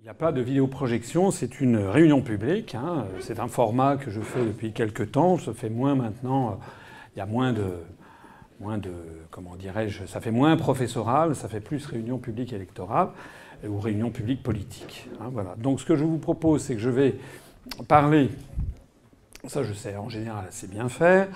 [0.00, 2.74] Il n'y a pas de vidéoprojection, c'est une réunion publique.
[2.74, 3.04] Hein.
[3.20, 5.36] C'est un format que je fais depuis quelques temps.
[5.36, 6.58] Ça fait moins maintenant.
[7.14, 7.66] Il y a moins de,
[8.60, 8.92] moins de,
[9.30, 13.08] comment dirais-je, ça fait moins professoral, ça fait plus réunion publique électorale
[13.68, 15.06] ou réunion publique politique.
[15.20, 15.54] Hein, voilà.
[15.58, 17.16] Donc ce que je vous propose, c'est que je vais
[17.86, 18.30] parler.
[19.48, 21.28] Ça, je sais, en général, c'est bien fait.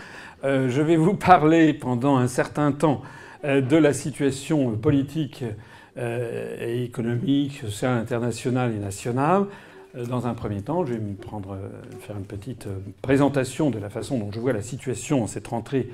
[0.42, 3.02] Euh, je vais vous parler pendant un certain temps
[3.44, 5.52] euh, de la situation politique euh,
[5.96, 9.46] et économique, sociale, internationale et nationale.
[9.96, 11.68] Euh, dans un premier temps, je vais me prendre, euh,
[12.00, 12.68] faire une petite
[13.02, 15.88] présentation de la façon dont je vois la situation en cette rentrée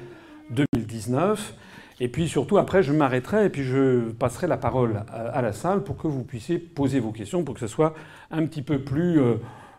[0.50, 1.54] 2019.
[2.00, 5.84] Et puis surtout, après, je m'arrêterai et puis je passerai la parole à la salle
[5.84, 7.92] pour que vous puissiez poser vos questions, pour que ce soit
[8.30, 9.20] un petit peu plus,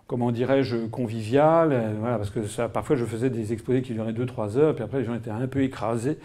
[0.06, 1.76] comment dirais-je, convivial.
[2.04, 5.16] Parce que parfois, je faisais des exposés qui duraient 2-3 heures, puis après, les gens
[5.16, 6.20] étaient un peu écrasés.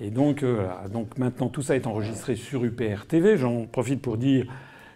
[0.00, 3.36] Et donc, euh, donc maintenant tout ça est enregistré sur UPR TV.
[3.36, 4.46] J'en profite pour dire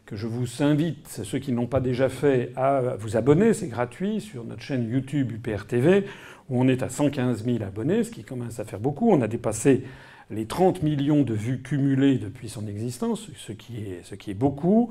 [0.07, 3.55] que je vous invite, ceux qui n'ont pas déjà fait, à vous abonner.
[3.55, 6.05] C'est gratuit sur notre chaîne YouTube UPR TV,
[6.49, 9.11] où on est à 115 000 abonnés, ce qui commence à faire beaucoup.
[9.11, 9.83] On a dépassé
[10.31, 14.35] les 30 millions de vues cumulées depuis son existence, ce qui est, ce qui est
[14.35, 14.91] beaucoup.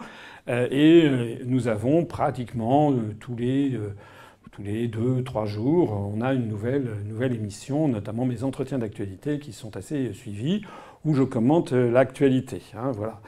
[0.49, 3.77] Euh, et euh, nous avons pratiquement tous les
[4.55, 9.37] tous les deux, trois jours, on a une nouvelle, nouvelle émission, notamment mes entretiens d'actualité
[9.37, 10.61] qui sont assez suivis,
[11.03, 12.61] où je commente l'actualité.
[12.73, 13.19] Hein, voilà.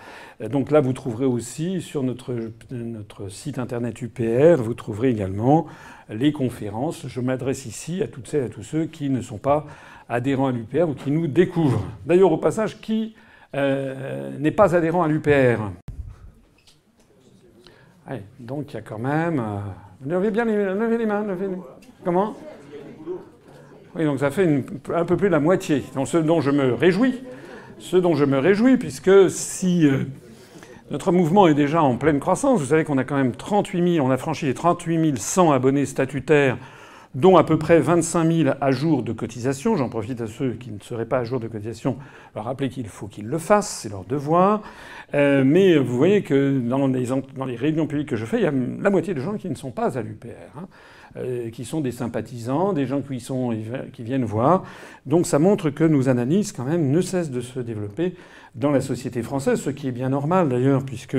[0.49, 2.33] Donc là, vous trouverez aussi sur notre,
[2.71, 5.65] notre site internet UPR, vous trouverez également
[6.07, 7.07] les conférences.
[7.07, 9.65] Je m'adresse ici à toutes celles et à tous ceux qui ne sont pas
[10.07, 11.83] adhérents à l'UPR ou qui nous découvrent.
[12.05, 13.15] D'ailleurs, au passage, qui
[13.53, 15.59] euh, n'est pas adhérent à l'UPR
[18.39, 19.39] Donc il y a quand même.
[19.39, 19.59] Euh,
[20.05, 21.25] Levez bien les, levez les mains.
[22.03, 22.35] Comment
[23.95, 25.83] Oui, donc ça fait un peu plus de la moitié.
[26.05, 27.23] Ce dont je me réjouis,
[27.79, 30.03] ce dont je me réjouis, puisque si euh,
[30.91, 34.05] notre mouvement est déjà en pleine croissance, vous savez qu'on a quand même 38 000,
[34.05, 36.57] on a franchi les 38 100 abonnés statutaires
[37.15, 39.75] dont à peu près 25 000 à jour de cotisation.
[39.75, 41.97] J'en profite à ceux qui ne seraient pas à jour de cotisation,
[42.35, 44.61] leur rappeler qu'il faut qu'ils le fassent, c'est leur devoir.
[45.13, 48.53] Euh, mais vous voyez que dans les, réunions publiques que je fais, il y a
[48.81, 50.27] la moitié de gens qui ne sont pas à l'UPR.
[50.57, 50.67] Hein,
[51.15, 53.55] euh, qui sont des sympathisants, des gens qui, sont,
[53.93, 54.63] qui viennent voir.
[55.05, 58.13] Donc ça montre que nos analyses, quand même, ne cessent de se développer
[58.57, 61.17] dans la société française, ce qui est bien normal d'ailleurs, puisque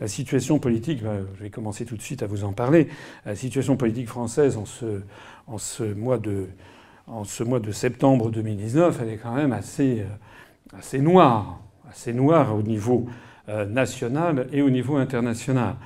[0.00, 2.88] la situation politique, bah, je vais commencer tout de suite à vous en parler,
[3.24, 10.00] la situation politique française en ce, mois de septembre 2019, elle est quand même assez,
[10.00, 13.06] euh, assez noire, assez noire au niveau
[13.48, 15.76] euh, national et au niveau international.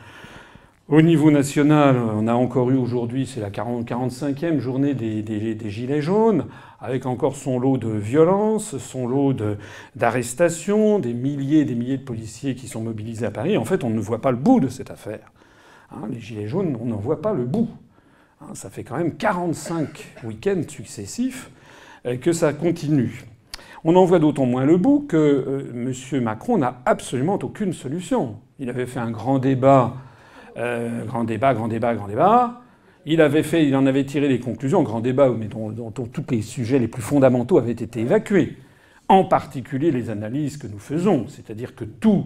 [0.87, 6.03] Au niveau national, on a encore eu aujourd'hui, c'est la 40, 45e journée des, Gilets
[6.03, 6.45] jaunes,
[6.78, 9.34] avec encore son lot de violences, son lot
[9.97, 13.56] d'arrestations, des milliers et des milliers de policiers qui sont mobilisés à Paris.
[13.56, 15.33] En fait, on ne voit pas le bout de cette affaire.
[15.91, 17.71] Hein, les Gilets jaunes, on n'en voit pas le bout.
[18.43, 19.89] Hein, ça fait quand même 45
[20.25, 21.50] week-ends successifs
[22.05, 23.25] euh, que ça continue.
[23.84, 26.23] On en voit d'autant moins le bout que euh, M.
[26.23, 28.37] Macron n'a absolument aucune solution.
[28.59, 29.94] Il avait fait un grand débat
[30.57, 32.61] euh, grand débat, grand débat, grand débat.
[33.07, 36.43] Il avait fait, il en avait tiré les conclusions, grand débat, mais dont, tous les
[36.43, 38.57] sujets les plus fondamentaux avaient été évacués.
[39.09, 42.25] En particulier les analyses que nous faisons, c'est-à-dire que tout,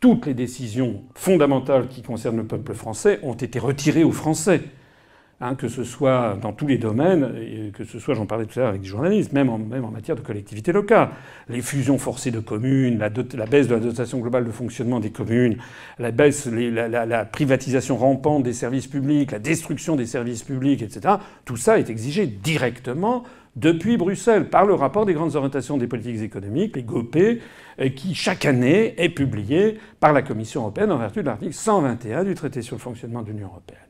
[0.00, 4.60] toutes les décisions fondamentales qui concernent le peuple français ont été retirées aux Français.
[5.40, 8.62] Hein, que ce soit dans tous les domaines, que ce soit, j'en parlais tout à
[8.62, 11.10] l'heure avec des journalistes, même en, matière de collectivité locale.
[11.48, 15.58] Les fusions forcées de communes, la, baisse de la dotation globale de fonctionnement des communes,
[16.00, 21.14] la baisse, la, privatisation rampante des services publics, la destruction des services publics, etc.
[21.44, 23.22] Tout ça est exigé directement
[23.54, 27.40] depuis Bruxelles par le rapport des grandes orientations des politiques économiques, les GOPÉ,
[27.78, 32.24] euh, qui chaque année est publié par la Commission européenne en vertu de l'article 121
[32.24, 33.87] du traité sur le fonctionnement de l'Union européenne.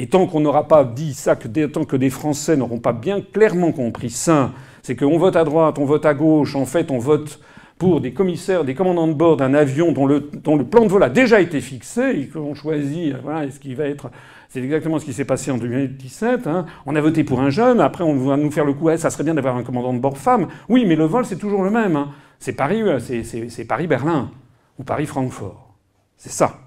[0.00, 3.72] Et tant qu'on n'aura pas dit ça, tant que des Français n'auront pas bien clairement
[3.72, 7.40] compris ça, c'est qu'on vote à droite, on vote à gauche, en fait on vote
[7.78, 11.10] pour des commissaires, des commandants de bord d'un avion dont le, plan de vol a
[11.10, 14.08] déjà été fixé et qu'on choisit, voilà, ce qui va être.
[14.48, 16.46] C'est exactement ce qui s'est passé en 2017.
[16.46, 16.66] Hein.
[16.86, 19.10] On a voté pour un jeune, après on va nous faire le coup, eh, ça
[19.10, 20.46] serait bien d'avoir un commandant de bord femme.
[20.68, 21.96] Oui, mais le vol c'est toujours le même.
[21.96, 22.12] Hein.
[22.38, 24.30] C'est Paris, euh, c'est Paris-Berlin
[24.78, 25.74] ou Paris-Francfort.
[26.16, 26.60] C'est ça.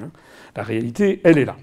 [0.00, 0.08] Hein.
[0.56, 1.54] La réalité, elle est là.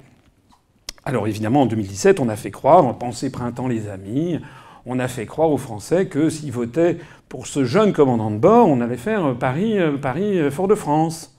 [1.05, 4.39] Alors évidemment, en 2017, on a fait croire, en pensée printemps les amis,
[4.85, 6.97] on a fait croire aux Français que s'ils votaient
[7.29, 11.35] pour ce jeune commandant de bord, on allait faire Paris, euh, Paris, euh, Fort-de-France.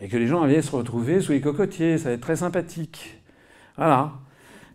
[0.00, 3.20] Et que les gens allaient se retrouver sous les cocotiers, ça allait être très sympathique.
[3.76, 4.12] Voilà.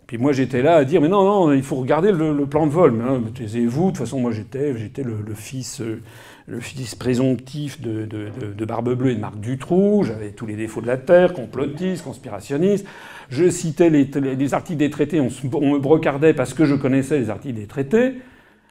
[0.08, 2.72] Puis moi j'étais là à dire mais non non il faut regarder le, plan de
[2.72, 2.92] vol.
[2.92, 3.86] Mais, taisez-vous.
[3.86, 4.74] De toute façon moi j'étais
[5.04, 5.82] le, fils
[6.48, 10.04] le fils présomptif de, de, Barbe Bleue et de Marc Dutroux.
[10.04, 12.86] J'avais tous les défauts de la terre, complotiste, conspirationniste.
[13.30, 15.20] Je citais les, articles des traités.
[15.20, 15.30] On,
[15.74, 18.16] me brocardait parce que je connaissais les articles des traités.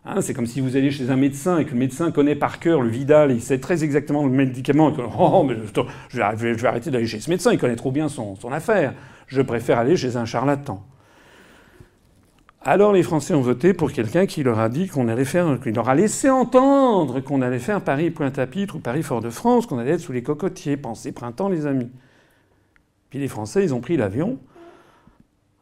[0.05, 2.59] Hein, c'est comme si vous alliez chez un médecin et que le médecin connaît par
[2.59, 4.93] cœur le Vidal, il sait très exactement le médicament.
[4.93, 5.57] que, oh, mais
[6.09, 8.95] je, vais, arrêter d'aller chez ce médecin, il connaît trop bien son, affaire.
[9.27, 10.85] Je préfère aller chez un charlatan.
[12.63, 15.73] Alors les Français ont voté pour quelqu'un qui leur a dit qu'on allait faire, qui
[15.73, 20.23] leur a laissé entendre qu'on allait faire Paris-Pointe-à-Pitre ou Paris-Fort-de-France, qu'on allait être sous les
[20.23, 20.77] cocotiers.
[20.77, 21.89] Pensez printemps, les amis.
[23.09, 24.39] Puis les Français, ils ont pris l'avion.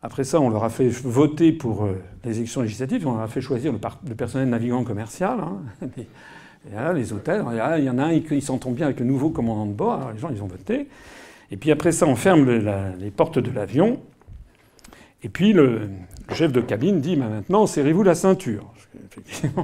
[0.02, 3.28] Après ça, on leur a fait voter pour euh, les élections législatives, on leur a
[3.28, 5.38] fait choisir le, personnel navigant commercial.
[5.40, 5.60] Hein.
[6.68, 7.44] Et là, les hôtels,
[7.78, 10.12] il y en a un qui s'entend bien avec le nouveau commandant de bord, alors
[10.12, 10.88] les gens, ils ont voté.
[11.52, 12.44] Et puis après ça, on ferme
[12.98, 14.00] les portes de l'avion.
[15.22, 15.88] Et puis le,
[16.34, 18.72] chef de cabine dit maintenant, serrez-vous la ceinture.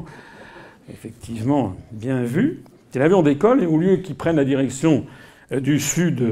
[0.91, 2.63] Effectivement, bien vu.
[2.95, 5.05] L'avion décolle et au lieu qu'il prenne la direction
[5.51, 6.23] euh, du sud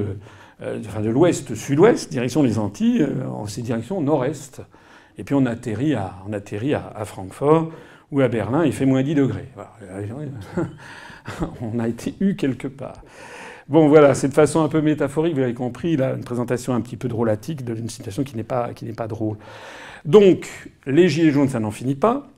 [0.62, 4.62] euh, enfin de l'ouest-sud-ouest, direction des Antilles, euh, en ces directions nord-est.
[5.18, 7.70] Et puis on atterrit, à, Francfort
[8.12, 9.48] ou à Berlin, il fait moins 10 degrés.
[11.60, 13.02] on a été eu quelque part.
[13.68, 16.80] Bon, voilà, c'est de façon un peu métaphorique, vous l'avez compris, là, une présentation un
[16.80, 19.36] petit peu drôlatique d'une situation qui n'est pas drôle.
[20.04, 22.28] Donc, les Gilets jaunes, ça n'en finit pas.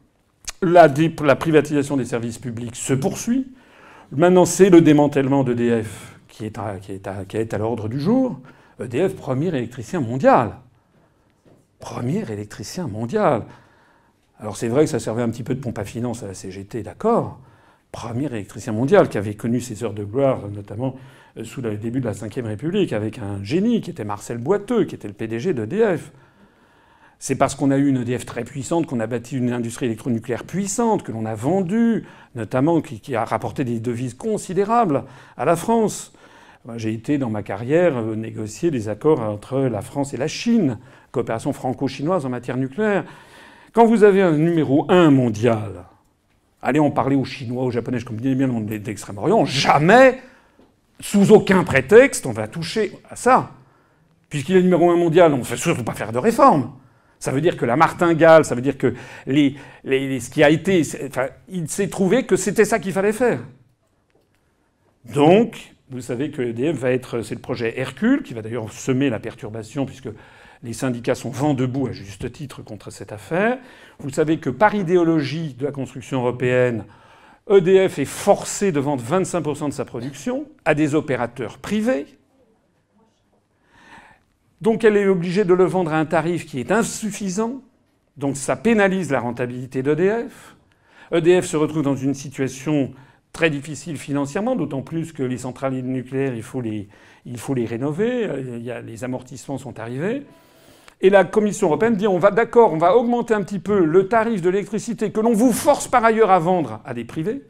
[0.62, 3.52] La, privatisation des services publics se poursuit.
[4.12, 7.88] Maintenant, c'est le démantèlement d'EDF qui est à, qui est à, qui est à l'ordre
[7.88, 8.40] du jour.
[8.82, 10.56] EDF, premier électricien mondial.
[11.78, 13.44] Premier électricien mondial.
[14.40, 16.34] Alors c'est vrai que ça servait un petit peu de pompe à finance à la
[16.34, 17.38] CGT, d'accord.
[17.92, 20.96] Premier électricien mondial qui avait connu ses heures de gloire, notamment
[21.36, 24.84] euh, sous le début de la Ve République, avec un génie qui était Marcel Boiteux,
[24.84, 26.10] qui était le PDG d'EDF.
[27.18, 30.44] C'est parce qu'on a eu une EDF très puissante qu'on a bâti une industrie électronucléaire
[30.44, 35.04] puissante, que l'on a vendue, notamment qui, a rapporté des devises considérables
[35.36, 36.12] à la France.
[36.76, 40.78] J'ai été dans ma carrière euh, négocier des accords entre la France et la Chine,
[41.12, 43.04] coopération franco-chinoise en matière nucléaire.
[43.74, 45.84] Quand vous avez un numéro un mondial,
[46.62, 50.22] allez en parler aux Chinois, aux Japonais, je connais bien le monde d'Extrême-Orient, jamais,
[51.00, 53.50] sous aucun prétexte, on va toucher à ça.
[54.30, 56.72] Puisqu'il est numéro un mondial, on ne fait surtout pas faire de réformes.
[57.24, 58.92] Ça veut dire que la martingale, ça veut dire que
[59.26, 60.82] les, ce qui a été.
[61.06, 63.40] Enfin, il s'est trouvé que c'était ça qu'il fallait faire.
[65.14, 69.08] Donc, vous savez que EDF va être, c'est le projet Hercule, qui va d'ailleurs semer
[69.08, 70.10] la perturbation, puisque
[70.62, 73.56] les syndicats sont vent debout à juste titre contre cette affaire.
[74.00, 76.84] Vous savez que par idéologie de la construction européenne,
[77.48, 82.04] EDF est forcé de vendre 25% de sa production à des opérateurs privés.
[84.64, 87.60] Donc elle est obligée de le vendre à un tarif qui est insuffisant.
[88.16, 90.56] Donc ça pénalise la rentabilité d'EDF.
[91.12, 92.90] EDF se retrouve dans une situation
[93.34, 96.88] très difficile financièrement, d'autant plus que les centrales nucléaires, il faut les,
[97.26, 98.24] il faut les rénover,
[98.70, 100.22] a, les amortissements sont arrivés.
[101.02, 104.08] Et la Commission européenne dit on va d'accord, on va augmenter un petit peu le
[104.08, 107.42] tarif de l'électricité que l'on vous force par ailleurs à vendre à des privés,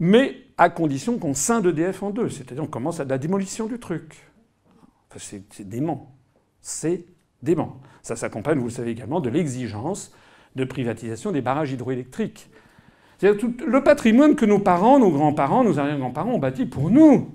[0.00, 2.28] mais à condition qu'on scinde EDF en deux.
[2.28, 4.30] C'est-à-dire on commence à la démolition du truc.
[5.18, 6.12] C'est dément.
[6.60, 7.04] C'est
[7.42, 7.80] dément.
[8.02, 10.12] Ça s'accompagne, vous le savez également, de l'exigence
[10.56, 12.50] de privatisation des barrages hydroélectriques
[13.22, 17.34] le patrimoine que nos parents, nos grands-parents, nos arrière-grands-parents ont bâti pour nous,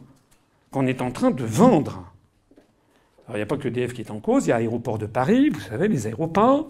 [0.71, 2.11] qu'on est en train de vendre.
[3.27, 4.97] Alors il n'y a pas que DF qui est en cause, il y a l'aéroport
[4.97, 6.69] de Paris, vous savez, les aéroports.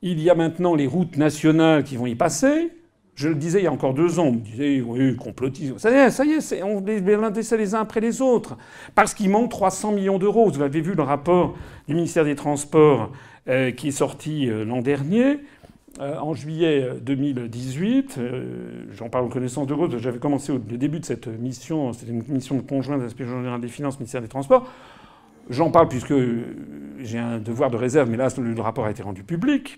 [0.00, 2.72] Il y a maintenant les routes nationales qui vont y passer.
[3.22, 5.78] Je le disais il y a encore deux ans, on me disait, oui, complotisme.
[5.78, 8.56] Ça y est, ça y est, on les les uns après les autres.
[8.96, 10.50] Parce qu'il manque 300 millions d'euros.
[10.50, 11.54] Vous avez vu le rapport
[11.86, 13.12] du ministère des Transports
[13.48, 15.38] euh, qui est sorti euh, l'an dernier.
[16.00, 20.98] Euh, en juillet 2018, euh, j'en parle en connaissance de cause, j'avais commencé au début
[20.98, 24.66] de cette mission, c'était une mission conjointe de l'inspection générale des finances, ministère des Transports.
[25.50, 26.14] J'en parle puisque
[26.98, 29.76] j'ai un devoir de réserve, mais là, le rapport a été rendu public.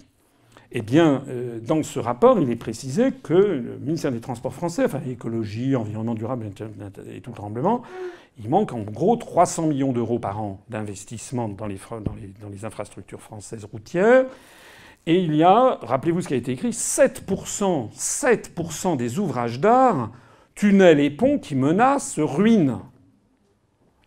[0.76, 4.84] Eh bien, euh, dans ce rapport, il est précisé que le ministère des Transports français,
[4.84, 7.82] enfin écologie, environnement durable et tout le tremblement,
[8.42, 14.24] il manque en gros 300 millions d'euros par an d'investissement dans les, infrastructures françaises routières.
[15.06, 20.10] Et il y a, rappelez-vous ce qui a été écrit, 7%, 7% des ouvrages d'art,
[20.56, 22.78] tunnels et ponts qui menacent ruine.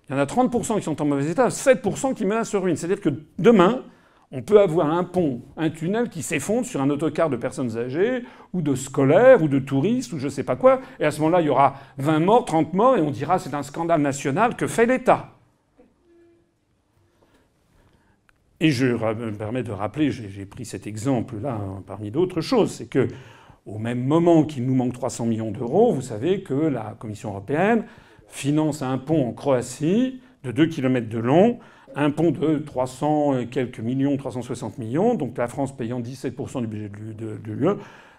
[0.09, 2.75] Il y en a 30% qui sont en mauvais état, 7% qui menacent ruine.
[2.75, 3.09] C'est-à-dire que
[3.39, 3.83] demain,
[4.31, 8.23] on peut avoir un pont, un tunnel qui s'effondre sur un autocar de personnes âgées,
[8.53, 10.81] ou de scolaires, ou de touristes, ou je ne sais pas quoi.
[10.99, 13.53] Et à ce moment-là, il y aura 20 morts, 30 morts, et on dira c'est
[13.53, 15.31] un scandale national que fait l'État?
[18.59, 22.87] Et je me permets de rappeler, j'ai pris cet exemple-là hein, parmi d'autres choses, c'est
[22.87, 23.07] que
[23.67, 27.85] au même moment qu'il nous manque 300 millions d'euros, vous savez que la Commission européenne
[28.27, 31.59] finance un pont en Croatie de 2 km de long,
[31.95, 36.89] un pont de 300 quelques millions, 360 millions, donc la France payant 17% du budget
[36.89, 37.77] de l'UE.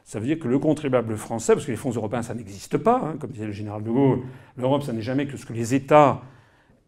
[0.09, 2.97] Ça veut dire que le contribuable français, parce que les fonds européens, ça n'existe pas,
[3.05, 4.21] hein, comme disait le général de Gaulle,
[4.57, 6.23] l'Europe, ça n'est jamais que ce que les États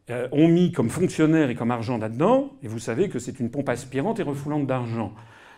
[0.09, 3.51] euh, ont mis comme fonctionnaires et comme argent là-dedans, et vous savez que c'est une
[3.51, 5.13] pompe aspirante et refoulante d'argent.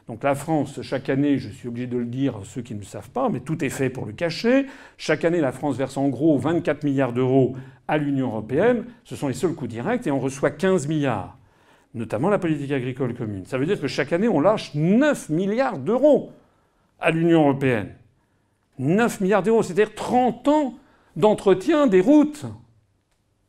[0.09, 2.81] Donc la France, chaque année, je suis obligé de le dire à ceux qui ne
[2.81, 4.67] le savent pas, mais tout est fait pour le cacher.
[4.99, 7.55] Chaque année, la France verse en gros 24 milliards d'euros
[7.87, 8.85] à l'Union européenne.
[9.05, 11.39] Ce sont les seuls coûts directs et on reçoit 15 milliards,
[11.95, 13.47] notamment la politique agricole commune.
[13.47, 16.33] Ça veut dire que chaque année, on lâche 9 milliards d'euros
[16.99, 17.95] à l'Union européenne.
[18.79, 20.75] 9 milliards d'euros, c'est-à-dire 30 ans
[21.15, 22.45] d'entretien des routes.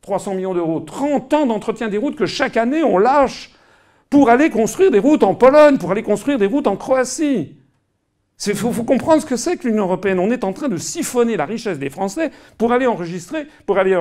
[0.02, 0.80] 300 millions d'euros.
[0.80, 3.53] 30 ans d'entretien des routes que chaque année on lâche
[4.10, 7.56] pour aller construire des routes en Pologne, pour aller construire des routes en Croatie.
[8.46, 10.18] Il faut, comprendre ce que c'est que l'Union européenne.
[10.18, 13.98] On est en train de siphonner la richesse des Français pour aller enregistrer, pour aller,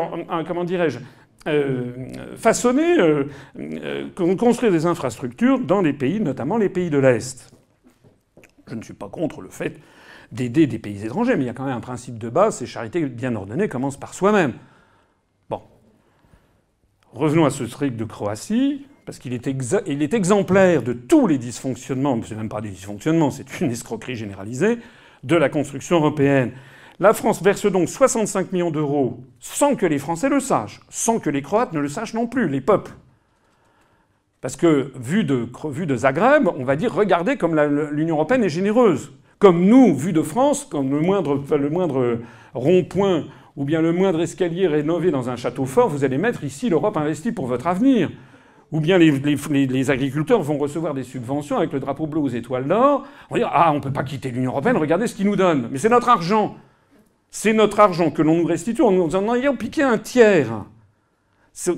[0.47, 0.99] comment dirais-je,
[1.47, 1.93] euh,
[2.35, 3.25] façonner, euh,
[3.57, 7.51] euh, construire des infrastructures dans les pays, notamment les pays de l'Est.
[8.67, 9.79] Je ne suis pas contre le fait
[10.31, 12.65] d'aider des pays étrangers, mais il y a quand même un principe de base, c'est
[12.65, 14.53] charité bien ordonnée commence par soi-même.
[15.49, 15.61] Bon.
[17.11, 22.19] Revenons à ce truc de Croatie parce qu'il est, est, exemplaire de tous les dysfonctionnements,
[22.25, 24.79] c'est même pas des dysfonctionnements, c'est une escroquerie généralisée,
[25.23, 26.51] de la construction européenne.
[26.99, 31.29] La France verse donc 65 millions d'euros sans que les Français le sachent, sans que
[31.29, 32.91] les Croates ne le sachent non plus, les peuples.
[34.41, 37.59] Parce que, vu de, vu de Zagreb, on va dire regardez comme
[37.91, 39.13] l'Union européenne est généreuse.
[39.39, 42.19] Comme nous, vu de France, comme le moindre, le moindre
[42.53, 46.69] rond-point ou bien le moindre escalier rénové dans un château fort, vous allez mettre ici
[46.69, 48.09] l'Europe investie pour votre avenir.
[48.73, 53.05] Ou bien les, agriculteurs vont recevoir des subventions avec le drapeau bleu aux étoiles d'or.
[53.29, 55.35] On va dire Ah, on ne peut pas quitter l'Union européenne, regardez ce qu'ils nous
[55.35, 55.69] donnent.
[55.71, 56.55] Mais c'est notre argent.
[57.29, 60.65] C'est notre argent que l'on nous restitue en nous en ayant piqué un tiers.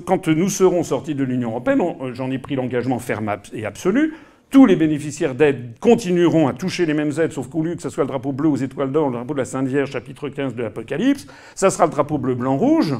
[0.06, 1.82] Quand nous serons sortis de l'Union européenne,
[2.14, 4.14] j'en ai pris l'engagement ferme et absolu,
[4.48, 7.90] tous les bénéficiaires d'aide continueront à toucher les mêmes aides, sauf qu'au lieu que ce
[7.90, 10.54] soit le drapeau bleu aux étoiles d'or, le drapeau de la Sainte Vierge, chapitre 15
[10.54, 12.94] de l'Apocalypse, ça sera le drapeau bleu, blanc, rouge.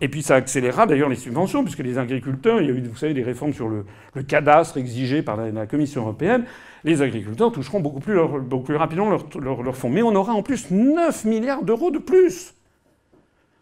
[0.00, 2.96] Et puis ça accélérera d'ailleurs les subventions, puisque les agriculteurs, il y a eu, vous
[2.96, 3.84] savez, des réformes sur le,
[4.22, 6.44] cadastre exigé par la, Commission européenne,
[6.84, 9.90] les agriculteurs toucheront beaucoup plus, beaucoup plus rapidement leurs fonds.
[9.90, 12.54] Mais on aura en plus 9 milliards d'euros de plus.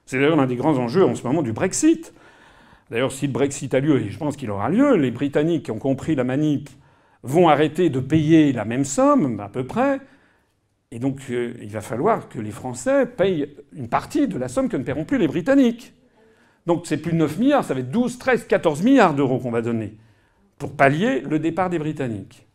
[0.04, 2.12] C'est d'ailleurs l'un des grands enjeux en ce moment du Brexit.
[2.90, 5.70] D'ailleurs, si le Brexit a lieu, et je pense qu'il aura lieu, les Britanniques qui
[5.72, 6.70] ont compris la manip
[7.22, 10.00] vont arrêter de payer la même somme, à peu près.
[10.92, 14.68] Et donc, euh, il va falloir que les Français payent une partie de la somme
[14.68, 15.92] que ne paieront plus les Britanniques.
[16.66, 19.50] Donc c'est plus de 9 milliards, ça va être 12, 13, 14 milliards d'euros qu'on
[19.50, 19.94] va donner
[20.58, 22.46] pour pallier le départ des Britanniques.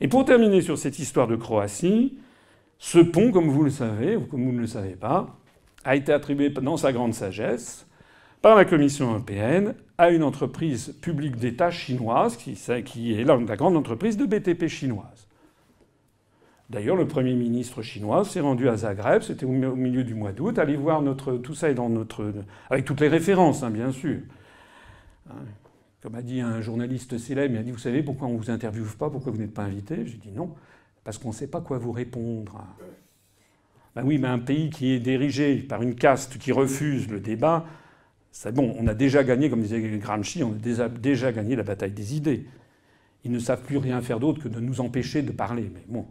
[0.00, 2.18] Et pour terminer sur cette histoire de Croatie,
[2.78, 5.38] ce pont, comme vous le savez, ou comme vous ne le savez pas,
[5.84, 7.86] a été attribué dans sa grande sagesse
[8.42, 12.52] par la Commission européenne à une entreprise publique d'État chinoise qui,
[13.14, 15.23] est la grande entreprise de BTP chinoise.
[16.74, 20.58] D'ailleurs, le Premier ministre chinois s'est rendu à Zagreb, c'était au milieu du mois d'août.
[20.58, 22.34] Allez voir notre, tout ça est dans notre,
[22.68, 24.18] avec toutes les références, hein, bien sûr.
[25.30, 25.36] Hein,
[26.02, 28.50] comme a dit un journaliste célèbre, il a dit Vous savez pourquoi on ne vous
[28.50, 30.04] interviewe pas Pourquoi vous n'êtes pas invité?
[30.04, 30.52] J'ai dit non,
[31.04, 32.64] parce qu'on ne sait pas quoi vous répondre.
[33.94, 37.66] Ben oui, mais un pays qui est dirigé par une caste qui refuse le débat,
[38.32, 41.62] c'est bon, on a déjà gagné, comme disait Gramsci, on a déjà, déjà gagné la
[41.62, 42.48] bataille des idées.
[43.22, 45.70] Ils ne savent plus rien faire d'autre que de nous empêcher de parler.
[45.72, 46.04] Mais bon,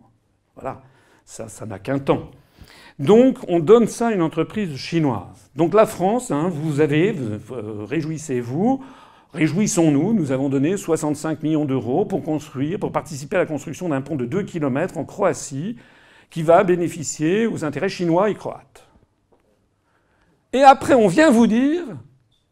[0.55, 0.81] voilà,
[1.25, 2.31] ça, n'a qu'un temps.
[2.99, 5.49] Donc on donne ça à une entreprise chinoise.
[5.55, 7.15] Donc la France, hein, vous avez,
[7.51, 8.83] euh, réjouissez-vous,
[9.33, 14.01] réjouissons-nous, nous avons donné 65 millions d'euros pour construire, pour participer à la construction d'un
[14.01, 15.77] pont de 2 km en Croatie
[16.29, 18.87] qui va bénéficier aux intérêts chinois et croates.
[20.51, 21.83] Et après, on vient vous dire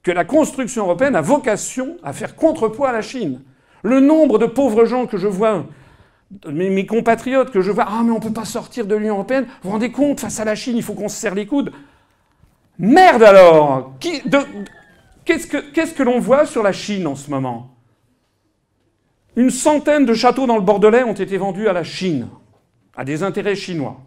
[0.04, 3.42] que la construction européenne a vocation à faire contrepoids à la Chine.
[3.84, 5.66] Le nombre de pauvres gens que je vois
[6.48, 9.46] mes, compatriotes que je vois, ah mais on ne peut pas sortir de l'Union européenne,
[9.46, 11.72] vous vous rendez compte, face à la Chine, il faut qu'on se serre les coudes.
[12.80, 13.94] Merde alors
[15.24, 17.76] Qu'est-ce que, que l'on voit sur la Chine en ce moment?
[19.36, 22.28] Une centaine de châteaux dans le Bordelais ont été vendus à la Chine,
[22.96, 24.02] à des intérêts chinois.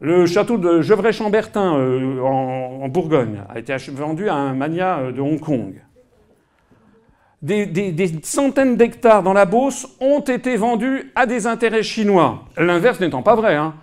[0.00, 5.12] Le château de Gevrey-Chambertin euh, en, en, Bourgogne a été vendu à un mania euh,
[5.12, 5.80] de Hong Kong
[7.44, 12.44] des, centaines d'hectares dans la Beauce ont été vendus à des intérêts chinois.
[12.56, 13.54] L'inverse n'étant pas vrai.
[13.54, 13.74] Hein.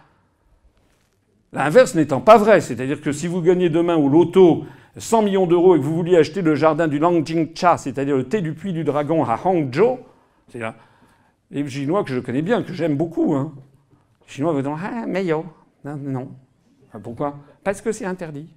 [1.54, 2.62] L'inverse n'étant pas vrai.
[2.62, 4.66] C'est-à-dire que si vous gagnez demain au loto
[4.98, 8.42] 100 millions d'euros et que vous vouliez acheter le jardin du Langjingcha, c'est-à-dire le thé
[8.42, 10.00] du puits du dragon à Hangzhou,
[10.50, 10.62] c'est
[11.68, 13.54] Chinois que je connais bien, que j'aime beaucoup, hein,
[14.22, 15.46] les Chinois vont dire Ah, mais yo.
[15.86, 15.98] Non.
[15.98, 16.30] non.
[16.94, 17.38] Ah, pourquoi?
[17.64, 18.50] Parce que c'est interdit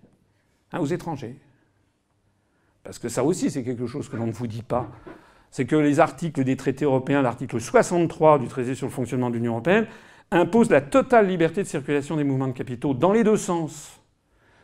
[0.73, 1.37] hein, aux étrangers.
[2.84, 4.90] Parce que ça aussi, c'est quelque chose que l'on ne vous dit pas.
[5.50, 9.36] C'est que les articles des traités européens, l'article 63 du traité sur le fonctionnement de
[9.36, 9.86] l'Union européenne,
[10.30, 14.00] impose la totale liberté de circulation des mouvements de capitaux dans les deux sens.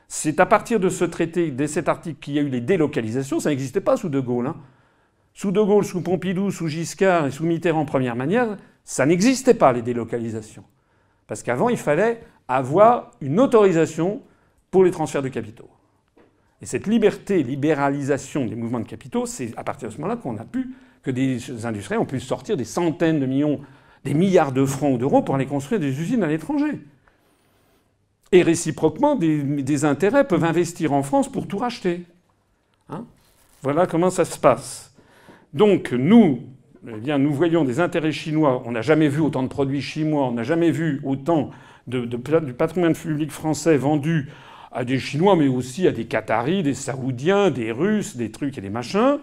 [0.08, 3.40] C'est à partir de ce traité, de cet article, qu'il y a eu les délocalisations.
[3.40, 4.48] Ça n'existait pas sous De Gaulle.
[4.48, 4.56] Hein.
[5.32, 9.72] Sous De Gaulle, sous Pompidou, sous Giscard et sous Mitterrand, première manière, ça n'existait pas
[9.72, 10.64] les délocalisations.
[11.28, 14.22] Parce qu'avant, il fallait avoir une autorisation
[14.72, 15.70] pour les transferts de capitaux.
[16.62, 20.36] Et cette liberté, libéralisation des mouvements de capitaux, c'est à partir de ce moment-là qu'on
[20.36, 20.70] a pu,
[21.02, 23.60] que des industriels ont pu sortir des centaines de millions,
[24.04, 26.80] des milliards de francs ou d'euros pour aller construire des usines à l'étranger.
[28.32, 32.04] Et réciproquement, des, intérêts peuvent investir en France pour tout racheter.
[32.88, 33.04] Hein?
[33.62, 34.94] Voilà comment ça se passe.
[35.52, 36.40] Donc nous,
[36.86, 38.62] eh bien, nous voyons des intérêts chinois.
[38.66, 41.50] On n'a jamais vu autant de produits chinois, on n'a jamais vu autant
[41.86, 44.28] de, du patrimoine public français vendu
[44.72, 48.60] à des Chinois, mais aussi à des Qataris, des Saoudiens, des Russes, des trucs et
[48.60, 49.18] des machins.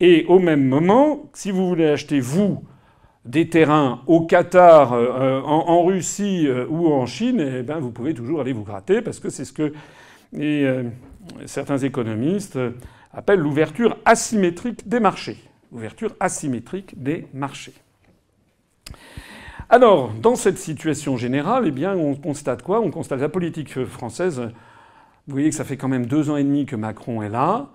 [0.00, 2.64] Et au même moment, si vous voulez acheter, vous,
[3.24, 8.12] des terrains au Qatar, euh, en, Russie euh, ou en Chine, eh ben, vous pouvez
[8.12, 9.72] toujours aller vous gratter parce que c'est ce que
[10.36, 10.82] euh,
[11.46, 12.58] certains économistes
[13.12, 15.38] appellent l'ouverture asymétrique des marchés.
[15.72, 17.74] Ouverture asymétrique des marchés.
[19.70, 22.80] Alors, dans cette situation générale, eh bien, on constate quoi?
[22.80, 24.42] On constate la politique française.
[25.26, 27.70] Vous voyez que ça fait quand même deux ans et demi que Macron est là.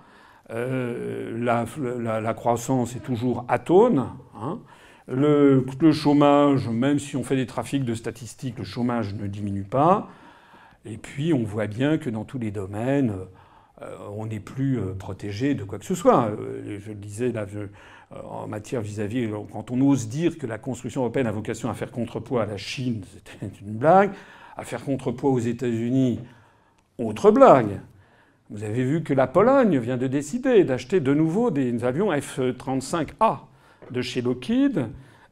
[0.50, 4.06] la, croissance est toujours atone.
[4.40, 4.60] Hein.
[5.08, 10.10] Le, chômage, même si on fait des trafics de statistiques, le chômage ne diminue pas.
[10.86, 13.14] Et puis on voit bien que dans tous les domaines,
[13.82, 16.28] euh, on n'est plus euh, protégé de quoi que ce soit.
[16.28, 17.34] Euh, je le disais
[18.12, 21.74] en matière vis-à-vis, -vis, quand on ose dire que la construction européenne a vocation à
[21.74, 24.12] faire contrepoids à la Chine, c'était une blague.
[24.58, 26.20] À faire contrepoids aux États-Unis,
[27.08, 27.80] autre blague.
[28.50, 33.42] Vous avez vu que la Pologne vient de décider d'acheter de nouveau des avions F-35A
[33.92, 34.88] de chez Lockheed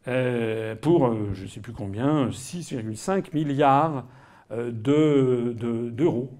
[0.07, 4.05] euh, pour, euh, je ne sais plus combien, 6,5 milliards
[4.51, 6.31] euh, d'euros.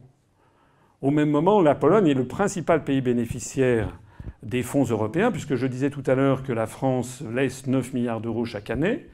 [1.01, 3.99] Au même moment, la Pologne est le principal pays bénéficiaire
[4.43, 8.21] des fonds européens, puisque je disais tout à l'heure que la France laisse 9 milliards
[8.21, 9.07] d'euros chaque année,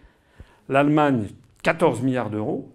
[0.70, 1.28] l'Allemagne
[1.64, 2.73] 14 milliards d'euros,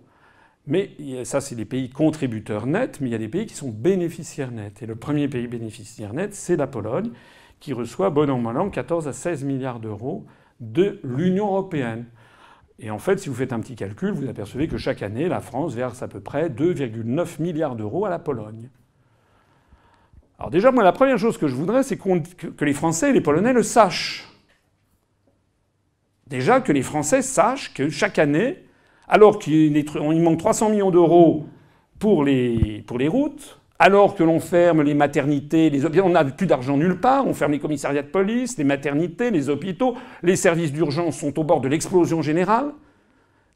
[0.68, 0.90] mais
[1.24, 4.50] ça c'est les pays contributeurs nets, mais il y a des pays qui sont bénéficiaires
[4.50, 4.82] nets.
[4.82, 7.10] Et le premier pays bénéficiaire net, c'est la Pologne,
[7.58, 10.26] qui reçoit, bon an, mal an, 14 à 16 milliards d'euros
[10.60, 12.04] de l'Union européenne.
[12.78, 15.40] Et en fait, si vous faites un petit calcul, vous apercevez que chaque année, la
[15.40, 18.68] France verse à peu près 2,9 milliards d'euros à la Pologne.
[20.38, 23.20] Alors déjà, moi, la première chose que je voudrais, c'est que les Français et les
[23.20, 24.28] Polonais le sachent.
[26.28, 28.62] Déjà que les Français sachent que chaque année,
[29.08, 29.72] alors qu'il
[30.22, 31.46] manque 300 millions d'euros
[31.98, 35.70] pour les, pour les routes, alors que l'on ferme les maternités,
[36.02, 39.48] on n'a plus d'argent nulle part, on ferme les commissariats de police, les maternités, les
[39.48, 42.72] hôpitaux, les services d'urgence sont au bord de l'explosion générale.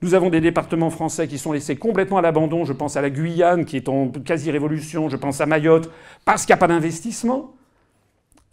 [0.00, 2.64] Nous avons des départements français qui sont laissés complètement à l'abandon.
[2.64, 5.90] Je pense à la Guyane qui est en quasi-révolution, je pense à Mayotte,
[6.24, 7.54] parce qu'il n'y a pas d'investissement.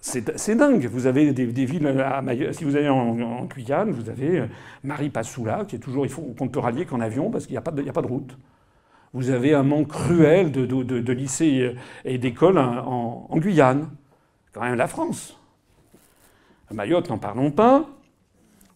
[0.02, 0.88] C'est dingue.
[0.88, 1.94] Vous avez des, villes.
[2.52, 4.48] Si vous allez en, Guyane, vous avez euh,
[4.84, 6.06] Marie Passoula, qui est toujours.
[6.06, 8.38] Il faut qu'on ne peut rallier qu'en avion parce qu'il n'y a, pas de route
[9.14, 13.90] vous avez un manque cruel de, lycées et d'écoles en, Guyane.
[14.54, 15.38] Quand même la France.
[16.70, 17.88] À Mayotte, n'en parlons pas.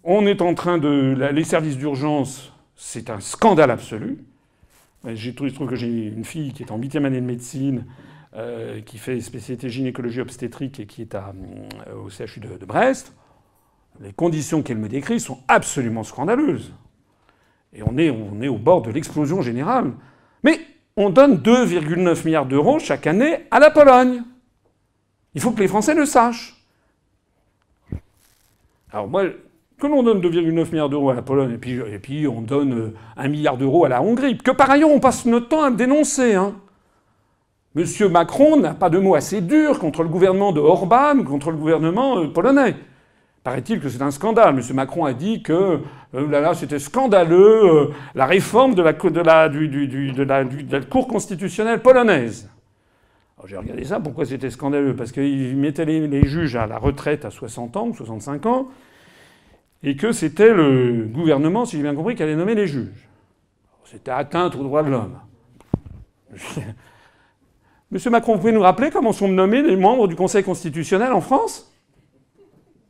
[0.04, 1.16] On est en train de.
[1.32, 4.24] Les services d'urgence, c'est un scandale absolu.
[5.06, 7.86] Je trouve que j'ai une fille qui est en huitième année de médecine,
[8.36, 11.22] euh, qui fait spécialité gynécologie obstétrique et qui est euh,
[12.04, 13.14] au CHU de, Brest.
[14.00, 16.74] Les conditions qu'elle me décrit sont absolument scandaleuses.
[17.74, 19.92] Et on est, on est au bord de l'explosion générale.
[20.42, 20.60] Mais
[20.98, 24.24] on donne 2,9 milliards d'euros chaque année à la Pologne.
[25.36, 26.56] Il faut que les Français le sachent.
[28.92, 29.26] Alors moi,
[29.80, 32.94] que l'on donne 2,9 milliards d'euros à la Pologne et puis, et puis on donne
[33.16, 36.34] 1 milliard d'euros à la Hongrie, que par ailleurs on passe notre temps à dénoncer.
[36.34, 36.56] Hein.
[37.76, 41.58] Monsieur Macron n'a pas de mots assez durs contre le gouvernement de Orban, contre le
[41.58, 42.76] gouvernement euh, polonais.
[43.44, 44.56] Paraît-il que c'est un scandale.
[44.56, 44.76] M.
[44.76, 45.80] Macron a dit que
[46.14, 48.94] euh, c'était scandaleux euh, la réforme de la,
[50.82, 52.48] Cour constitutionnelle polonaise.
[53.46, 54.96] J'ai regardé ça, pourquoi c'était scandaleux?
[54.96, 58.70] Parce qu'il mettait les, les, juges à la retraite à 60 ans ou 65 ans,
[59.82, 63.10] et que c'était le gouvernement, si j'ai bien compris, qui allait nommer les juges.
[63.84, 65.18] C'était atteinte aux droits de l'homme.
[67.94, 71.22] Monsieur Macron, vous pouvez nous rappeler comment sont nommés les membres du Conseil constitutionnel en
[71.22, 71.72] France?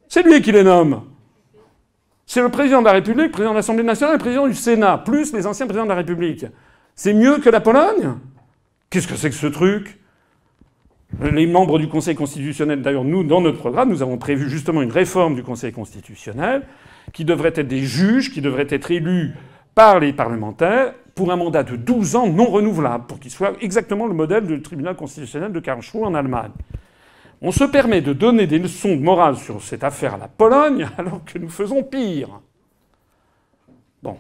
[0.07, 1.01] C'est lui qui les nomme.
[2.25, 4.99] C'est le président de la République, le président de l'Assemblée nationale, le président du Sénat,
[4.99, 6.45] plus les anciens présidents de la République.
[6.95, 8.13] C'est mieux que la Pologne?
[8.89, 9.99] Qu'est-ce que c'est que ce truc?
[11.21, 14.91] Les membres du Conseil constitutionnel, d'ailleurs, nous, dans notre programme, nous avons prévu justement une
[14.91, 16.65] réforme du Conseil constitutionnel
[17.11, 19.35] qui devrait être des juges, qui devraient être élus
[19.75, 24.07] par les parlementaires pour un mandat de 12 ans non renouvelable, pour qu'il soit exactement
[24.07, 26.51] le modèle du tribunal constitutionnel de Karlsruhe en Allemagne.
[27.41, 30.87] On se permet de donner des leçons de morale sur cette affaire à la Pologne
[30.97, 32.39] alors que nous faisons pire.
[34.01, 34.17] Bon.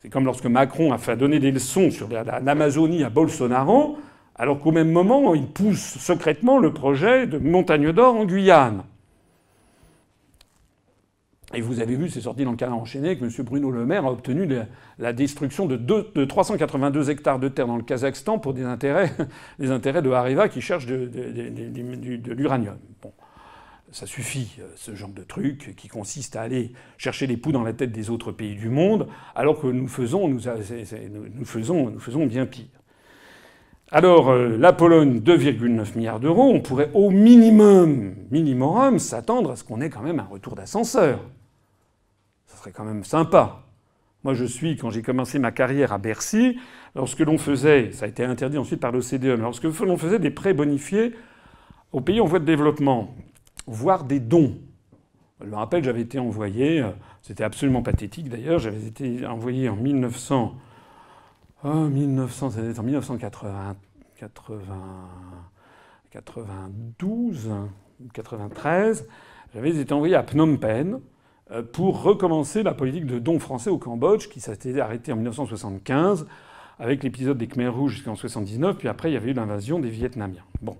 [0.00, 3.98] C'est comme lorsque Macron a fait donner des leçons sur l'Amazonie à Bolsonaro,
[4.36, 8.84] alors qu'au même moment, il pousse secrètement le projet de montagne d'or en Guyane.
[11.54, 13.30] Et vous avez vu, c'est sorti dans le canard enchaîné, que M.
[13.44, 14.46] Bruno Le Maire a obtenu
[14.98, 19.10] la, destruction de, de, 382 hectares de terre dans le Kazakhstan pour des intérêts,
[19.58, 22.76] des intérêts de Areva qui cherchent de, l'uranium.
[23.00, 23.12] Bon.
[23.90, 27.62] Ça suffit, euh, ce genre de truc qui consiste à aller chercher les poux dans
[27.62, 30.40] la tête des autres pays du monde, alors que nous faisons, nous,
[31.34, 32.66] nous faisons, nous faisons bien pire.
[33.90, 39.64] Alors, euh, la Pologne, 2,9 milliards d'euros, on pourrait au minimum, minimum, s'attendre à ce
[39.64, 41.20] qu'on ait quand même un retour d'ascenseur
[42.58, 43.62] serait quand même sympa.
[44.24, 46.58] Moi, je suis, quand j'ai commencé ma carrière à Bercy,
[46.94, 50.30] lorsque l'on faisait, ça a été interdit ensuite par l'OCDE, mais lorsque l'on faisait des
[50.30, 51.14] prêts bonifiés
[51.92, 53.14] aux pays en voie de développement,
[53.66, 54.58] voire des dons.
[55.40, 56.90] Je me rappelle, j'avais été envoyé, euh,
[57.22, 60.56] c'était absolument pathétique d'ailleurs, j'avais été envoyé en 1900,
[61.62, 63.76] oh, 1900 en 1980,
[66.10, 67.50] 92,
[68.12, 69.08] 93,
[69.54, 70.98] j'avais été envoyé à Phnom Penh
[71.72, 76.26] pour recommencer la politique de dons français au Cambodge qui s'était arrêtée en 1975
[76.78, 79.90] avec l'épisode des Khmer Rouges jusqu'en 1979, puis après il y avait eu l'invasion des
[79.90, 80.44] Vietnamiens.
[80.62, 80.76] Bon.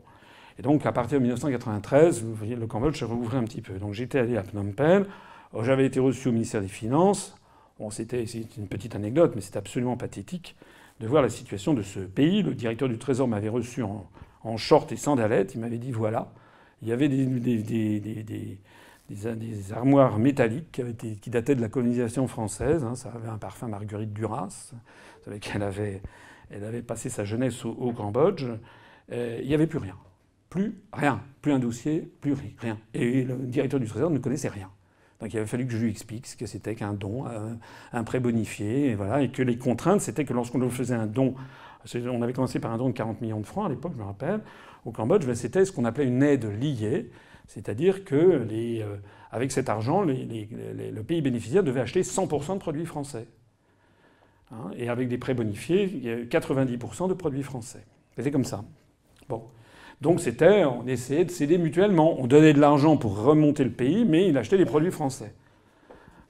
[0.58, 3.74] Et donc à partir de 1993, vous voyez, le Cambodge s'est rouvert un petit peu.
[3.74, 5.06] Donc j'étais allé à Phnom Penh,
[5.52, 7.36] oh, j'avais été reçu au ministère des Finances.
[7.78, 10.56] Bon, c'était une petite anecdote, mais c'est absolument pathétique
[10.98, 12.42] de voir la situation de ce pays.
[12.42, 15.54] Le directeur du Trésor m'avait reçu en, short et sandalettes.
[15.54, 16.32] Il m'avait dit voilà,
[16.82, 18.58] il y avait des,
[19.74, 20.82] armoires métalliques
[21.20, 22.84] qui, dataient de la colonisation française.
[22.84, 22.94] Hein.
[22.94, 24.72] ça avait un parfum Marguerite Duras.
[24.72, 26.02] Vous savez qu'elle avait,
[26.82, 28.44] passé sa jeunesse au, Cambodge.
[29.12, 29.96] Euh, il n'y avait plus rien.
[30.50, 31.22] Plus rien.
[31.42, 32.78] Plus un dossier, plus rien.
[32.94, 34.70] Et le directeur du Trésor ne connaissait rien.
[35.20, 37.24] Donc il avait fallu que je lui explique ce que c'était qu'un don,
[37.92, 41.34] un, prêt bonifié, et voilà, et que les contraintes, c'était que lorsqu'on faisait un don,
[41.94, 44.06] on avait commencé par un don de 40 millions de francs à l'époque, je me
[44.06, 44.40] rappelle,
[44.84, 47.10] au Cambodge, ben, c'était ce qu'on appelait une aide liée,
[47.48, 48.96] c'est-à-dire que euh,
[49.32, 53.26] avec cet argent, le pays bénéficiaire devait acheter 100% de produits français.
[54.52, 57.84] Hein, et avec des prêts bonifiés, il y a 90% de produits français.
[58.16, 58.64] C'était comme ça.
[59.28, 59.42] Bon.
[60.00, 62.20] Donc c'était, on essayait de céder mutuellement.
[62.20, 65.34] On donnait de l'argent pour remonter le pays, mais il achetait des produits français.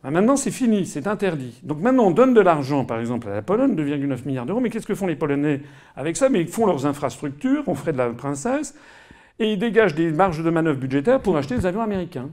[0.02, 1.60] Ben, maintenant, c'est fini, c'est interdit.
[1.64, 4.60] Donc maintenant, on donne de l'argent, par exemple, à la Pologne, 2,9 milliards d'euros.
[4.60, 5.60] Mais qu'est-ce que font les Polonais
[5.96, 6.28] avec ça?
[6.28, 8.74] Mais ils font leurs infrastructures, on ferait de la princesse,
[9.38, 12.30] et ils dégagent des marges de manœuvre budgétaires pour acheter des avions américains.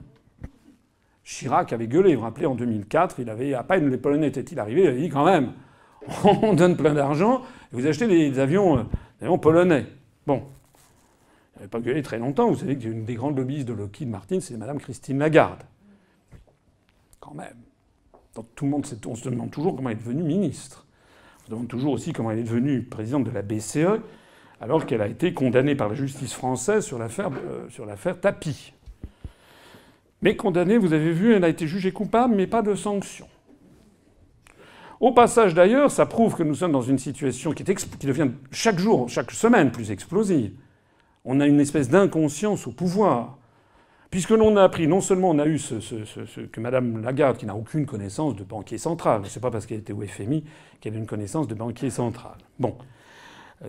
[1.23, 4.59] Chirac avait gueulé, vous vous rappelez, en 2004, il avait, à peine les Polonais étaient-ils
[4.59, 5.53] arrivés, il avait dit quand même,
[6.23, 7.41] on donne plein d'argent,
[7.71, 8.83] vous achetez des, avions, euh,
[9.19, 9.87] des avions polonais.
[10.25, 10.43] Bon.
[11.55, 12.49] Il n'avait pas gueulé très longtemps.
[12.49, 15.63] Vous savez qu'une des grandes lobbyistes de Lockheed Martin, c'est Mme Christine Lagarde.
[17.19, 17.55] Quand même.
[18.55, 20.85] Tout le monde, on se demande toujours comment elle est devenue ministre.
[21.39, 24.01] On se demande toujours aussi comment elle est devenue présidente de la BCE
[24.61, 27.67] alors qu'elle a été condamnée par la justice française sur l'affaire, euh.
[30.21, 33.27] Mais condamnée, vous avez vu, elle a été jugée coupable, mais pas de sanction.
[34.99, 39.09] Au passage d'ailleurs, ça prouve que nous sommes dans une situation qui, devient chaque jour,
[39.09, 40.53] chaque semaine plus explosive.
[41.25, 43.37] On a une espèce d'inconscience au pouvoir.
[44.09, 47.55] Puisque l'on a appris, non seulement on a eu ce, que Mme Lagarde, qui n'a
[47.55, 50.45] aucune connaissance de banquier central, c'est pas parce qu'elle était au FMI
[50.79, 52.37] qu'elle a une connaissance de banquier central.
[52.57, 52.75] Bon.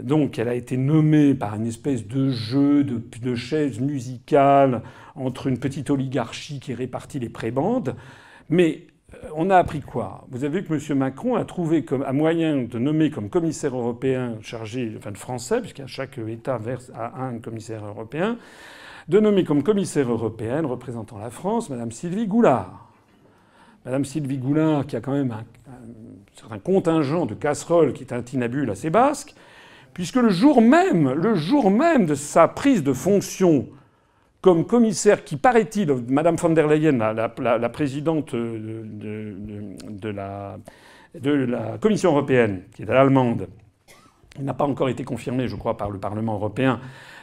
[0.03, 4.83] Donc elle a été nommée par une espèce de jeu de, de chaises musicales
[5.15, 7.95] entre une petite oligarchie qui répartit les prébendes.
[8.51, 8.83] Mais
[9.15, 10.27] euh, on a appris quoi?
[10.31, 10.99] Vous avez vu que M.
[10.99, 15.61] Macron a trouvé comme, à moyen de nommer comme commissaire européen chargé, enfin de français,
[15.61, 18.39] puisqu'à chaque État verse à un commissaire européen,
[19.09, 22.91] de nommer comme commissaire européenne représentant la France Mme Sylvie Goulard.
[23.85, 25.79] Mme Sylvie Goulard, qui a quand même un, un
[26.35, 29.35] certain contingent de casseroles qui est un tinabule assez basque,
[29.97, 31.15] puisque le jour même,
[32.07, 33.67] de sa prise de fonction
[34.43, 40.59] comme commissaire, qui paraît-il, Madame von der Leyen, la, présidente de, la,
[41.81, 43.49] Commission européenne, qui est allemande,
[44.39, 46.79] n'a pas encore été confirmé, je crois, par le Parlement européen.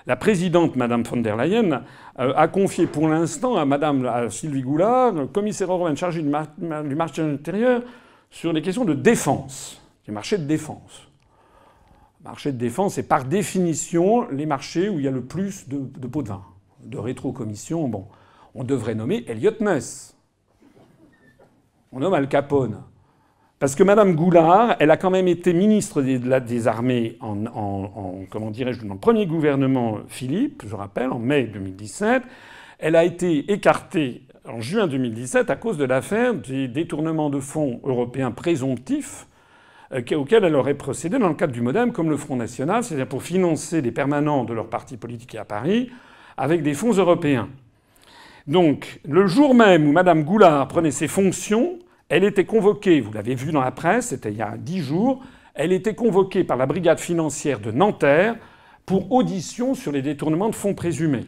[0.07, 1.83] La présidente, Madame von der Leyen,
[2.17, 7.83] euh, a confié pour l'instant à Madame Sylvie Goulard, commissaire européenne chargée du, marché intérieur,
[8.31, 11.12] sur les questions de défense, du marché de défense.
[12.23, 16.07] Marché de défense, c'est par définition les marchés où il y a le plus de,
[16.07, 16.41] pots de vin,
[16.85, 17.89] de rétrocommission.
[17.89, 18.05] Bon,
[18.55, 20.15] on devrait nommer Elliot Ness.
[21.91, 22.81] On nomme Al Capone.
[23.59, 28.85] Parce que Mme Goulard, elle a quand même été ministre des, armées en, comment dirais-je,
[28.85, 32.23] dans le premier gouvernement Philippe, je rappelle, en mai 2017.
[32.79, 37.79] Elle a été écartée en juin 2017 à cause de l'affaire des détournements de fonds
[37.83, 39.27] européens présomptifs
[39.93, 43.07] euh, auxquels elle aurait procédé dans le cadre du MoDem comme le Front National, c'est-à-dire
[43.07, 45.91] pour financer les permanents de leur parti politique à Paris
[46.37, 47.49] avec des fonds européens.
[48.47, 51.79] Donc, le jour même où Mme Goulard prenait ses fonctions,
[52.09, 55.23] elle était convoquée, vous l'avez vu dans la presse, c'était il y a dix jours,
[55.53, 58.35] elle était convoquée par la brigade financière de Nanterre
[58.85, 61.25] pour audition sur les détournements de fonds présumés.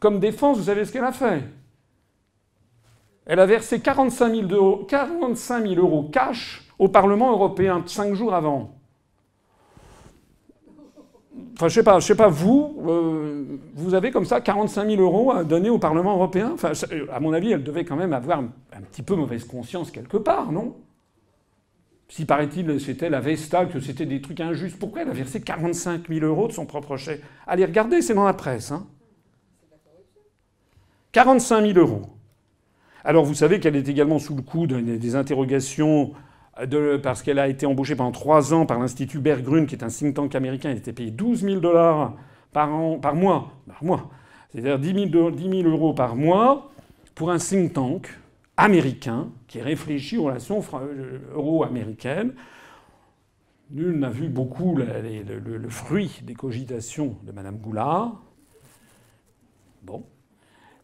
[0.00, 1.42] Comme défense, vous savez ce qu'elle a fait?
[3.26, 8.34] Elle a versé 45 000, euros, 45 000 euros cash au Parlement européen cinq jours
[8.34, 8.74] avant.
[11.54, 15.02] Enfin, je sais pas, je sais pas vous, euh, vous avez comme ça 45 000
[15.02, 16.52] euros à donner au Parlement européen?
[16.54, 16.72] Enfin,
[17.12, 20.52] à mon avis, elle devait quand même avoir un petit peu mauvaise conscience quelque part,
[20.52, 20.76] non?
[22.08, 26.08] Si paraît-il c'était la Vesta, que c'était des trucs injustes, pourquoi elle a versé 45
[26.08, 27.22] 000 euros de son propre chèque?
[27.46, 28.70] Allez, regardez, c'est dans la presse.
[28.70, 28.86] Hein
[31.12, 32.02] 45 000 euros.
[33.04, 36.12] Alors vous savez qu'elle est également sous le coup des interrogations
[37.02, 40.14] parce qu'elle a été embauchée pendant trois ans par l'Institut Berggruen, qui est un think
[40.14, 40.70] tank américain.
[40.70, 42.14] Elle était payée 12 000 dollars
[42.52, 43.52] par, par mois.
[43.68, 44.10] Par mois.
[44.50, 46.70] C'est-à-dire 10 000, 10 000 euros par mois
[47.14, 48.08] pour un think tank
[48.56, 52.34] américain qui réfléchit aux relations euh, euro-américaines.
[53.70, 54.86] Nul n'a vu beaucoup le,
[55.26, 58.22] le, le, fruit des cogitations de Mme Goulard.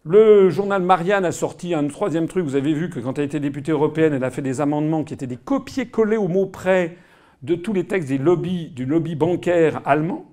[0.06, 2.44] Le journal Marianne a sorti un troisième truc.
[2.44, 5.14] Vous avez vu que quand elle était députée européenne, elle a fait des amendements qui
[5.14, 6.98] étaient des copier-coller au mot près
[7.42, 10.26] de tous les textes des lobbies, du lobby bancaire allemand.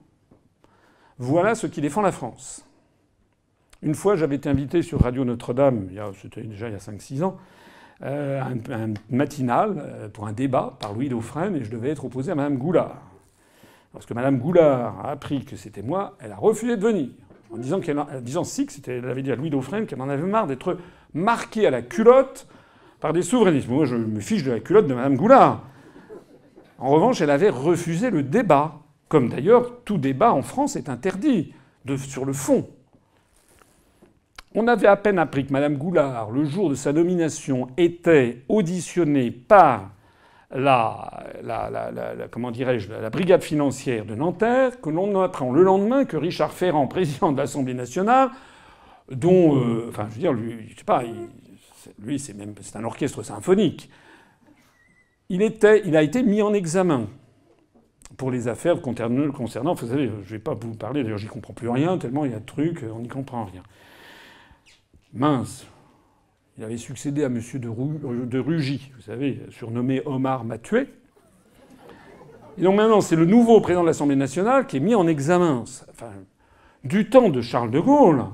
[1.20, 2.66] Voilà ce qui défend la France.
[3.82, 5.88] Une fois, j'avais été invité sur Radio Notre-Dame,
[6.22, 7.38] c'était déjà il y a 5-6 ans,
[8.04, 12.32] euh, un, matinal euh, pour un débat par Louis Dauphren, et je devais être opposé
[12.32, 13.02] à Mme Goulard.
[13.94, 17.10] Lorsque Mme Goulard a appris que c'était moi, elle a refusé de venir
[17.52, 17.80] en disant,
[18.22, 20.78] disant si elle avait dit à Louis Dauphren qu'elle en avait marre d'être
[21.14, 22.48] marquée à la culotte
[23.00, 23.68] par des souverainistes.
[23.68, 25.64] Moi, je me fiche de la culotte de Mme Goulard.
[26.78, 31.54] En revanche, elle avait refusé le débat, comme d'ailleurs tout débat en France est interdit
[31.98, 32.68] sur le fond.
[34.54, 39.32] On avait à peine appris que Mme Goulard, le jour de sa nomination, était auditionnée
[39.32, 39.92] par
[40.54, 41.24] la,
[42.32, 46.88] comment dirais-je, la brigade financière de Nanterre, que l'on apprend le lendemain que Richard Ferrand,
[46.88, 48.30] président de l'Assemblée nationale,
[49.10, 51.04] dont, euh, enfin, je veux dire, lui, je sais pas,
[52.00, 53.90] lui, c'est même, c'est un orchestre symphonique.
[55.30, 57.08] Il a été mis en examen
[58.18, 61.70] pour les affaires concernant, vous savez, je vais pas vous parler, d'ailleurs, j'y comprends plus
[61.70, 63.64] rien, tellement il y a de trucs, on n'y comprend rien.
[65.14, 65.66] Mince,
[66.58, 67.40] il avait succédé à M.
[67.56, 70.88] de, Rugy, vous savez, surnommé Omar Matué.
[72.58, 75.64] Et donc maintenant, c'est le nouveau président de l'Assemblée nationale qui est mis en examen.
[76.84, 78.26] Du temps de Charles de Gaulle,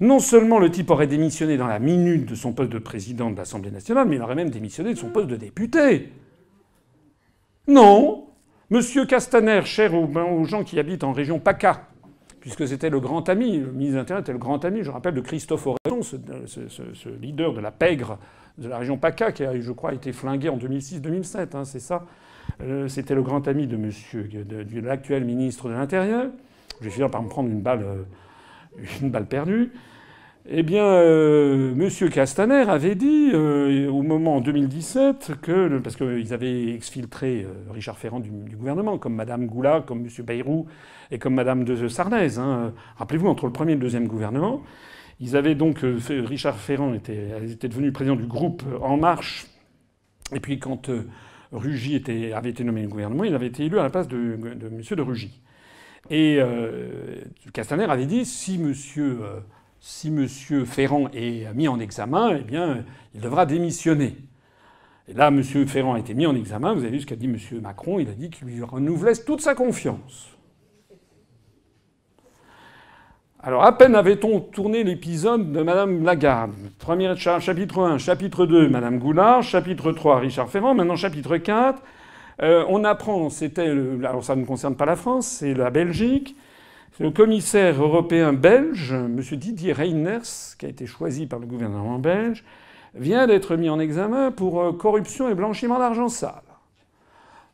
[0.00, 3.36] non seulement le type aurait démissionné dans la minute de son poste de président de
[3.36, 6.12] l'Assemblée nationale, mais il aurait même démissionné de son poste de député.
[7.66, 8.28] Non
[8.70, 11.88] Monsieur Castaner, cher aux gens qui habitent en région PACA,
[12.44, 15.14] puisque c'était le grand ami, le ministre de l'Intérieur était le grand ami, je rappelle,
[15.14, 18.18] de Christophe Oréon, ce, leader de la pègre
[18.58, 22.04] de la région PACA, qui a, je crois, été flingué en 2006-2007, hein, c'est ça.
[22.60, 24.28] Euh, c'était le grand ami de, monsieur,
[24.82, 26.26] l'actuel ministre de l'Intérieur.
[26.80, 28.02] Je vais finir par me prendre une balle, euh,
[29.00, 29.72] une balle perdue.
[30.46, 32.10] Eh bien, euh, M.
[32.10, 37.96] Castaner avait dit euh, au moment en 2017 que parce qu'ils avaient exfiltré euh, Richard
[37.96, 40.08] Ferrand du, gouvernement, comme Mme Goula, comme M.
[40.22, 40.66] Bayrou
[41.10, 42.36] et comme Mme de Sarnez.
[42.36, 42.74] Hein.
[42.98, 44.62] Rappelez-vous, entre le premier et le deuxième gouvernement,
[45.18, 49.46] ils avaient donc Richard Ferrand était, devenu président du groupe En Marche,
[50.34, 50.90] et puis quand
[51.52, 52.02] Rugy
[52.34, 54.82] avait été nommé au gouvernement, il avait été élu à la place de, de M.
[54.90, 55.40] de Rugy.
[56.10, 56.38] Et
[57.54, 58.74] Castaner avait dit si M
[59.86, 60.26] si M.
[60.64, 64.16] Ferrand est mis en examen, eh bien, il devra démissionner.
[65.08, 65.42] Et là, M.
[65.42, 66.72] Ferrand a été mis en examen.
[66.72, 67.36] Vous avez vu ce qu'a dit M.
[67.60, 67.98] Macron.
[67.98, 70.30] Il a dit qu'il lui renouvelait toute sa confiance.
[73.40, 76.54] Alors, à peine avait-on tourné l'épisode de Mme Lagarde.
[77.40, 81.82] chapitre 1, chapitre 2, Mme Goulard, chapitre 3, Richard Ferrand, maintenant chapitre 4,
[82.42, 83.68] Euh, on apprend, c'était,
[84.02, 86.34] alors ça ne concerne pas la France, c'est la Belgique.
[87.00, 89.20] Le commissaire européen belge, M.
[89.20, 92.44] Didier Reiners, qui a été choisi par le gouvernement belge,
[92.94, 96.42] vient d'être mis en examen pour euh, corruption et blanchiment d'argent sale.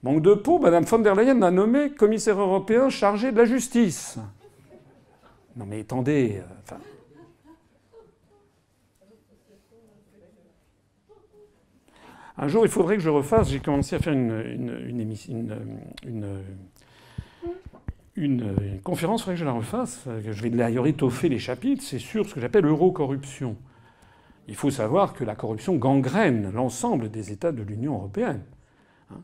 [0.02, 4.18] Manque de peau, Mme von der Leyen l'a nommé commissaire européen chargé de la justice.
[5.56, 6.74] Non mais attendez, euh,
[12.42, 13.50] Un jour, il faudrait que je refasse.
[13.50, 14.32] J'ai commencé à faire une,
[14.88, 16.40] une,
[18.82, 20.08] conférence, il faudrait que je la refasse.
[20.24, 21.82] Je vais d'ailleurs étoffer les chapitres.
[21.82, 23.56] C'est sur ce que j'appelle l'euro-corruption.
[24.48, 28.42] Il faut savoir que la corruption gangrène l'ensemble des États de l'Union européenne.
[29.10, 29.20] Hein.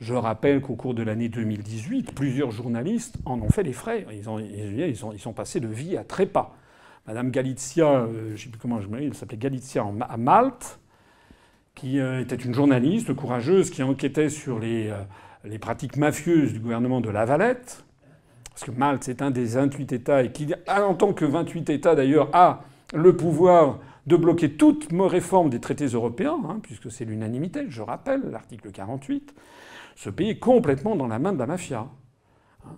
[0.00, 4.06] Je rappelle qu'au cours de l'année 2018, plusieurs journalistes en ont fait les frais.
[4.12, 6.54] Ils, ont, ils, sont passés de vie à trépas.
[7.08, 10.78] Madame Galizia, euh, je ne sais plus comment je elle s'appelait Galizia à Malte,
[11.74, 15.02] qui euh, était une journaliste courageuse qui enquêtait sur les, euh,
[15.44, 17.84] les pratiques mafieuses du gouvernement de Lavalette.
[18.58, 21.94] Parce que Malte, c'est un des 28 États et qui, en tant que 28 États
[21.94, 27.66] d'ailleurs, a le pouvoir de bloquer toute réforme des traités européens, hein, puisque c'est l'unanimité,
[27.68, 29.32] je rappelle, l'article 48.
[29.94, 31.86] Ce pays est complètement dans la main de la mafia.
[32.66, 32.72] Hein.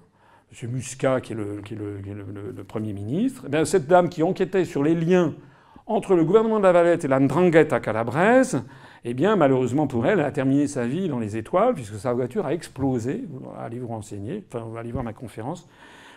[0.63, 0.71] M.
[0.71, 5.33] Muscat, qui est le, Premier ministre, eh cette dame qui enquêtait sur les liens
[5.87, 8.63] entre le gouvernement de Lavalette et la Ndrangheta calabraise,
[9.05, 12.13] eh bien, malheureusement pour elle, elle a terminé sa vie dans les étoiles, puisque sa
[12.13, 13.25] voiture a explosé.
[13.59, 15.67] Allez vous renseigner, enfin, allez voir ma conférence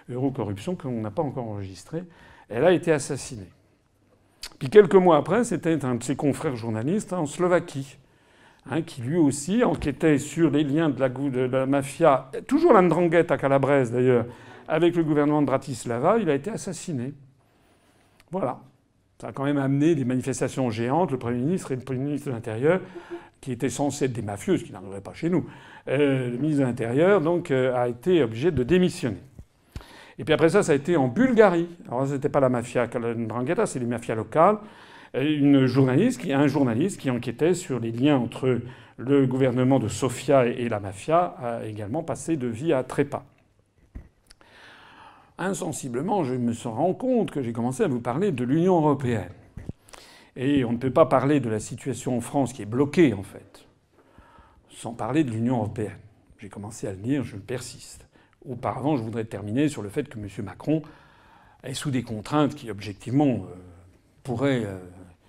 [0.10, 2.04] Eurocorruption, qu'on n'a pas encore enregistrée.
[2.50, 3.50] Elle a été assassinée.
[4.60, 7.98] Puis quelques mois après, c'était un de ses confrères journalistes en Slovaquie,
[8.70, 13.92] hein, qui lui aussi enquêtait sur les liens de la, mafia, toujours la à Calabrese
[13.92, 14.26] d'ailleurs,
[14.68, 16.18] avec le gouvernement de Bratislava.
[16.20, 17.14] Il a été assassiné.
[18.30, 18.60] Voilà.
[19.24, 21.10] Ça a quand même amené des manifestations géantes.
[21.12, 22.82] Le Premier ministre et le Premier ministre de l'Intérieur,
[23.40, 25.46] qui étaient censés être des mafieux, ce qui n'arriverait pas chez nous,
[25.88, 29.22] euh, le ministre de l'Intérieur donc, euh, a été obligé de démissionner.
[30.20, 31.70] Et puis après ça, ça a été en Bulgarie.
[31.88, 34.58] Alors ce n'était pas la mafia Ndrangheta, c'est les mafias locales.
[35.14, 38.60] Une journaliste un journaliste qui enquêtait sur les liens entre
[38.98, 43.24] le gouvernement de Sofia et la mafia a également passé de vie à trépas
[45.38, 49.32] insensiblement, je me rends compte que j'ai commencé à vous parler de l'Union européenne.
[50.36, 53.24] Et on ne peut pas parler de la situation en France qui est bloquée, en
[53.24, 53.66] fait,
[54.70, 55.98] sans parler de l'Union européenne.
[56.40, 58.08] J'ai commencé à le dire, je persiste.
[58.46, 60.28] Auparavant, je voudrais terminer sur le fait que M.
[60.44, 60.82] Macron
[61.64, 63.56] est sous des contraintes qui, objectivement, euh,
[64.24, 64.80] pourraient, euh,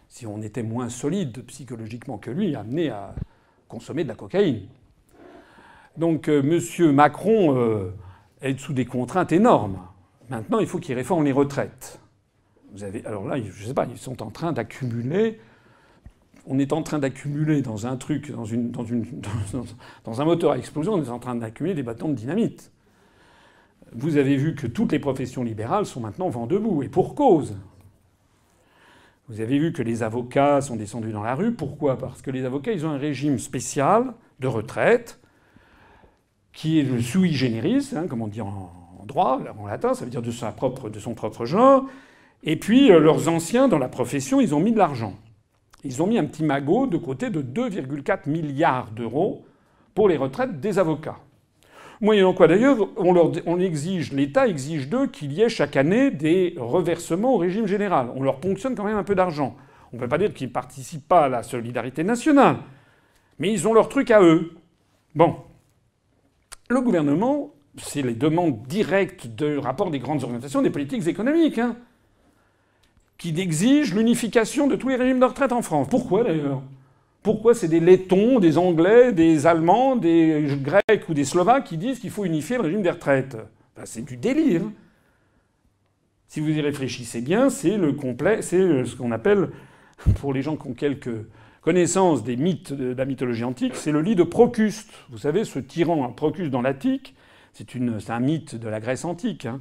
[0.09, 3.15] si on était moins solide psychologiquement que lui, amener à
[3.69, 4.63] consommer de la cocaïne.
[5.97, 6.93] Donc euh, M.
[6.93, 7.93] Macron
[8.41, 9.79] est sous des contraintes énormes.
[10.31, 12.01] Maintenant, il faut qu'ils réforment les retraites.
[13.05, 15.39] Alors là, je ne sais pas, ils sont en train d'accumuler.
[16.47, 18.33] On est en train d'accumuler dans un truc,
[20.05, 22.73] dans, un moteur à explosion, on est en train d'accumuler des bâtons de dynamite.
[23.93, 27.57] Vous avez vu que toutes les professions libérales sont maintenant vent debout, et pour cause.
[29.29, 31.53] Vous avez vu que les avocats sont descendus dans la rue.
[31.53, 31.97] Pourquoi?
[31.97, 35.21] Parce que les avocats, ils ont un régime spécial de retraite
[36.53, 38.71] qui est le sui generis, hein, comme on dit en,
[39.05, 41.85] droit, en latin, ça veut dire de, sa propre, de son propre genre.
[42.43, 45.15] Et puis euh, leurs anciens dans la profession, ils ont mis de l'argent.
[45.85, 49.45] Ils ont mis un petit magot de côté de 2,4 milliards d'euros
[49.95, 51.19] pour les retraites des avocats.
[52.01, 56.55] Moyennant quoi d'ailleurs, on, on exige, l'État exige d'eux qu'il y ait chaque année des
[56.59, 58.09] reversements au régime général.
[58.17, 59.57] On leur ponctionne quand même un peu d'argent.
[59.93, 62.57] On ne peut pas dire qu'ils ne participent pas à la solidarité nationale.
[63.39, 64.53] Mais ils ont leur truc à eux.
[65.15, 65.37] Bon.
[66.69, 71.77] Le gouvernement c'est les demandes directes de rapport des grandes organisations des politiques économiques, hein,
[73.19, 75.89] qui exigent l'unification de tous les régimes de retraite en France.
[75.89, 76.63] Pourquoi d'ailleurs?
[77.23, 81.99] Pourquoi c'est des Lettons, des Anglais, des Allemands, des Grecs ou des Slovaques qui disent
[81.99, 83.37] qu'il faut unifier le régime des retraites?
[83.77, 84.63] Ben, C'est du délire.
[86.29, 89.51] Si vous y réfléchissez bien, c'est le complet, c'est ce qu'on appelle,
[90.21, 91.27] pour les gens qui ont quelques
[91.63, 94.91] connaissances des mythes de la mythologie antique, c'est le lit de Procuste.
[95.11, 97.15] Vous savez, ce tyran, Procuste dans l'Attique,
[97.55, 99.47] c'est un mythe de la Grèce antique.
[99.47, 99.61] Hein.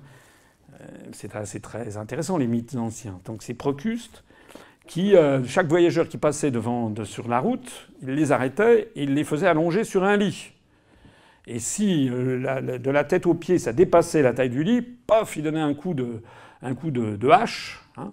[0.82, 3.20] Euh, c'est très intéressant, les mythes anciens.
[3.26, 4.24] Donc c'est Procuste
[4.88, 9.14] qui, euh, chaque voyageur qui passait devant, sur la route, il les arrêtait et il
[9.14, 10.52] les faisait allonger sur un lit.
[11.48, 15.36] Et si euh, de la tête aux pieds ça dépassait la taille du lit, paf,
[15.38, 18.12] il donnait un coup de, hache, hein,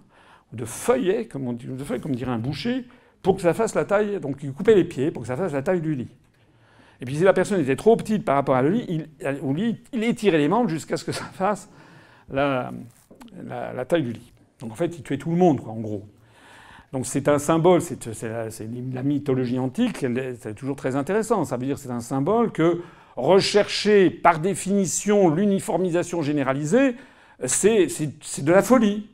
[0.53, 1.57] ou de feuillet, comme, on,
[1.99, 2.85] comme dirait un boucher,
[3.21, 4.19] pour que ça fasse la taille.
[4.19, 6.09] Donc il coupait les pieds pour que ça fasse la taille du lit.
[7.01, 9.07] Et puis si la personne était trop petite par rapport à lui, il,
[9.41, 11.69] au lit, il étirait les membres jusqu'à ce que ça fasse
[12.31, 12.71] la,
[13.87, 14.31] taille du lit.
[14.59, 16.07] Donc en fait, il tuait tout le monde, en gros.
[16.93, 20.05] Donc c'est un symbole, c'est la, mythologie antique,
[20.39, 21.43] c'est toujours très intéressant.
[21.43, 22.81] Ça veut dire c'est un symbole que
[23.15, 26.95] rechercher par définition l'uniformisation généralisée,
[27.45, 29.09] c'est de la folie.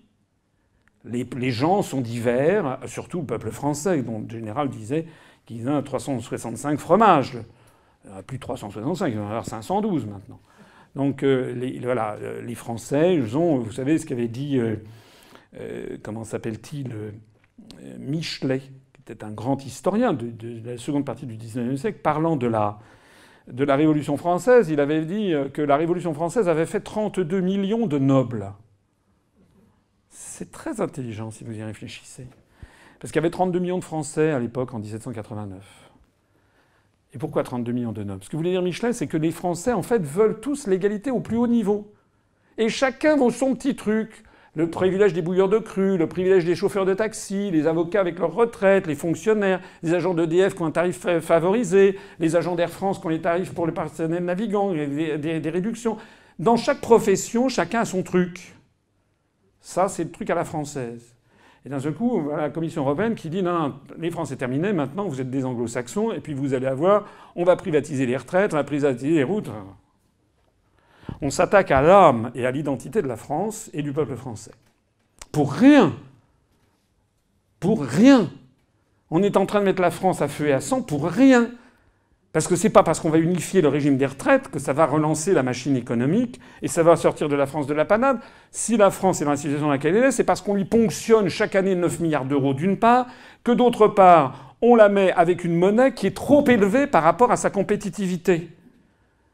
[1.06, 5.06] Les, gens sont divers, surtout le peuple français, dont le général disait
[5.46, 7.38] qu'il a 365 fromages.
[8.26, 10.40] Plus de 365, il va en avoir 512 maintenant.
[10.98, 16.24] Donc euh, les, voilà, euh, les Français, ont, vous savez ce qu'avait dit, euh, comment
[16.24, 16.92] s'appelle-t-il,
[18.00, 22.36] Michelet, qui était un grand historien de, de, la seconde partie du XIXe siècle, parlant
[22.36, 22.80] de la,
[23.48, 27.86] de la Révolution française, il avait dit que la Révolution française avait fait 32 millions
[27.86, 28.54] de nobles.
[30.10, 32.28] C'est très intelligent si vous y réfléchissez.
[33.00, 35.87] Parce qu'il y avait 32 millions de Français à l'époque en 1789.
[37.20, 38.24] Pourquoi 32 millions de nobles?
[38.24, 41.20] Ce que voulait dire Michelet, c'est que les Français, en fait, veulent tous l'égalité au
[41.20, 41.94] plus haut niveau.
[42.58, 44.24] Et chacun vaut son petit truc.
[44.56, 48.18] Le privilège des bouilleurs de cru, le privilège des chauffeurs de taxi, les avocats avec
[48.18, 52.72] leur retraite, les fonctionnaires, les agents d'EDF qui ont un tarif favorisé, les agents d'Air
[52.72, 55.98] France qui ont les tarifs pour le personnel navigant, des réductions.
[56.40, 58.56] Dans chaque profession, chacun a son truc.
[59.62, 61.17] Ça, c'est le truc à la française.
[61.68, 65.06] Et d'un seul coup, la Commission européenne qui dit non, les Français c'est terminé, maintenant
[65.06, 67.04] vous êtes des anglo-saxons, et puis vous allez avoir,
[67.36, 69.50] on va privatiser les retraites, on va privatiser les routes.
[71.22, 74.54] On s'attaque à l'âme et à l'identité de la France et du peuple français.
[75.34, 75.94] Pour rien.
[77.60, 78.30] Pour rien.
[79.12, 81.52] On est en train de mettre la France à feu et à sang pour rien.
[82.38, 84.86] Parce que c'est pas parce qu'on va unifier le régime des retraites que ça va
[84.86, 88.20] relancer la machine économique et ça va sortir de la France de la panade.
[88.52, 90.66] Si la France est dans la situation dans laquelle elle est, c'est parce qu'on lui
[90.66, 93.08] ponctionne chaque année 9 milliards d'euros d'une part,
[93.44, 97.32] que d'autre part, on la met avec une monnaie qui est trop élevée par rapport
[97.32, 98.50] à sa compétitivité.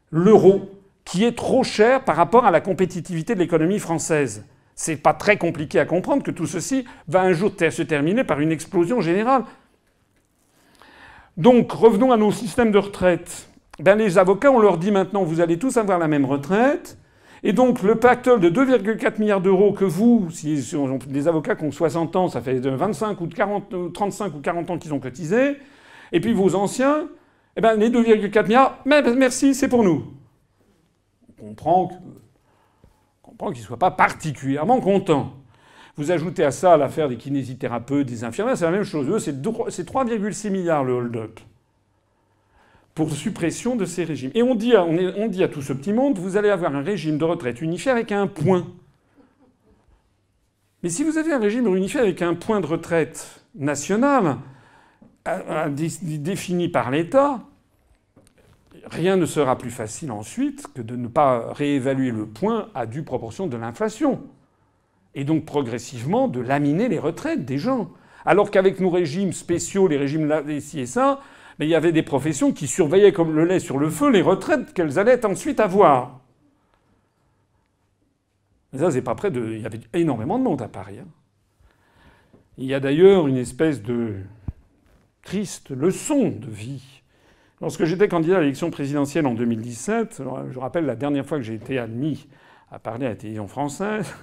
[0.09, 0.71] L'euro,
[1.03, 4.45] qui est trop cher par rapport à la compétitivité de l'économie française.
[4.75, 8.39] C'est pas très compliqué à comprendre que tout ceci va un jour se terminer par
[8.39, 9.43] une explosion générale.
[11.37, 13.49] Donc revenons à nos systèmes de retraite.
[13.79, 16.97] Ben, les avocats, on leur dit maintenant, vous allez tous avoir la même retraite.
[17.41, 20.63] Et donc le pactole de 2,4 milliards d'euros que vous, si,
[21.07, 24.77] des avocats qui ont 60 ans, ça fait 25 ou 40, 35 ou 40 ans
[24.77, 25.57] qu'ils ont cotisé,
[26.13, 27.07] et puis vos anciens,
[27.57, 30.05] eh ben, les 2,4 milliards, merci, c'est pour nous.
[31.41, 31.53] On
[33.21, 35.33] comprend qu'ils ne soient pas particulièrement contents.
[35.95, 39.07] Vous ajoutez à ça l'affaire des kinésithérapeutes, des infirmières, c'est la même chose.
[39.09, 41.39] Eux, c'est 3,6 milliards le hold-up
[42.95, 44.31] pour suppression de ces régimes.
[44.35, 46.83] Et on dit, à, on, dit à tout ce petit monde, vous allez avoir un
[46.83, 48.67] régime de retraite unifié avec un point.
[50.83, 54.37] Mais si vous avez un régime unifié avec un point de retraite national,
[55.71, 57.41] défini par l'État,
[58.91, 63.03] rien ne sera plus facile ensuite que de ne pas réévaluer le point à due
[63.03, 64.21] proportion de l'inflation
[65.15, 67.91] et donc progressivement de laminer les retraites des gens.
[68.25, 71.21] Alors qu'avec nos régimes spéciaux, les régimes ici et ça,
[71.59, 74.73] il y avait des professions qui surveillaient comme le lait sur le feu les retraites
[74.73, 76.19] qu'elles allaient ensuite avoir.
[78.71, 79.53] Mais ça, c'est pas près de.
[79.53, 80.97] Il y avait énormément de monde à Paris.
[80.99, 81.07] Hein.
[82.57, 84.15] Il y a d'ailleurs une espèce de
[85.23, 87.01] triste leçon de vie.
[87.61, 91.53] Lorsque j'étais candidat à l'élection présidentielle en 2017, je rappelle la dernière fois que j'ai
[91.53, 92.27] été admis
[92.71, 94.13] à parler à la télévision française,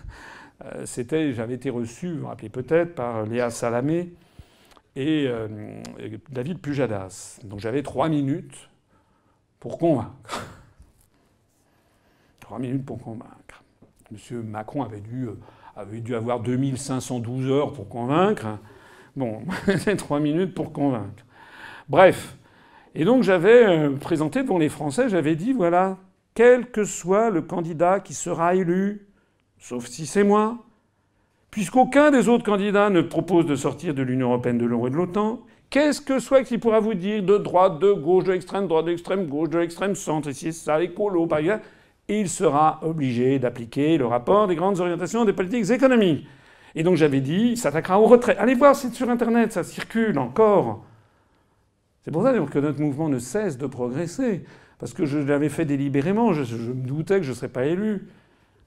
[0.85, 4.13] c'était, j'avais été reçu, vous vous rappelez peut-être, par Léa Salamé
[4.97, 5.81] et euh,
[6.31, 7.41] David Pujadas.
[7.45, 8.71] Donc j'avais trois minutes
[9.59, 10.13] pour convaincre.
[12.41, 13.63] trois minutes pour convaincre.
[14.11, 15.39] Monsieur Macron avait dû, euh,
[15.77, 18.59] avait dû avoir 2512 heures pour convaincre.
[19.17, 19.43] Bon,
[19.79, 21.25] c'est trois minutes pour convaincre.
[21.89, 22.37] Bref.
[22.97, 25.97] Et donc j'avais présenté pour les Français, j'avais dit, voilà,
[26.35, 29.07] quel que soit le candidat qui sera élu,
[29.61, 30.59] sauf si c'est moi,
[31.51, 34.97] puisqu'aucun des autres candidats ne propose de sortir de l'Union européenne, de l'euro et de
[34.97, 38.87] l'OTAN, qu'est-ce que soit qu'il pourra vous dire de droite, de gauche, de l'extrême droite,
[38.87, 41.65] de l'extrême gauche, de l'extrême centre, si ça, écolo, par exemple,
[42.09, 46.27] il sera obligé d'appliquer le rapport des grandes orientations des politiques économiques.
[46.75, 48.37] Et donc j'avais dit, il s'attaquera au retrait.
[48.37, 50.85] Allez voir, c'est sur Internet, ça circule encore.
[52.03, 54.45] C'est pour ça que notre mouvement ne cesse de progresser.
[54.79, 58.09] Parce que je l'avais fait délibérément, je me doutais que je ne serais pas élu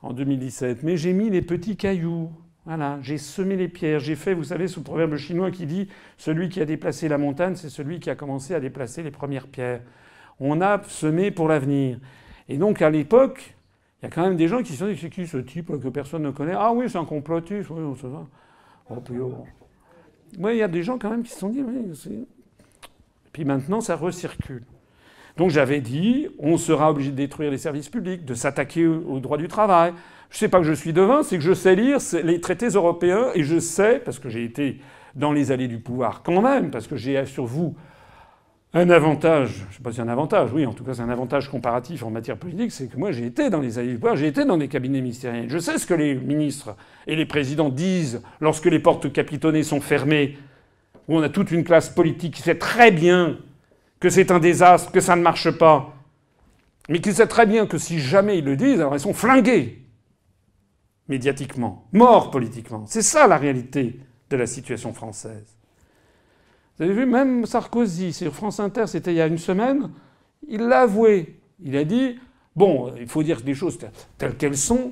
[0.03, 0.83] en 2017.
[0.83, 2.29] Mais j'ai mis les petits cailloux.
[2.65, 3.99] Voilà, j'ai semé les pierres.
[3.99, 7.55] J'ai fait, vous savez, ce proverbe chinois qui dit celui qui a déplacé la montagne,
[7.55, 9.81] c'est celui qui a commencé à déplacer les premières pierres.
[10.39, 11.99] On a semé pour l'avenir.
[12.47, 13.55] Et donc, à l'époque,
[14.01, 15.77] il y a quand même des gens qui se sont dit c'est qui ce type
[15.81, 16.55] que personne ne connaît?
[16.55, 17.69] Ah oui, c'est un complotiste.
[17.69, 18.25] Oui, on se va.
[18.89, 20.49] Oh, oh.
[20.49, 22.27] il y a des gens quand même qui se sont dit oui.
[23.31, 24.63] Puis maintenant, ça recircule.
[25.37, 29.37] Donc j'avais dit, on sera obligé de détruire les services publics, de s'attaquer aux droits
[29.37, 29.93] du travail.
[30.29, 32.67] Je ne sais pas que je suis devin, c'est que je sais lire les traités
[32.67, 34.79] européens et je sais, parce que j'ai été
[35.15, 37.75] dans les allées du pouvoir quand même, parce que j'ai sur vous
[38.75, 41.03] un avantage, je ne sais pas si c'est un avantage, oui, en tout cas c'est
[41.03, 44.27] un avantage comparatif en matière politique, c'est que moi j'ai été dans les alliés j'ai
[44.27, 45.47] été dans des cabinets ministériels.
[45.47, 46.75] Je sais ce que les ministres
[47.05, 50.39] et les présidents disent lorsque les portes capitonnées sont fermées,
[51.07, 53.37] où on a toute une classe politique qui sait très bien
[54.03, 55.93] que c'est un désastre, que ça ne marche pas,
[56.89, 59.81] mais qui sait très bien que si jamais ils le disent, alors ils sont flingués
[61.07, 62.83] médiatiquement, morts politiquement.
[62.85, 65.55] C'est ça la réalité de la situation française.
[66.75, 69.89] Vous avez vu, même Sarkozy, sur France Inter, c'était il y a une semaine,
[70.49, 71.39] il l'a avoué.
[71.61, 72.19] Il a dit
[72.57, 73.79] Bon, il faut dire des choses
[74.17, 74.91] telles qu'elles sont.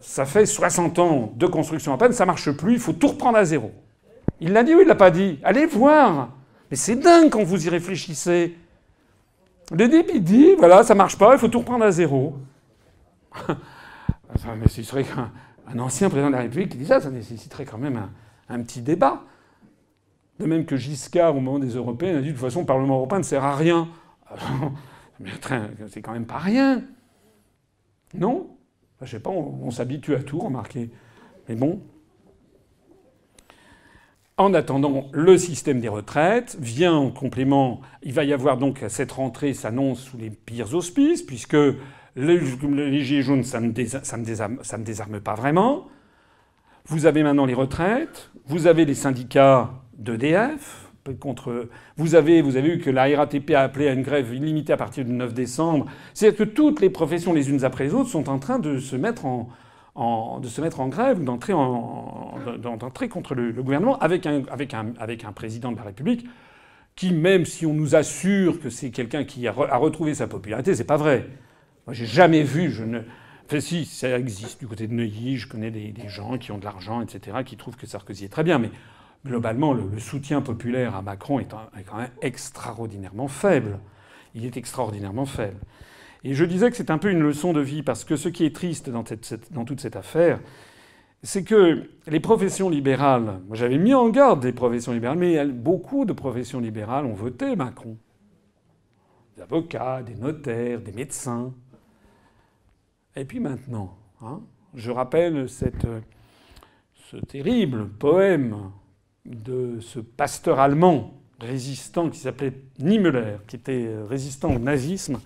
[0.00, 3.36] Ça fait 60 ans de construction à peine, ça marche plus, il faut tout reprendre
[3.36, 3.72] à zéro.
[4.40, 5.38] Il l'a dit ou il l'a pas dit?
[5.42, 6.30] Allez voir
[6.72, 8.56] Mais c'est dingue quand vous y réfléchissez.
[9.72, 12.38] Le débit dit voilà, ça marche pas, il faut tout reprendre à zéro.
[13.46, 18.08] ça nécessiterait qu'un ancien président de la République qui dit ça, ça nécessiterait quand même
[18.48, 19.22] un petit débat.
[20.38, 22.94] De même que Giscard, au moment des Européens, a dit de toute façon, le Parlement
[22.94, 23.86] européen ne sert à rien.
[25.20, 25.30] Mais
[25.88, 26.84] c'est quand même pas rien.
[28.14, 28.46] Non?
[29.02, 30.90] Je sais pas, on, s'habitue à tout, remarquez.
[31.50, 31.82] Mais bon.
[34.38, 37.82] En attendant, le système des retraites vient en complément.
[38.02, 41.56] Il va y avoir donc cette rentrée s'annonce sous les pires auspices, puisque
[42.16, 42.40] les,
[43.04, 45.86] gilets jaunes, ça ne, ne désarme pas vraiment.
[46.86, 50.88] Vous avez maintenant les retraites, vous avez les syndicats d'EDF.
[51.18, 51.68] Contre...
[51.96, 54.76] Vous, avez, vous avez vu que la RATP a appelé à une grève illimitée à
[54.76, 55.86] partir du 9 décembre.
[56.14, 58.94] C'est-à-dire que toutes les professions, les unes après les autres, sont en train de se
[58.94, 59.48] mettre en,
[59.96, 65.72] de se mettre en grève, en, d'entrer contre le, gouvernement avec un, un, un président
[65.72, 66.26] de la République
[66.96, 70.84] qui, même si on nous assure que c'est quelqu'un qui a, retrouvé sa popularité, c'est
[70.84, 71.26] pas vrai.
[71.86, 73.00] Moi, j'ai jamais vu, je ne.
[73.46, 76.58] Enfin, si, ça existe du côté de Neuilly, je connais des, des gens qui ont
[76.58, 78.70] de l'argent, etc., qui trouvent que Sarkozy est très bien, mais
[79.26, 83.78] globalement, le, soutien populaire à Macron est, quand même extraordinairement faible.
[84.34, 85.58] Il est extraordinairement faible.
[86.24, 88.44] Et je disais que c'est un peu une leçon de vie, parce que ce qui
[88.44, 90.40] est triste dans, toute cette affaire,
[91.22, 96.04] c'est que les professions libérales, moi j'avais mis en garde des professions libérales, mais beaucoup
[96.04, 97.96] de professions libérales ont voté Macron.
[99.36, 101.52] Des avocats, des notaires, des médecins.
[103.16, 104.40] Et puis maintenant, hein,
[104.74, 105.66] je rappelle ce
[107.28, 108.70] terrible poème
[109.24, 115.18] de ce pasteur allemand résistant qui s'appelait Niemöller, qui était résistant au nazisme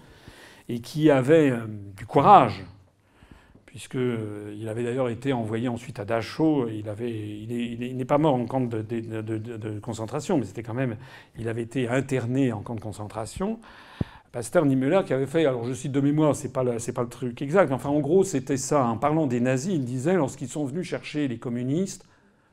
[0.69, 2.65] et qui avait euh, du courage,
[3.67, 6.69] puisqu'il euh, avait d'ailleurs été envoyé ensuite à Dachau.
[6.69, 10.97] Il, n'est pas mort en camp de, concentration, mais c'était quand même.
[11.39, 13.61] Il avait été interné en camp de concentration.
[14.33, 17.09] Pasteur Niemöller qui avait fait, alors je cite de mémoire, c'est pas c'est pas le
[17.09, 18.85] truc exact, enfin en gros c'était ça.
[18.85, 22.07] En parlant des nazis, il disait lorsqu'ils sont venus chercher les communistes,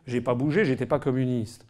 [0.08, 1.66] j'ai pas bougé, j'étais pas communiste.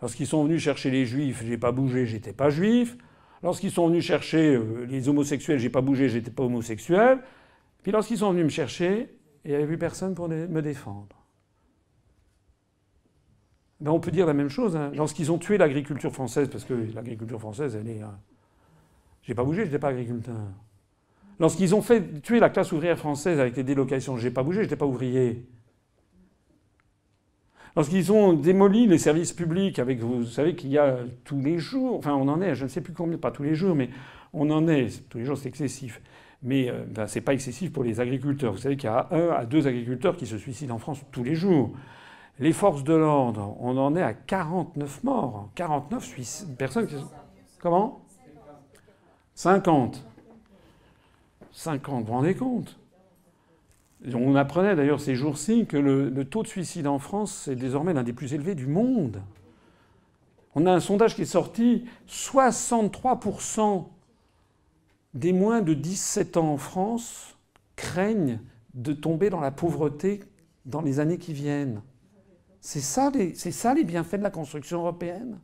[0.00, 2.96] Lorsqu'ils sont venus chercher les juifs, j'ai pas bougé, j'étais pas juif.
[3.44, 7.18] Lorsqu'ils sont venus chercher euh, les homosexuels, j'ai pas bougé, j'étais pas homosexuel.
[7.82, 9.14] Puis lorsqu'ils sont venus me chercher,
[9.44, 11.14] il n'y avait plus personne pour me défendre.
[13.80, 14.76] Ben on peut dire la même chose.
[14.76, 14.92] Hein.
[14.94, 18.00] Lorsqu'ils ont tué l'agriculture française, parce que l'agriculture française, elle est.
[18.00, 18.18] Hein,
[19.22, 20.36] j'ai pas bougé, j'étais pas agriculteur.
[21.38, 24.76] Lorsqu'ils ont fait tuer la classe ouvrière française avec les délocations, j'ai pas bougé, j'étais
[24.76, 25.44] pas ouvrier.
[27.76, 31.98] Lorsqu'ils ont démoli les services publics, avec vous savez qu'il y a tous les jours,
[31.98, 33.90] enfin on en est, je ne sais plus combien, pas tous les jours, mais
[34.32, 36.00] on en est, tous les jours c'est excessif.
[36.42, 38.52] Mais euh, ben, c'est pas excessif pour les agriculteurs.
[38.52, 41.24] Vous savez qu'il y a un à deux agriculteurs qui se suicident en France tous
[41.24, 41.72] les jours.
[42.38, 45.48] Les forces de l'ordre, on en est à 49 morts.
[45.54, 47.10] 49 personnes qui sont...
[47.60, 48.04] Comment?
[49.34, 50.04] 50.
[51.52, 52.76] 50, vous vous rendez compte?
[54.12, 58.02] On apprenait d'ailleurs ces jours-ci que le, taux de suicide en France est désormais l'un
[58.02, 59.22] des plus élevés du monde.
[60.54, 63.86] On a un sondage qui est sorti, 63%
[65.14, 67.38] des moins de 17 ans en France
[67.76, 68.40] craignent
[68.74, 70.20] de tomber dans la pauvreté
[70.66, 71.82] dans les années qui viennent.
[72.60, 75.38] C'est ça, ça les bienfaits de la construction européenne?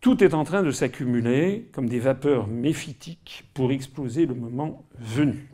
[0.00, 5.50] Tout est en train de s'accumuler comme des vapeurs méphitiques pour exploser le moment venu.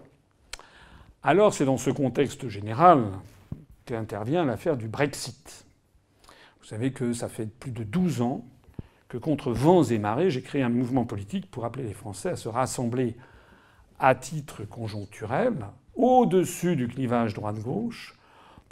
[1.22, 3.06] Alors c'est dans ce contexte général
[3.86, 5.64] qu'intervient l'affaire du Brexit.
[6.60, 8.44] Vous savez que ça fait plus de 12 ans
[9.08, 12.36] que contre vents et marées, j'ai créé un mouvement politique pour appeler les Français à
[12.36, 13.16] se rassembler
[13.98, 15.54] à titre conjoncturel,
[15.94, 18.13] au-dessus du clivage droite-gauche,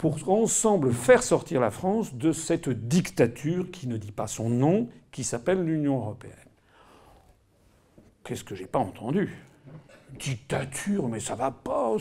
[0.03, 4.89] pour ensemble faire sortir la France de cette dictature qui ne dit pas son nom,
[5.13, 6.33] qui s'appelle l'Union européenne.
[8.25, 9.33] Qu'est-ce que j'ai pas entendu?
[10.19, 11.95] Dictature, mais ça va pas,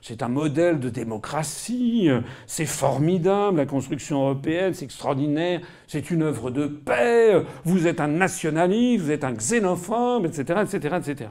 [0.00, 2.08] c'est un, modèle de démocratie,
[2.46, 8.08] c'est formidable, la construction européenne, c'est extraordinaire, c'est une œuvre de paix, vous êtes un
[8.08, 11.30] nationaliste, vous êtes un xénophobe, etc., etc., etc.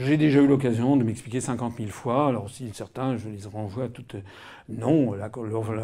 [0.00, 2.28] J'ai déjà eu l'occasion de m'expliquer 50 000 fois.
[2.28, 4.14] Alors si certains, je les renvoie toutes.
[4.68, 5.28] Non, la,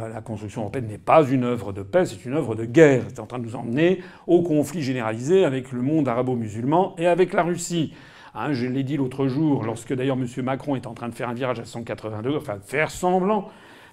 [0.09, 3.03] la construction européenne n'est pas une œuvre de paix, c'est une œuvre de guerre.
[3.09, 7.33] C'est en train de nous emmener au conflit généralisé avec le monde arabo-musulman et avec
[7.33, 7.93] la Russie.
[8.37, 10.45] Hein, je l'ai dit l'autre jour, lorsque d'ailleurs M.
[10.45, 13.49] Macron est en train de faire un virage à 180 degrés, enfin faire semblant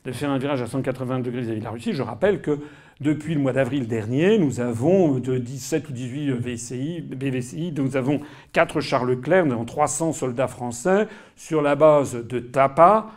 [0.06, 2.60] de faire un virage à 180 degrés vis-à-vis de la Russie, je rappelle que
[3.02, 8.22] depuis le mois d'avril dernier, nous avons de 17 ou 18 VCI, BVCI, nous avons
[8.54, 13.10] 4 Charles Leclerc, nous avons 300 soldats français sur la base de Tapa,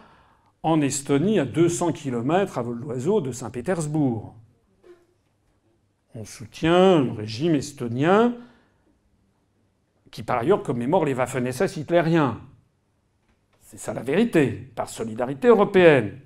[0.63, 4.35] en Estonie, à 200 km à vol d'oiseau de Saint-Pétersbourg.
[6.15, 8.35] On soutient le régime estonien
[10.11, 12.41] qui par ailleurs commémore les Waffen-SS hitlériens.
[13.61, 16.21] C'est ça la vérité, par solidarité européenne.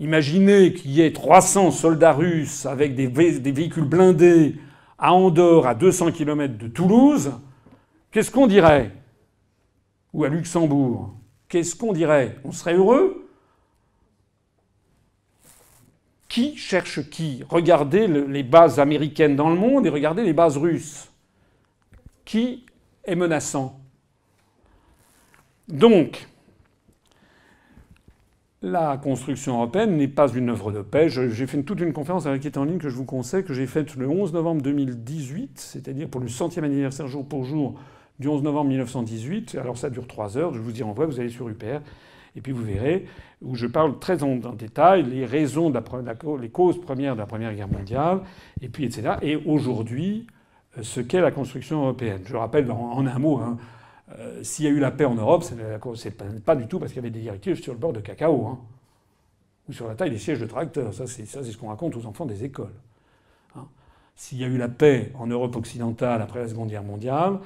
[0.00, 4.56] Imaginez qu'il y ait 300 soldats russes avec des, véhicules blindés
[4.98, 7.32] à Andorre, à 200 km de Toulouse,
[8.10, 8.90] qu'est-ce qu'on dirait?
[10.12, 11.14] Ou à Luxembourg.
[11.48, 12.38] Qu'est-ce qu'on dirait?
[12.44, 13.28] On serait heureux?
[16.28, 17.44] Qui cherche qui?
[17.48, 21.08] Regardez les bases américaines dans le monde et regardez les bases russes.
[22.24, 22.66] Qui
[23.04, 23.78] est menaçant?
[25.68, 26.26] Donc,
[28.64, 31.10] la construction européenne n'est pas une œuvre de paix.
[31.10, 33.66] J'ai fait toute une conférence qui est en ligne que je vous conseille, que j'ai
[33.66, 37.74] faite le 11 novembre 2018, c'est-à-dire pour le centième anniversaire jour pour jour
[38.18, 39.56] du 11 novembre 1918.
[39.60, 41.80] Alors ça dure trois heures, je vous en vrai, vous allez sur UPR,
[42.36, 43.04] et puis vous verrez,
[43.42, 45.70] où je parle très en, détail les raisons,
[46.40, 48.20] les causes premières de la Première Guerre mondiale,
[48.62, 49.16] et puis etc.
[49.20, 50.26] Et aujourd'hui,
[50.80, 52.22] ce qu'est la construction européenne.
[52.24, 53.58] Je rappelle en, un mot, hein,
[54.12, 57.02] euh, s'il y a eu la paix en Europe, c'est pas du tout parce qu'il
[57.02, 58.58] y avait des directives sur le bord de cacao, hein,
[59.68, 60.92] ou sur la taille des sièges de tracteurs.
[60.92, 62.74] Ça, c'est ce qu'on raconte aux enfants des écoles.
[63.56, 63.66] Hein.
[64.14, 67.38] S'il y a eu la paix en Europe occidentale après la Seconde Guerre mondiale,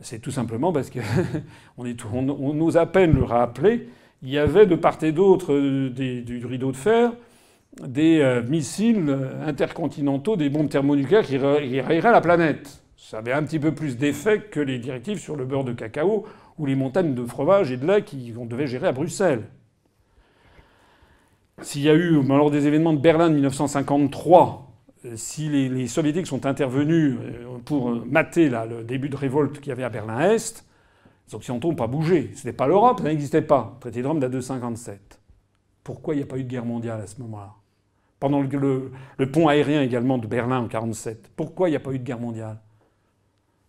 [0.00, 1.00] c'est tout simplement parce que
[1.76, 3.88] on, à peine le rappeler.
[4.22, 7.12] Il y avait de part et d'autre euh, du rideau de fer
[7.86, 12.82] des euh, missiles intercontinentaux, des bombes thermonucléaires qui rayeraient la planète.
[13.00, 16.26] Ça avait un petit peu plus d'effet que les directives sur le beurre de cacao
[16.58, 19.44] ou les montagnes de fromage et de lait qu'on devait gérer à Bruxelles.
[21.62, 24.72] S'il y a eu, lors des événements de Berlin de 1953,
[25.04, 29.72] euh, si les, soviétiques sont intervenus euh, pour mater le début de révolte qu'il y
[29.72, 30.64] avait à Berlin-Est,
[31.28, 32.32] les Occidentaux n'ont pas bougé.
[32.34, 33.74] Ce n'était pas l'Europe, ça n'existait pas.
[33.76, 35.20] Le traité de Rome date de 1957.
[35.84, 37.54] Pourquoi il n'y a pas eu de guerre mondiale à ce moment-là?
[38.18, 38.90] Pendant le,
[39.32, 41.30] pont aérien également de Berlin en 1947.
[41.36, 42.58] Pourquoi il n'y a pas eu de guerre mondiale?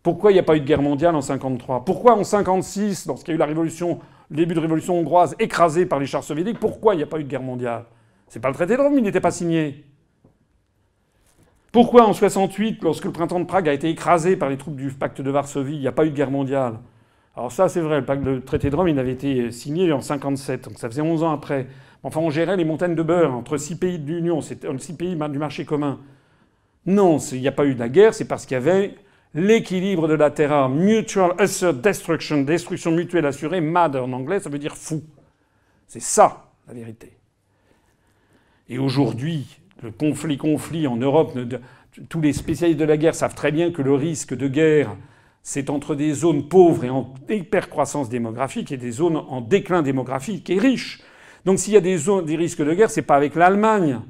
[0.01, 3.31] Pourquoi il n'y a pas eu de guerre mondiale en 1953 Pourquoi en 1956, lorsqu'il
[3.31, 6.59] y a eu la révolution, le début de révolution hongroise écrasée par les chars soviétiques,
[6.59, 7.85] pourquoi il n'y a pas eu de guerre mondiale?
[8.27, 9.83] C'est pas le traité de Rome, il n'était pas signé.
[11.71, 14.89] Pourquoi en 68, lorsque le printemps de Prague a été écrasé par les troupes du
[14.89, 16.79] pacte de Varsovie, il n'y a pas eu de guerre mondiale?
[17.35, 20.77] Alors ça, c'est vrai, le, traité de Rome, il avait été signé en 57, donc
[20.77, 21.67] ça faisait 11 ans après.
[22.03, 25.15] Enfin, on gérait les montagnes de beurre entre six pays de l'Union, c'était six pays
[25.15, 25.99] du marché commun.
[26.85, 28.95] Non, il n'y a pas eu de la guerre, c'est parce qu'il y avait
[29.33, 34.59] l'équilibre de la terre, mutual assured destruction, destruction mutuelle assurée, mad en anglais, ça veut
[34.59, 35.03] dire fou.
[35.87, 37.17] C'est ça la vérité.
[38.69, 41.37] Et aujourd'hui, le conflit conflit en Europe,
[42.09, 44.95] tous les spécialistes de la guerre savent très bien que le risque de guerre,
[45.41, 50.49] c'est entre des zones pauvres et en hypercroissance démographique et des zones en déclin démographique
[50.49, 51.01] et riches.
[51.45, 54.01] Donc s'il y a des, des risques de guerre, c'est pas avec l'Allemagne.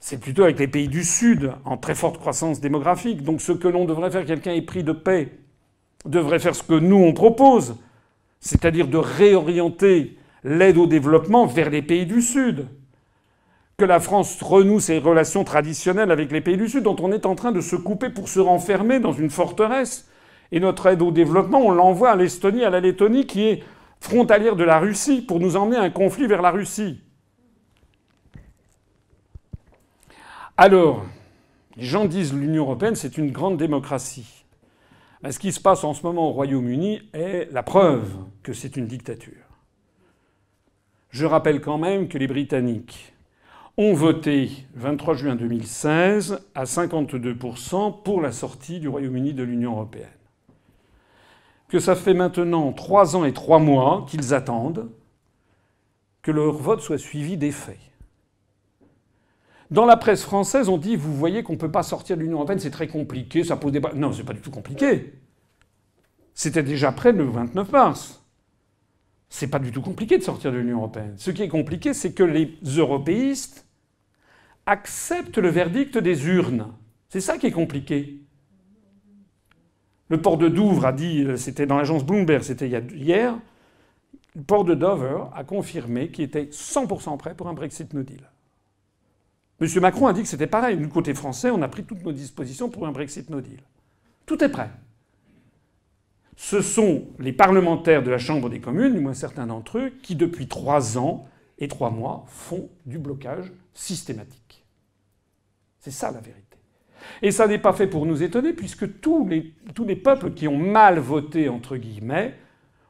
[0.00, 3.22] C'est plutôt avec les pays du Sud, en très forte croissance démographique.
[3.22, 5.28] Donc ce que l'on devrait faire, quelqu'un épris de paix,
[6.06, 7.76] devrait faire ce que nous on propose,
[8.40, 12.66] c'est-à-dire de réorienter l'aide au développement vers les pays du Sud.
[13.76, 17.26] Que la France renoue ses relations traditionnelles avec les pays du Sud, dont on est
[17.26, 20.08] en train de se couper pour se renfermer dans une forteresse.
[20.50, 23.62] Et notre aide au développement, on l'envoie à l'Estonie, à la Lettonie, qui est
[24.00, 27.00] frontalière de la Russie pour nous emmener un conflit vers la Russie.
[30.62, 31.06] Alors,
[31.78, 34.44] les gens disent l'Union européenne, c'est une grande démocratie.
[35.30, 38.86] ce qui se passe en ce moment au Royaume-Uni est la preuve que c'est une
[38.86, 39.32] dictature.
[41.08, 43.14] Je rappelle quand même que les Britanniques
[43.78, 50.08] ont voté 23 juin 2016 à 52% pour la sortie du Royaume-Uni de l'Union européenne
[51.70, 54.90] que ça fait maintenant trois ans et trois mois qu'ils attendent
[56.20, 57.89] que leur vote soit suivi des faits.
[59.70, 62.38] Dans la presse française, on dit vous voyez qu'on ne peut pas sortir de l'Union
[62.38, 63.80] européenne, c'est très compliqué, ça pose des.
[63.94, 65.14] Non, c'est pas du tout compliqué.
[66.34, 68.24] C'était déjà prêt le 29 mars.
[69.28, 71.14] C'est pas du tout compliqué de sortir de l'Union européenne.
[71.16, 73.66] Ce qui est compliqué, c'est que les européistes
[74.66, 76.66] acceptent le verdict des urnes.
[77.08, 78.22] C'est ça qui est compliqué.
[80.08, 83.38] Le port de Douvres a dit, c'était dans l'agence Bloomberg, c'était hier,
[84.34, 88.29] le port de Dover a confirmé qu'il était 100% prêt pour un Brexit no deal.
[89.60, 89.68] M.
[89.80, 90.76] Macron a dit que c'était pareil.
[90.76, 93.60] Du côté français, on a pris toutes nos dispositions pour un Brexit no deal.
[94.26, 94.70] Tout est prêt.
[96.36, 100.16] Ce sont les parlementaires de la Chambre des communes, du moins certains d'entre eux, qui
[100.16, 101.26] depuis trois ans
[101.58, 104.64] et trois mois font du blocage systématique.
[105.80, 106.56] C'est ça la vérité.
[107.20, 110.48] Et ça n'est pas fait pour nous étonner, puisque tous les, tous les peuples qui
[110.48, 112.34] ont mal voté, entre guillemets,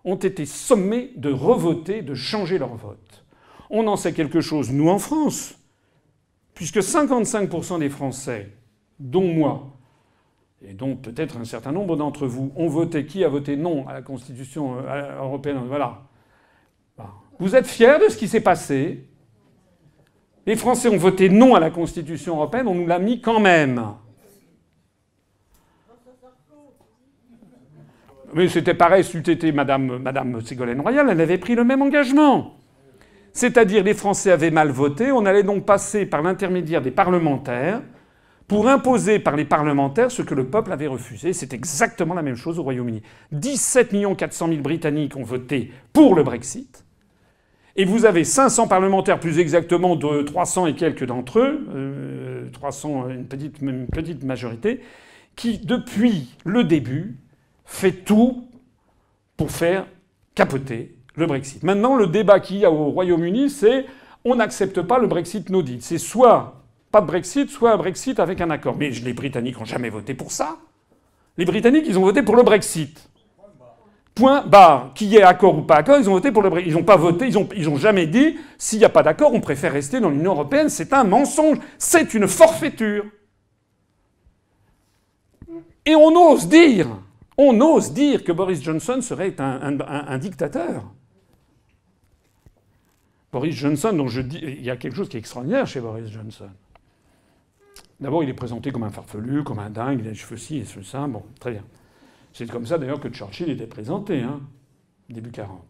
[0.05, 3.25] ont été sommés de revoter, de changer leur vote.
[3.69, 5.55] On en sait quelque chose, nous, en France,
[6.61, 8.51] puisque 55% des Français,
[8.99, 9.79] dont moi,
[10.63, 13.95] et dont peut-être un certain nombre d'entre vous, ont voté, qui a voté non à
[13.95, 16.03] la Constitution euh, européenne, voilà.
[17.39, 19.09] Vous êtes fiers de ce qui s'est passé
[20.45, 23.95] Les Français ont voté non à la Constitution européenne, on nous l'a mis quand même.
[28.35, 32.60] Mais c'était pareil, si été Madame, Madame Ségolène Royal, elle avait pris le même engagement.
[33.33, 37.83] C'est-à-dire les Français avaient mal voté, on allait donc passer par l'intermédiaire des parlementaires
[38.49, 41.33] pour imposer par les parlementaires ce que le peuple avait refusé.
[41.33, 43.03] C'est exactement la même chose au Royaume-Uni.
[43.31, 46.85] 17 400 000 Britanniques ont voté pour le Brexit.
[47.77, 53.11] Et vous avez 500 parlementaires, plus exactement de 300 et quelques d'entre eux, 300, euh,
[53.11, 54.81] une petite, une petite majorité,
[55.37, 57.17] qui, depuis le début,
[57.65, 58.49] fait tout
[59.37, 59.87] pour faire
[60.35, 61.63] capoter Brexit.
[61.63, 63.87] Maintenant, le débat qu'il y a au Royaume-Uni, c'est
[64.25, 65.81] on n'accepte pas le Brexit no deal.
[65.81, 68.77] C'est soit pas de Brexit, soit un Brexit avec un accord.
[68.79, 70.57] Mais les Britanniques n'ont jamais voté pour ça.
[71.37, 73.09] Les Britanniques, ils ont voté pour le Brexit.
[74.15, 74.93] Point barre.
[74.95, 76.73] Qu'il y ait accord ou pas accord, ils ont voté pour le Brexit.
[76.73, 79.73] Ils n'ont pas voté, ils n'ont jamais dit s'il n'y a pas d'accord, on préfère
[79.73, 80.69] rester dans l'Union européenne.
[80.69, 81.59] C'est un mensonge.
[81.79, 83.05] C'est une forfaiture.
[85.87, 86.89] Et on ose dire
[87.41, 90.85] on ose dire que Boris Johnson serait un, dictateur.
[93.33, 96.11] Boris Johnson, dont je dis, il y a quelque chose qui est extraordinaire chez Boris
[96.11, 96.49] Johnson.
[98.01, 100.59] D'abord, il est présenté comme un farfelu, comme un dingue, il a les cheveux ci
[100.59, 101.07] et cheveux ça.
[101.07, 101.63] Bon, très bien.
[102.33, 104.41] C'est comme ça d'ailleurs que Churchill était présenté, hein,
[105.09, 105.61] début 40.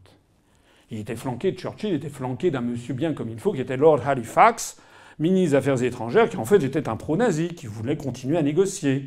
[0.90, 4.06] Il était flanqué, Churchill était flanqué d'un monsieur bien comme il faut, qui était Lord
[4.06, 4.80] Halifax,
[5.18, 9.06] ministre des Affaires étrangères, qui en fait était un pro-nazi, qui voulait continuer à négocier.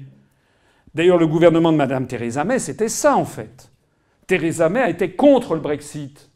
[0.93, 3.71] D'ailleurs, le gouvernement de Mme Theresa May, c'était ça en fait.
[4.27, 6.29] Theresa May a été contre le Brexit.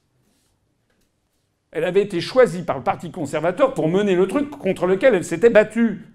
[1.72, 5.26] Elle avait été choisie par le Parti conservateur pour mener le truc contre lequel elle
[5.26, 6.06] s'était battue.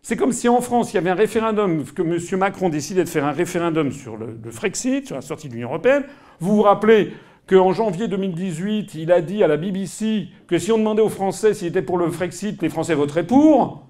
[0.00, 2.38] C'est comme si en France, il y avait un référendum, que M.
[2.38, 6.04] Macron décidait de faire un référendum sur le, Frexit, sur la sortie de l'Union européenne.
[6.40, 7.12] Vous vous rappelez
[7.46, 11.54] qu'en janvier 2018, il a dit à la BBC que si on demandait aux Français
[11.54, 13.86] s'ils étaient pour le Frexit, les Français voteraient pour.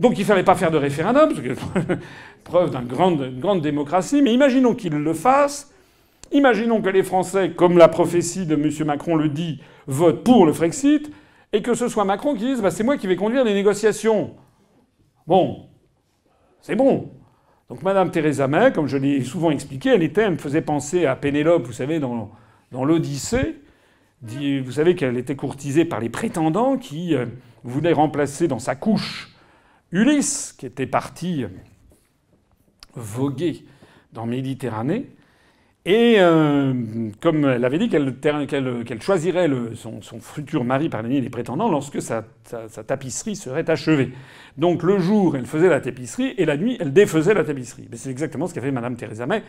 [0.00, 1.32] Donc il ne fallait pas faire de référendum,
[2.44, 5.72] preuve d'une grande démocratie, mais imaginons qu'il le fasse.
[6.32, 8.86] Imaginons que les Français, comme la prophétie de M.
[8.86, 11.10] Macron le dit, votent pour le Frexit,
[11.52, 14.34] et que ce soit Macron qui dise bah, c'est moi qui vais conduire les négociations.
[15.26, 15.66] Bon,
[16.60, 17.10] c'est bon.
[17.68, 21.06] Donc Mme Theresa May, comme je l'ai souvent expliqué, elle, était, elle me faisait penser
[21.06, 22.30] à Pénélope, vous savez, dans,
[22.72, 23.56] l'Odyssée.
[24.22, 27.26] Vous savez qu'elle était courtisée par les prétendants qui euh,
[27.62, 29.34] voulaient remplacer dans sa couche
[29.92, 31.44] Ulysse, qui était parti
[32.94, 33.64] voguer
[34.12, 35.10] dans Méditerranée,
[35.88, 36.74] et euh,
[37.18, 42.24] comme elle avait dit qu'elle choisirait son, futur mari parmi les prétendants lorsque sa,
[42.86, 44.12] tapisserie serait achevée.
[44.58, 47.88] Donc le jour, elle faisait la tapisserie, et la nuit, elle défaisait la tapisserie.
[47.90, 49.42] Mais c'est exactement ce qu'a fait Madame Theresa May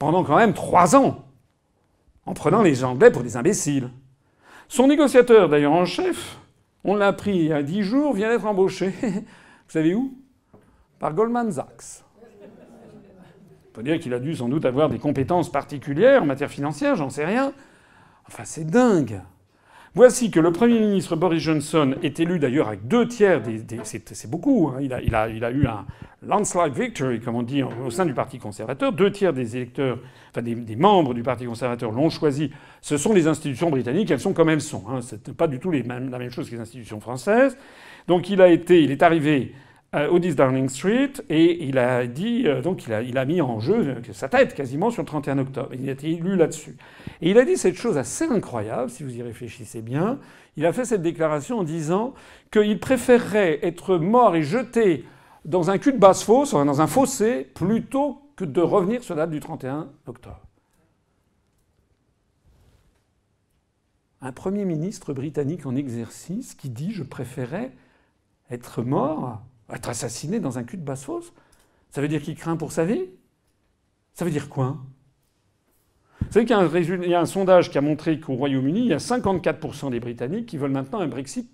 [0.00, 1.24] pendant quand même trois ans,
[2.26, 3.88] en prenant les Anglais pour des imbéciles.
[4.66, 6.38] Son négociateur, d'ailleurs en chef,
[6.82, 8.88] on l'a pris il y a dix jours, vient d'être embauché.
[9.00, 10.12] Vous savez où?
[10.98, 12.03] Par Goldman Sachs.
[13.74, 16.94] On peut dire qu'il a dû sans doute avoir des compétences particulières en matière financière,
[16.94, 17.52] j'en sais rien.
[18.28, 19.20] Enfin, c'est dingue.
[19.96, 23.64] Voici que le Premier ministre Boris Johnson est élu d'ailleurs avec deux tiers des.
[23.82, 24.68] c'est beaucoup.
[24.68, 24.78] Hein.
[24.80, 25.86] Il, a, il, a, il, a, eu un
[26.24, 28.92] landslide victory, comme on dit, au sein du Parti conservateur.
[28.92, 29.98] Deux tiers des électeurs,
[30.30, 32.52] enfin des, membres du Parti conservateur l'ont choisi.
[32.80, 34.84] Ce sont les institutions britanniques, elles sont comme elles sont.
[34.88, 35.00] Hein.
[35.02, 37.58] C'est pas du tout la même chose que les institutions françaises.
[38.06, 39.52] Donc il a été, il est arrivé
[40.10, 43.40] au 10 Downing Street et il a dit, euh, donc il a, il a mis
[43.40, 45.70] en jeu euh, sa tête quasiment sur le 31 octobre.
[45.74, 46.76] Il a été élu là-dessus.
[47.20, 50.18] Et il a dit cette chose assez incroyable, si vous y réfléchissez bien.
[50.56, 52.14] Il a fait cette déclaration en disant
[52.50, 55.04] qu'il préférerait être mort et jeté
[55.44, 59.22] dans un cul de basse fosse, dans un fossé, plutôt que de revenir sur la
[59.22, 60.40] date du 31 octobre.
[64.20, 67.72] Un Premier ministre britannique en exercice qui dit Je préférais
[68.50, 69.42] être mort,
[69.72, 71.32] être assassiné dans un cul de basse-fosse.
[71.90, 73.04] Ça veut dire qu'il craint pour sa vie?
[74.12, 74.76] Ça veut dire quoi?
[76.20, 78.98] Vous savez qu'il y, a un sondage qui a montré qu'au Royaume-Uni, il y a
[78.98, 81.48] 54% des Britanniques qui veulent maintenant un Brexit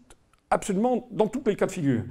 [0.51, 2.03] absolument dans tous les cas de figure.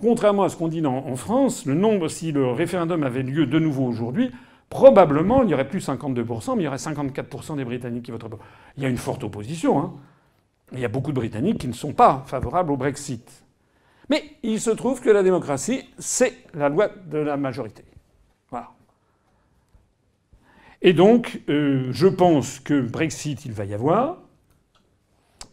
[0.00, 3.58] Contrairement à ce qu'on dit en France, le nombre, si le référendum avait lieu de
[3.58, 4.30] nouveau aujourd'hui,
[4.70, 8.30] probablement il n'y aurait plus 52%, mais il y aurait 54% des Britanniques qui voteraient.
[8.76, 9.78] Il y a une forte opposition.
[9.78, 9.92] Hein.
[10.72, 13.44] Il y a beaucoup de Britanniques qui ne sont pas favorables au Brexit.
[14.08, 17.84] Mais il se trouve que la démocratie, c'est la loi de la majorité.
[18.50, 18.70] Voilà.
[20.82, 24.18] Et donc, euh, je pense que Brexit, il va y avoir.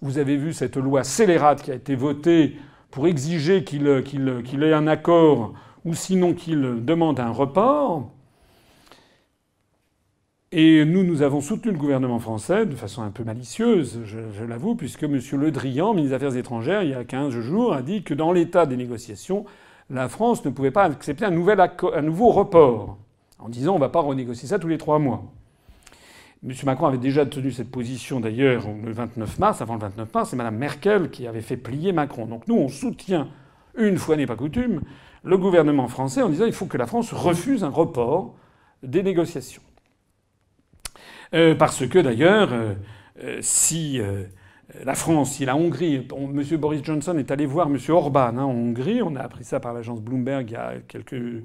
[0.01, 2.57] Vous avez vu cette loi scélérate qui a été votée
[2.91, 5.53] pour exiger qu'il ait un accord
[5.85, 8.11] ou sinon qu'il demande un report.
[10.55, 14.75] Et nous, nous avons soutenu le gouvernement français de façon un peu malicieuse, je, l'avoue,
[14.75, 15.19] puisque M.
[15.31, 18.31] Le Drian, ministre des Affaires étrangères, il y a 15 jours, a dit que dans
[18.31, 19.45] l'état des négociations,
[19.89, 22.99] la France ne pouvait pas accepter un, un nouveau report,
[23.39, 25.23] en disant on ne va pas renégocier ça tous les trois mois.
[26.47, 26.53] M.
[26.65, 30.35] Macron avait déjà tenu cette position d'ailleurs le 29 mars, avant le 29 mars, c'est
[30.35, 32.27] Mme Merkel qui avait fait plier Macron.
[32.27, 33.27] Donc nous, on soutient,
[33.75, 34.81] une fois n'est pas coutume,
[35.23, 38.35] le gouvernement français en disant il faut que la France refuse un report
[38.83, 39.63] des négociations.
[41.33, 42.75] Euh, parce que d'ailleurs, euh,
[43.23, 43.99] euh, si
[44.83, 46.57] la France, si la Hongrie, M.
[46.57, 47.77] Boris Johnson est allé voir M.
[47.89, 51.43] Orban hein, en Hongrie, on a appris ça par l'agence Bloomberg il y a quelques,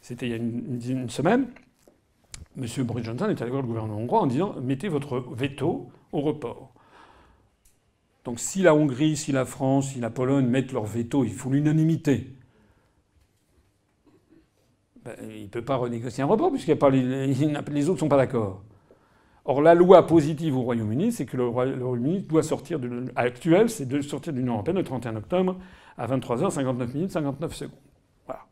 [0.00, 1.46] c'était il y a une, semaine.
[2.56, 2.66] M.
[2.84, 6.72] Boris Johnson est allé voir le gouvernement hongrois en disant mettez votre veto au report.
[8.24, 11.50] Donc si la Hongrie, si la France, si la Pologne mettent leur veto, il faut
[11.50, 12.34] l'unanimité.
[15.04, 18.62] Ben, il ne peut pas renégocier un report puisque les autres ne sont pas d'accord.
[19.44, 23.86] Or, la loi positive au Royaume-Uni, c'est que le Royaume-Uni doit sortir de actuel, c'est
[23.86, 25.56] de sortir de l'Union européenne le 31 octobre
[25.96, 27.78] à 23h59 minutes 59 secondes.
[28.26, 28.42] Voilà.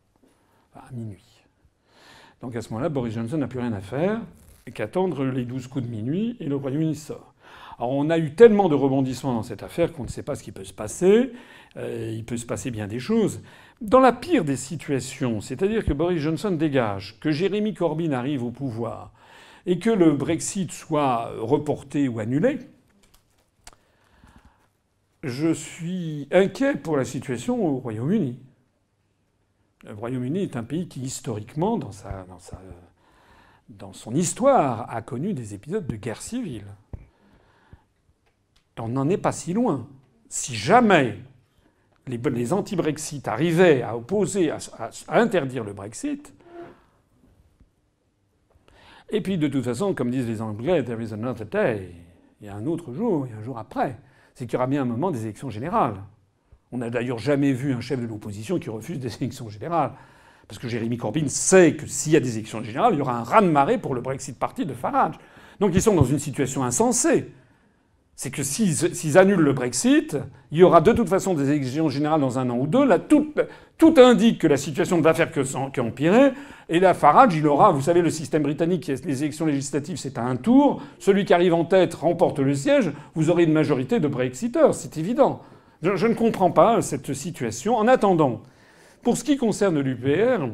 [0.75, 1.25] À minuit.
[2.41, 4.21] Donc à ce moment-là, Boris Johnson n'a plus rien à faire
[4.71, 7.35] qu'attendre les 12 coups de minuit et le Royaume-Uni sort.
[7.79, 10.43] Alors on a eu tellement de rebondissements dans cette affaire qu'on ne sait pas ce
[10.43, 11.33] qui peut se passer.
[11.77, 13.41] Euh, il peut se passer bien des choses.
[13.81, 18.51] Dans la pire des situations, c'est-à-dire que Boris Johnson dégage, que Jérémy Corbyn arrive au
[18.51, 19.13] pouvoir,
[19.69, 22.59] et que le Brexit soit reporté ou annulé,
[25.23, 28.41] je suis inquiet pour la situation au Royaume-Uni.
[29.85, 32.59] Le Royaume-Uni est un pays qui, historiquement, dans, sa, dans, sa,
[33.69, 36.65] dans son histoire, a connu des épisodes de guerre civile.
[38.79, 39.87] On n'en est pas si loin.
[40.31, 41.19] Si jamais
[42.07, 46.33] les, anti-Brexit arrivaient à opposer, à interdire le Brexit,
[49.11, 51.91] et puis, de toute façon, comme disent les Anglais, there is another day.
[52.41, 53.99] Il y a un autre jour, il y a un jour après.
[54.35, 55.95] C'est qu'il y aura bien un moment des élections générales.
[56.71, 59.93] On n'a d'ailleurs jamais vu un chef de l'opposition qui refuse des élections générales.
[60.47, 63.19] Parce que Jérémy Corbyn sait que s'il y a des élections générales, il y aura
[63.19, 65.17] un raz-de-marée pour le Brexit Party de Farage.
[65.61, 67.33] Donc ils sont dans une situation insensée
[68.19, 70.17] c'est que s'ils annulent le Brexit,
[70.51, 72.85] il y aura de toute façon des élections générales dans un an ou deux.
[73.79, 75.31] Tout, indique que la situation ne va faire
[75.73, 76.33] qu'empirer.
[76.69, 80.25] Et là, Farage, il aura, vous savez, le système britannique, les élections législatives, c'est à
[80.25, 80.83] un tour.
[80.99, 82.91] Celui qui arrive en tête remporte le siège.
[83.15, 85.41] Vous aurez une majorité de Brexiteurs, c'est évident.
[85.83, 87.77] Je ne comprends pas cette situation.
[87.77, 88.43] En attendant,
[89.05, 90.49] pour ce qui concerne l'UPR,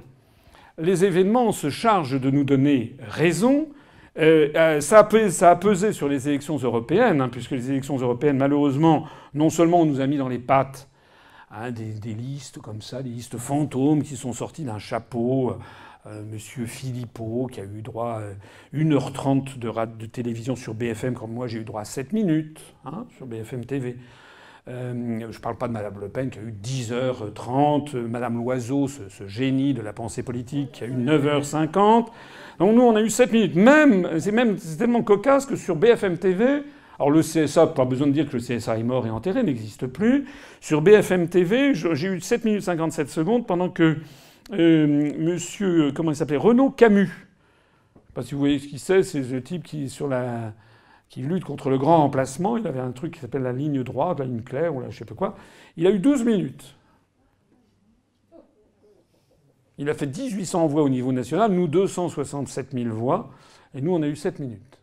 [0.77, 3.69] les événements se chargent de nous donner raison
[4.17, 9.07] euh, euh, ça, a pesé, sur les élections européennes, hein, puisque les élections européennes, malheureusement,
[9.35, 10.89] non seulement on nous a mis dans les pattes
[11.51, 15.57] hein, des, listes comme ça, des listes fantômes qui sont sorties d'un chapeau.
[16.07, 21.33] Euh, Monsieur Philippot, qui a eu droit à 1h30 de, de télévision sur BFM, comme
[21.33, 23.97] moi j'ai eu droit à 7 minutes hein, sur BFM TV.
[24.67, 28.89] Euh, je ne parle pas de Madame Le Pen qui a eu 10h30, Madame Loiseau,
[28.89, 32.07] ce, ce, génie de la pensée politique, qui a eu 9h50.
[32.59, 33.57] Donc nous, on a eu 7 minutes.
[33.57, 36.63] Même, c'est même c'est tellement cocasse que sur BFM TV,
[36.99, 39.87] alors le CSA, pas besoin de dire que le CSA est mort et enterré, n'existe
[39.87, 40.27] plus.
[40.61, 43.99] Sur BFM TV, j'ai eu 7 minutes 57 secondes pendant que
[44.53, 47.07] euh, monsieur, comment il Renaud Camus.
[47.07, 50.53] Je sais pas si vous voyez ce qu'il c'est, c'est le type qui sur la
[51.15, 52.57] qui lutte contre le grand emplacement.
[52.57, 54.99] Il avait un truc qui s'appelle la ligne droite, la ligne claire, ou là, je
[54.99, 55.37] sais pas quoi.
[55.77, 56.75] Il a eu 12 minutes.
[59.79, 63.31] Il a fait 1800 voix au niveau national, nous 267 000 voix,
[63.77, 64.81] et nous on a eu 7 minutes.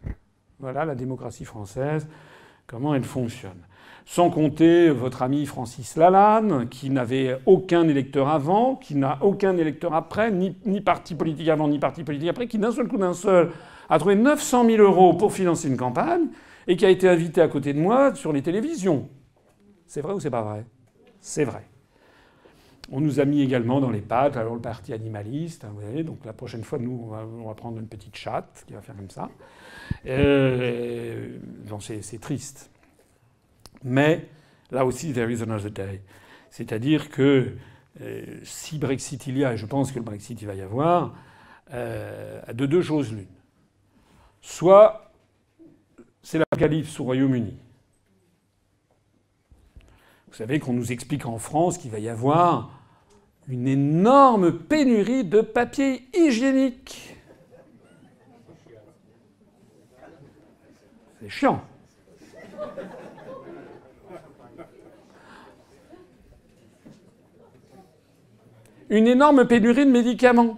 [0.60, 2.08] Voilà la démocratie française,
[2.66, 3.68] comment elle fonctionne.
[4.06, 9.94] sans compter votre ami Francis Lalanne, qui n'avait aucun électeur avant, qui n'a aucun électeur
[9.94, 13.52] après, ni, parti politique avant, ni parti politique après, qui d'un seul coup d'un seul
[13.92, 16.28] a trouvé 900 000 euros pour financer une campagne
[16.66, 19.10] et qui a été invité à côté de moi sur les télévisions.
[19.86, 20.66] C'est vrai ou c'est pas vrai?
[21.20, 21.66] C'est vrai.
[22.90, 26.04] On nous a mis également dans les pattes, alors le parti animaliste, hein, vous voyez,
[26.04, 29.10] donc la prochaine fois, nous, on va, prendre une petite chatte qui va faire comme
[29.10, 29.30] ça.
[30.06, 31.38] Euh,
[31.80, 32.70] c'est triste.
[33.84, 34.26] Mais
[34.72, 36.02] là aussi, there is another day.
[36.50, 37.56] C'est-à-dire que
[38.00, 40.62] euh, si Brexit il y a, et je pense que le Brexit il va y
[40.62, 41.14] avoir,
[41.74, 43.28] euh, de deux choses l'une.
[44.42, 45.12] Soit
[46.24, 47.56] c'est l'apocalypse au Royaume-Uni.
[50.28, 52.72] Vous savez qu'on nous explique en France qu'il va y avoir
[53.48, 57.18] une énorme pénurie de papier hygiénique.
[61.20, 61.62] C'est chiant.
[68.90, 70.58] Une énorme pénurie de médicaments.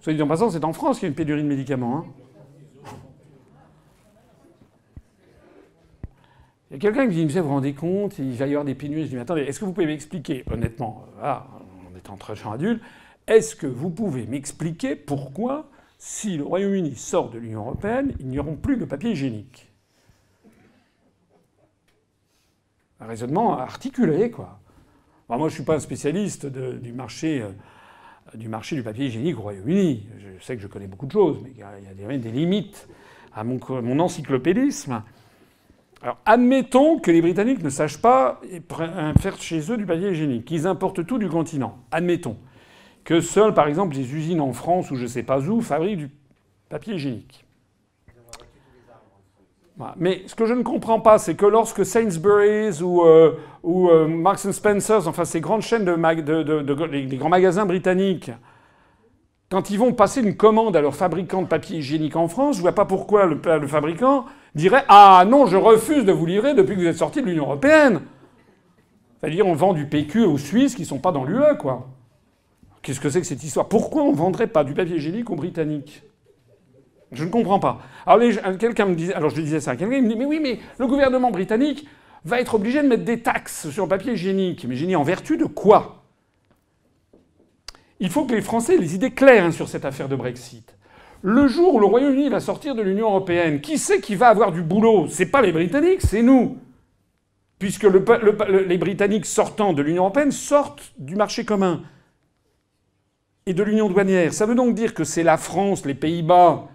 [0.00, 1.98] Soit dit en passant, c'est en France qu'il y a une pénurie de médicaments.
[1.98, 2.21] Hein.
[6.72, 8.74] Il y a quelqu'un qui dit, vous vous rendez compte, il va y avoir des
[8.74, 9.02] pénuries.
[9.02, 11.46] Je dis, mais attendez, est-ce que vous pouvez m'expliquer, honnêtement, voilà,
[11.86, 12.80] on est entre gens adultes,
[13.26, 15.68] est-ce que vous pouvez m'expliquer pourquoi,
[15.98, 19.70] si le Royaume-Uni sort de l'Union européenne, ils auront plus de papier hygiénique?
[23.00, 24.58] Un raisonnement articulé, quoi.
[25.28, 27.50] moi, je ne suis pas un spécialiste du, marché, euh,
[28.34, 30.06] du marché du papier hygiénique au Royaume-Uni.
[30.38, 32.88] Je sais que je connais beaucoup de choses, mais il y a, des, limites
[33.34, 35.02] à mon encyclopédisme.
[36.02, 38.40] Alors, admettons que les Britanniques ne sachent pas
[39.20, 41.78] faire chez eux du papier hygiénique, qu'ils importent tout du continent.
[41.92, 42.36] Admettons
[43.04, 46.10] que seules, par exemple, les usines en France ou je sais pas où fabriquent du
[46.68, 47.44] papier hygiénique.
[49.96, 54.52] Mais ce que je ne comprends pas, c'est que lorsque Sainsbury's ou, euh, euh, Marks
[54.52, 58.30] Spencer's, enfin ces grandes chaînes de, de, grands magasins britanniques,
[59.50, 62.60] quand ils vont passer une commande à leur fabricant de papier hygiénique en France, je
[62.60, 66.74] ne vois pas pourquoi le fabricant dirait Ah non, je refuse de vous livrer depuis
[66.74, 68.02] que vous êtes sorti de l'Union Européenne.
[69.20, 71.88] C'est-à-dire, on vend du PQ aux Suisses qui ne sont pas dans l'UE, quoi.
[72.82, 73.68] Qu'est-ce que c'est que cette histoire?
[73.68, 76.02] Pourquoi on ne vendrait pas du papier hygiénique aux Britanniques?
[77.12, 77.80] Je ne comprends pas.
[78.06, 78.28] Alors,
[78.58, 81.30] quelqu'un me disait, alors je disais ça, quelqu'un me dit Mais oui, mais le gouvernement
[81.30, 81.86] britannique
[82.24, 84.64] va être obligé de mettre des taxes sur le papier hygiénique.
[84.68, 86.02] Mais dit En vertu de quoi?
[88.00, 90.76] Il faut que les Français aient les idées claires hein, sur cette affaire de Brexit.
[91.24, 94.50] Le jour où le Royaume-Uni va sortir de l'Union européenne, qui c'est qui va avoir
[94.50, 95.06] du boulot?
[95.08, 96.58] C'est pas les Britanniques, c'est nous.
[97.60, 101.82] Puisque les Britanniques sortant de l'Union européenne sortent du marché commun
[103.46, 104.32] et de l'union douanière.
[104.32, 106.66] Ça veut donc dire que c'est la France, les Pays-Bas,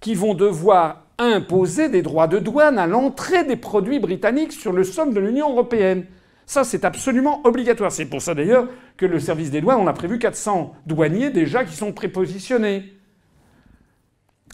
[0.00, 4.84] qui vont devoir imposer des droits de douane à l'entrée des produits britanniques sur le
[4.84, 6.06] sol de l'Union européenne.
[6.44, 7.90] Ça, c'est absolument obligatoire.
[7.90, 11.64] C'est pour ça d'ailleurs que le service des douanes, on a prévu 400 douaniers déjà
[11.64, 12.95] qui sont prépositionnés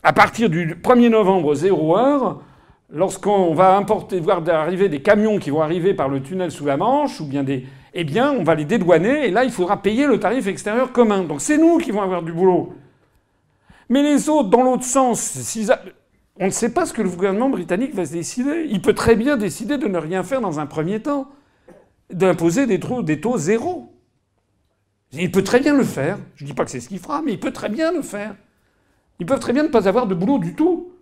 [0.02, 2.42] à partir du 1er novembre 0 heure,
[2.90, 6.76] lorsqu'on va importer, voir arriver des camions qui vont arriver par le tunnel sous la
[6.76, 10.06] Manche, ou bien des, eh bien, on va les dédouaner, et là, il faudra payer
[10.06, 11.22] le tarif extérieur commun.
[11.22, 12.74] Donc c'est nous qui vont avoir du boulot.
[13.88, 15.56] Mais les autres, dans l'autre sens,
[16.40, 18.66] on ne sait pas ce que le gouvernement britannique va se décider.
[18.68, 21.28] Il peut très bien décider de ne rien faire dans un premier temps,
[22.10, 23.92] d'imposer des, des taux zéro.
[25.12, 26.18] Il peut très bien le faire.
[26.36, 28.02] Je ne dis pas que c'est ce qu'il fera, mais il peut très bien le
[28.02, 28.34] faire.
[29.18, 30.92] Ils peuvent très bien ne pas avoir de boulot du tout.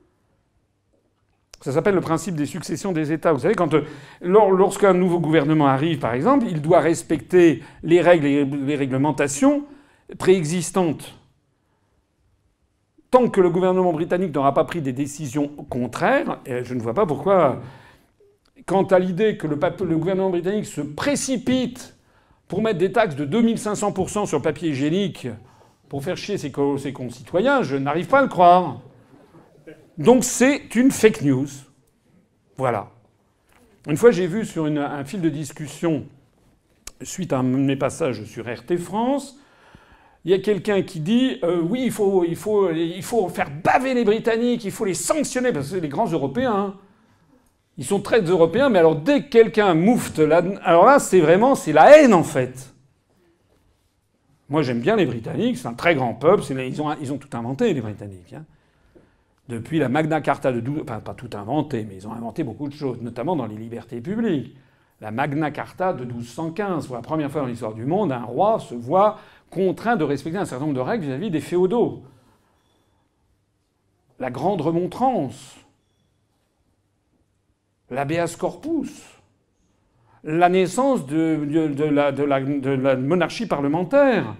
[1.61, 3.32] Ça s'appelle le principe des successions des États.
[3.32, 3.84] Vous savez, quand euh,
[4.22, 9.64] lorsqu'un nouveau gouvernement arrive, par exemple, il doit respecter les règles et les réglementations
[10.18, 11.14] préexistantes.
[13.11, 17.06] Tant que le gouvernement britannique n'aura pas pris des décisions contraires, je ne vois pas
[17.06, 17.61] pourquoi,
[18.66, 21.96] quant à l'idée que le, le, gouvernement britannique se précipite
[22.46, 25.26] pour mettre des taxes de 2500% sur le papier hygiénique
[25.91, 28.80] pour faire chier ses, concitoyens, je n'arrive pas à le croire.
[29.99, 31.49] Donc c'est une fake news.
[32.57, 32.91] Voilà.
[33.88, 36.05] Une fois, j'ai vu sur un fil de discussion,
[37.03, 39.36] suite à mes passages sur RT France,
[40.24, 41.93] il y a quelqu'un qui dit euh, oui, il
[42.36, 46.55] faut, faire baver les Britanniques, il faut les sanctionner, parce que c'est les grands Européens.
[46.55, 46.74] Hein.
[47.78, 51.72] Ils sont très européens, mais alors dès que quelqu'un moufte, alors là, c'est vraiment c'est
[51.72, 52.74] la haine en fait.
[54.51, 57.80] Moi, j'aime bien les Britanniques, c'est un très grand peuple, ils ont, tout inventé, les
[57.80, 58.32] Britanniques.
[58.34, 58.44] Hein.
[59.48, 60.82] Depuis la Magna Carta de 12...
[60.82, 64.01] Enfin, pas tout inventé, mais ils ont inventé beaucoup de choses, notamment dans les libertés
[64.01, 64.57] publiques.
[65.01, 68.59] La Magna Carta de 1215, pour la première fois dans l'histoire du monde, un roi
[68.59, 69.18] se voit
[69.51, 72.03] contraint de respecter un certain nombre de règles vis-à-vis des féodaux.
[74.18, 75.57] La grande remontrance.
[77.88, 79.19] L'habeas corpus.
[80.24, 81.38] La naissance de,
[81.84, 84.36] la, monarchie parlementaire,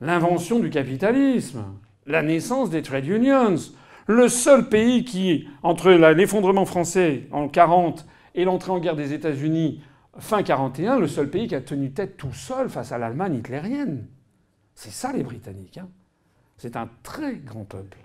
[0.00, 1.64] l'invention du capitalisme,
[2.06, 3.56] la naissance des trade unions.
[4.06, 9.82] Le seul pays qui, entre l'effondrement français en 40 et l'entrée en guerre des États-Unis
[10.18, 14.06] fin 41, le seul pays qui a tenu tête tout seul face à l'Allemagne hitlérienne.
[14.74, 15.78] C'est ça les Britanniques.
[15.78, 15.88] Hein.
[16.56, 17.98] C'est un très grand peuple.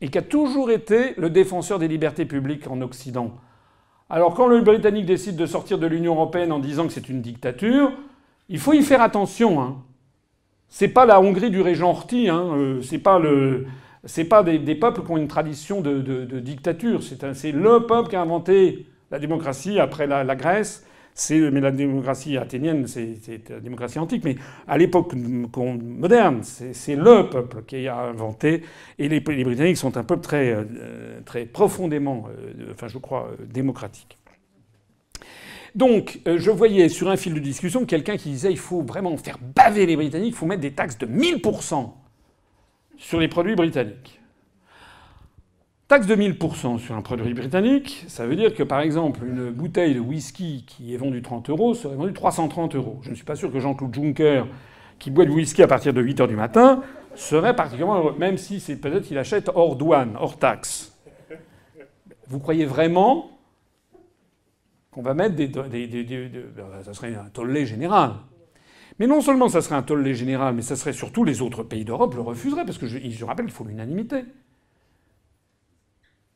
[0.00, 3.36] Et qui a toujours été le défenseur des libertés publiques en Occident.
[4.08, 7.22] Alors quand le Britannique décide de sortir de l'Union européenne en disant que c'est une
[7.22, 7.92] dictature,
[8.48, 9.60] il faut y faire attention.
[9.60, 9.76] Hein.
[10.68, 12.52] C'est pas la Hongrie du régent Horthy, hein.
[12.54, 12.80] Euh,
[14.04, 17.02] c'est pas des, peuples qui ont une tradition de, dictature.
[17.02, 20.86] C'est, le peuple qui a inventé la démocratie après la Grèce
[21.30, 24.36] mais la démocratie athénienne, c'est la démocratie antique, mais
[24.68, 28.62] à l'époque moderne, c'est le peuple qui a inventé,
[28.98, 34.18] et les, Britanniques sont un peuple très, euh, profondément, euh, je crois, euh, démocratique.
[35.74, 39.38] Donc, je voyais sur un fil de discussion quelqu'un qui disait il faut vraiment faire
[39.54, 41.92] baver les Britanniques, il faut mettre des taxes de 1000%
[42.96, 44.18] sur les produits britanniques.
[45.88, 49.94] Taxe de 1000% sur un produit britannique, ça veut dire que par exemple une bouteille
[49.94, 52.98] de whisky qui est vendue 30 euros serait vendue 330 euros.
[53.02, 54.46] Je ne suis pas sûr que Jean-Claude Juncker,
[54.98, 56.82] qui boit du whisky à partir de 8 heures du matin,
[57.14, 60.92] serait particulièrement heureux, même si c'est peut-être qu'il achète hors douane, hors taxe.
[62.26, 63.30] Vous croyez vraiment
[64.90, 65.52] qu'on va mettre des,
[66.82, 68.14] ça serait un tollé général.
[68.98, 71.84] Mais non seulement ça serait un tollé général, mais ça serait surtout les autres pays
[71.84, 74.24] d'Europe le refuseraient, parce que je, je rappelle qu'il faut l'unanimité.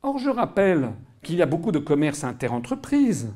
[0.03, 0.93] Or, je rappelle
[1.23, 3.33] qu'il y a beaucoup de commerces interentreprises,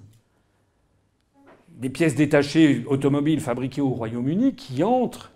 [1.69, 5.33] des pièces détachées automobiles fabriquées au Royaume-Uni qui entrent,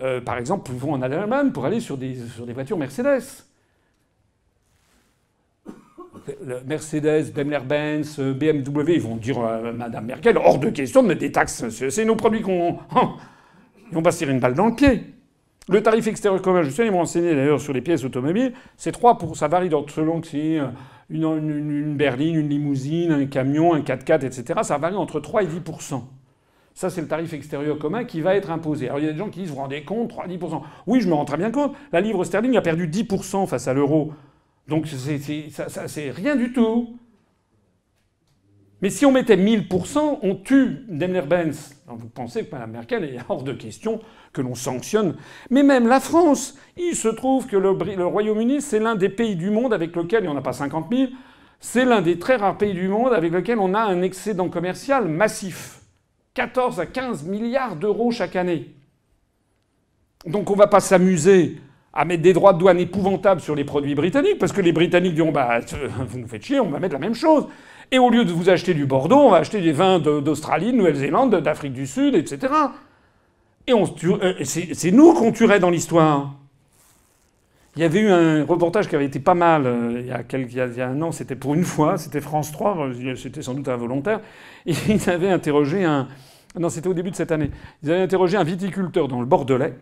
[0.00, 2.14] euh, par exemple, vont en Allemagne pour aller sur des,
[2.54, 3.44] voitures Mercedes.
[6.64, 11.32] Mercedes, Daimler-Benz, BMW, ils vont dire à Madame Merkel, hors de question de mettre des
[11.32, 12.78] taxes, c'est nos produits qu'on...
[13.88, 15.15] Ils vont tirer une balle dans le pied.
[15.68, 18.92] Le tarif extérieur commun, je suis allé me renseigner d'ailleurs sur les pièces automobiles, c'est
[18.92, 20.68] 3 pour, ça varie selon que c'est euh,
[21.10, 24.60] une, berline, une limousine, un camion, un 4x4, etc.
[24.62, 26.02] Ça varie entre 3 et 10%
[26.76, 28.88] ça, c'est le tarif extérieur commun qui va être imposé.
[28.88, 30.38] Alors, il y a des gens qui disent, vous vous rendez compte, 3 10
[30.86, 31.74] Oui, je me rends très bien compte.
[31.90, 34.12] La livre sterling a perdu 10% face à l'euro.
[34.68, 36.98] Donc, c'est rien du tout.
[38.82, 41.76] Mais si on mettait 1000%, on tue Daimler-Benz.
[41.86, 44.00] Vous pensez que Mme Merkel est hors de question
[44.32, 45.16] que l'on sanctionne.
[45.48, 49.50] Mais même la France, il se trouve que le, Royaume-Uni, c'est l'un des pays du
[49.50, 51.10] monde avec lequel, il n'y en a pas 50 000,
[51.58, 55.08] c'est l'un des très rares pays du monde avec lequel on a un excédent commercial
[55.08, 55.80] massif.
[56.34, 58.74] 14 à 15 milliards d'euros chaque année.
[60.26, 61.60] Donc on ne va pas s'amuser
[61.94, 65.14] à mettre des droits de douane épouvantables sur les produits britanniques, parce que les Britanniques
[65.14, 65.60] diront bah,
[66.08, 67.46] vous nous faites chier, on va mettre la même chose.
[67.92, 70.76] Et au lieu de vous acheter du Bordeaux, on va acheter des vins d'Australie, de
[70.76, 72.52] Nouvelle-Zélande, d'Afrique du Sud, etc.
[73.66, 76.34] Et euh, c'est nous qu'on tuerait dans l'histoire.
[77.74, 80.22] Il y avait eu un reportage qui avait été pas mal euh, il, y a
[80.22, 84.20] quelques, un an, c'était pour une fois, c'était France 3, euh, c'était sans doute involontaire.
[84.66, 86.08] Et ils avaient interrogé un.
[86.58, 87.50] Non, c'était au début de cette année.
[87.82, 89.74] Ils avaient interrogé un viticulteur dans le Bordelais.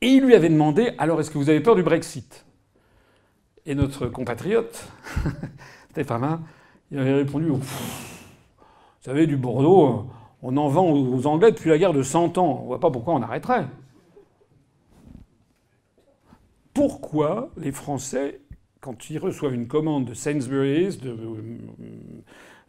[0.00, 2.44] Et il lui avait demandé Alors, est-ce que vous avez peur du Brexit?
[3.66, 4.88] Et notre compatriote,
[5.90, 6.40] Stéphane,
[6.92, 7.60] il avait répondu Vous
[9.00, 10.10] savez, du Bordeaux,
[10.42, 12.58] on en vend aux Anglais depuis la guerre de 100 ans.
[12.58, 13.66] On ne voit pas pourquoi on arrêterait.
[16.74, 18.40] Pourquoi les Français,
[18.80, 21.58] quand ils reçoivent une commande de Sainsbury's, de euh,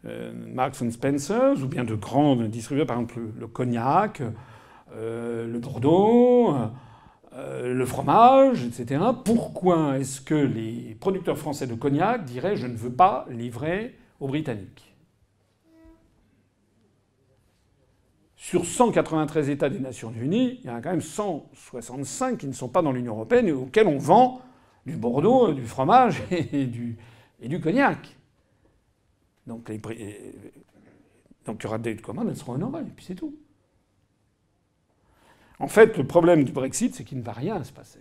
[0.06, 4.22] euh, Marks Spencer, ou bien de grands distributeurs, par exemple le, cognac,
[4.94, 6.54] euh, le Bordeaux,
[7.36, 12.92] le fromage, etc., pourquoi est-ce que les producteurs français de cognac diraient je ne veux
[12.92, 14.94] pas livrer Britanniques
[18.36, 22.52] Sur 193 États des Nations Unies, il y en a quand même 165 qui ne
[22.52, 24.42] sont pas dans l'Union européenne et auxquels on vend
[24.84, 26.98] du Bordeaux, du fromage et du,
[27.62, 28.16] cognac.
[29.46, 33.34] Donc, les, donc il y aura des commandes, elles seront honorées, et puis c'est tout.
[35.58, 38.00] En fait, le problème du Brexit, c'est qu'il ne va rien se passer.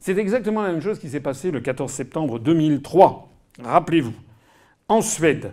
[0.00, 3.28] C'est exactement la même chose qui s'est passé le 14 septembre 2003.
[3.62, 4.14] Rappelez-vous,
[4.88, 5.52] en Suède.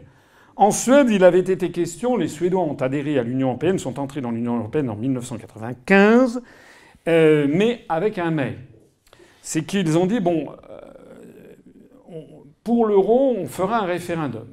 [0.55, 4.21] En Suède, il avait été question, les Suédois ont adhéré à l'Union européenne, sont entrés
[4.21, 6.41] dans l'Union européenne en 1995,
[7.07, 8.57] euh, mais avec un mais.
[9.41, 10.85] C'est qu'ils ont dit, bon, euh,
[12.63, 14.47] pour l'euro, on fera un référendum.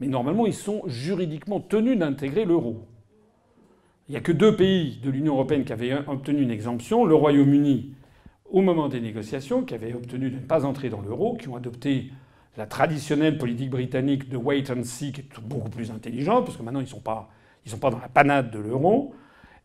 [0.00, 2.86] Mais normalement, ils sont juridiquement tenus d'intégrer l'euro.
[4.08, 7.14] Il n'y a que deux pays de l'Union européenne qui avaient obtenu une exemption, le
[7.14, 7.94] Royaume-Uni
[8.50, 11.56] au moment des négociations, qui avait obtenu de ne pas entrer dans l'euro, qui ont
[11.56, 12.10] adopté
[12.56, 16.62] la traditionnelle politique britannique de wait and see, qui est beaucoup plus intelligente, parce que
[16.62, 17.28] maintenant ils ne sont, pas,
[17.66, 19.14] sont pas dans la panade de l'euro.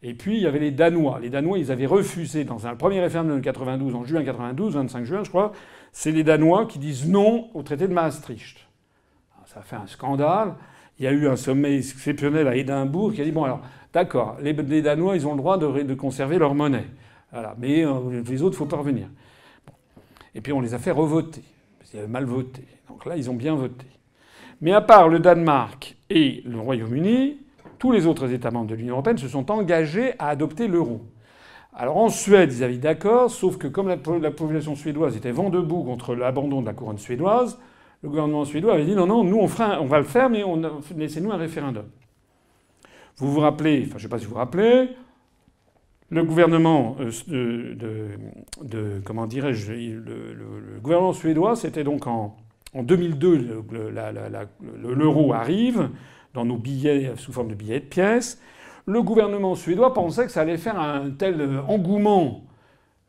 [0.03, 1.19] Et puis il y avait les Danois.
[1.21, 5.03] Les Danois, ils avaient refusé dans un premier référendum de 92, en juin 92, 25
[5.05, 5.51] juin, je crois,
[5.91, 8.57] c'est les Danois qui disent non au traité de Maastricht.
[9.45, 10.55] ça a fait un scandale.
[10.99, 13.61] Il y a eu un sommet exceptionnel à Édimbourg qui a dit bon alors
[13.93, 16.87] d'accord, les, Danois ils ont le droit de, conserver leur monnaie,
[17.57, 19.07] mais euh, les autres il faut pas revenir.
[20.35, 21.43] Et puis on les a fait revoter
[21.79, 22.63] parce qu'ils avaient mal voté.
[22.89, 23.87] Donc là ils ont bien voté.
[24.61, 27.37] Mais à part le Danemark et le Royaume-Uni,
[27.79, 31.01] tous les autres États membres de l'Union européenne se sont engagés à adopter l'euro.
[31.73, 35.83] Alors en Suède, ils avaient d'accord, sauf que comme la, population suédoise était vent debout
[35.83, 37.57] contre l'abandon de la couronne suédoise,
[38.03, 39.45] le gouvernement suédois avait dit non, non, nous on
[39.85, 40.43] va le faire, mais
[40.97, 41.85] laissez-nous un référendum.
[43.17, 44.89] Vous vous rappelez, enfin je ne sais pas si vous vous rappelez,
[46.11, 47.75] le gouvernement euh,
[48.61, 48.99] le,
[50.81, 52.35] gouvernement suédois, c'était donc en,
[52.75, 53.63] en 2002,
[54.83, 55.89] l'euro arrive
[56.33, 58.41] dans nos billets sous forme de billets de pièces.
[58.85, 62.43] Le gouvernement suédois pensait que ça allait faire un tel engouement,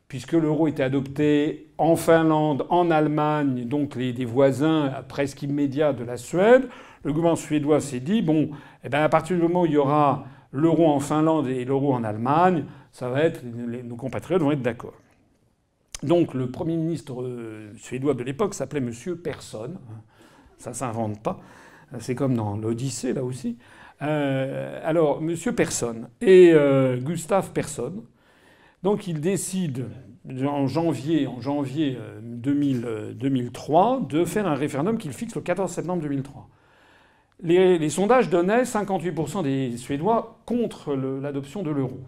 [0.07, 6.05] puisque l'euro était adopté en Finlande, en Allemagne, donc les, des voisins presque immédiats de
[6.05, 6.69] la Suède.
[7.03, 8.51] Le gouvernement suédois s'est dit bon,
[8.85, 11.93] eh ben à partir du moment où il y aura l'euro en Finlande et l'euro
[11.93, 12.63] en Allemagne,
[12.93, 14.93] ça va être nos compatriotes vont être d'accord.
[16.03, 19.71] Donc le premier ministre euh, suédois de l'époque s'appelait Monsieur Persson.
[20.57, 21.41] Ça s'invente pas.
[21.99, 23.57] C'est comme dans l'Odyssée là aussi.
[24.03, 28.01] Euh, alors, Monsieur Personne et euh, Gustave Personne,
[28.81, 29.83] donc ils décident
[30.45, 36.01] en janvier, en janvier 2003 euh, de faire un référendum qu'ils fixent le 14 septembre
[36.01, 36.49] 2003.
[37.43, 41.99] Les, sondages donnaient 58% des Suédois contre l'adoption de l'euro.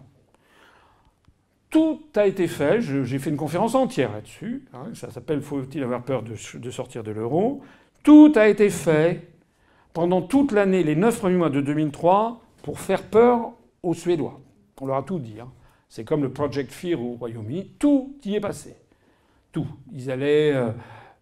[1.76, 2.80] Tout a été fait.
[2.80, 4.64] J'ai fait une conférence entière là-dessus.
[4.72, 7.60] Hein, ça s'appelle Faut-il avoir peur de sortir de l'euro?
[8.02, 9.28] Tout a été fait
[9.92, 14.40] pendant toute l'année, les neuf premiers mois de 2003, pour faire peur aux Suédois.
[14.80, 15.38] On leur a tout dit.
[15.38, 15.48] Hein.
[15.90, 17.72] C'est comme le Project Fear au Royaume-Uni.
[17.78, 18.74] Tout y est passé.
[19.52, 19.66] Tout.
[19.92, 20.54] Ils allaient.
[20.54, 20.70] Euh,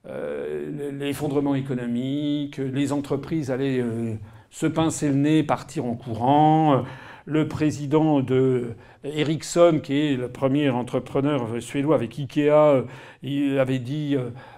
[0.06, 4.14] euh, l'effondrement économique, les entreprises allaient euh,
[4.50, 6.84] se pincer le nez, partir en courant.
[7.26, 12.84] Le président de Ericsson, qui est le premier entrepreneur suédois avec Ikea,
[13.22, 14.16] il avait dit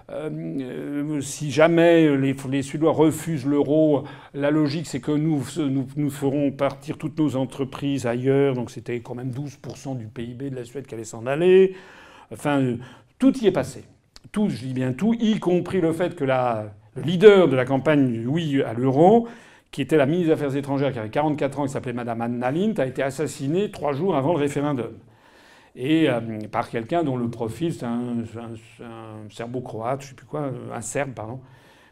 [0.09, 4.03] euh, si jamais les, Suédois refusent l'euro,
[4.33, 5.43] la logique c'est que nous,
[5.95, 8.53] nous, ferons partir toutes nos entreprises ailleurs.
[8.53, 11.75] Donc c'était quand même 12% du PIB de la Suède qui allait s'en aller.
[12.31, 12.75] Enfin,
[13.19, 13.83] tout y est passé.
[14.31, 17.65] Tout, je dis bien tout, y compris le fait que la, le leader de la
[17.65, 19.27] campagne oui à l'euro,
[19.71, 22.51] qui était la ministre des Affaires étrangères, qui avait 44 ans, qui s'appelait Madame Anna
[22.51, 24.93] Lindh, a été assassinée trois jours avant le référendum
[25.77, 26.19] et euh,
[26.51, 28.23] par quelqu'un dont le profil, c'est un,
[29.29, 31.39] serbo-croate, je sais plus quoi, un serbe, pardon,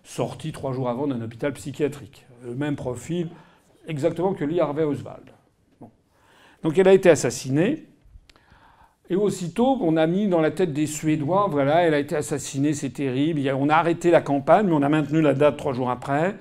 [0.03, 2.25] sorti trois jours avant d'un hôpital psychiatrique.
[2.43, 3.29] Le même profil
[3.87, 5.29] exactement que Lee Harvey Oswald.
[6.63, 7.85] Donc elle a été assassinée.
[9.07, 12.73] Et aussitôt, on a mis dans la tête des Suédois, voilà, elle a été assassinée,
[12.73, 13.39] c'est terrible.
[13.55, 16.35] On a arrêté la campagne, mais on a maintenu la date trois jours après.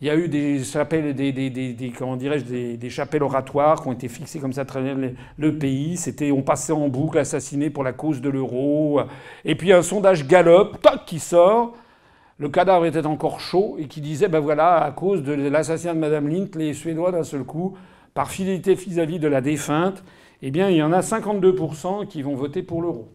[0.00, 4.62] Il y a eu des chapelles, des, chapelles oratoires qui ont été fixées comme ça
[4.62, 4.96] à travers
[5.36, 5.98] le pays.
[5.98, 9.02] C'était, on passait en boucle, assassiné pour la cause de l'euro.
[9.44, 11.74] Et puis un sondage Gallup, toc, qui sort.
[12.38, 15.98] Le cadavre était encore chaud et qui disait, ben voilà, à cause de l'assassinat de
[15.98, 17.76] Madame Lint, les Suédois d'un seul coup,
[18.14, 20.02] par fidélité vis-à-vis de la défunte,
[20.40, 23.08] eh bien, il y en a 52% qui vont voter pour l'euro.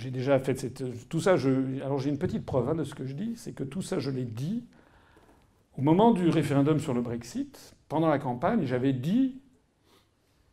[0.00, 1.36] J'ai déjà fait cette, tout ça.
[1.36, 3.82] Je, alors j'ai une petite preuve hein, de ce que je dis, c'est que tout
[3.82, 4.64] ça, je l'ai dit
[5.76, 9.40] au moment du référendum sur le Brexit, pendant la campagne, j'avais dit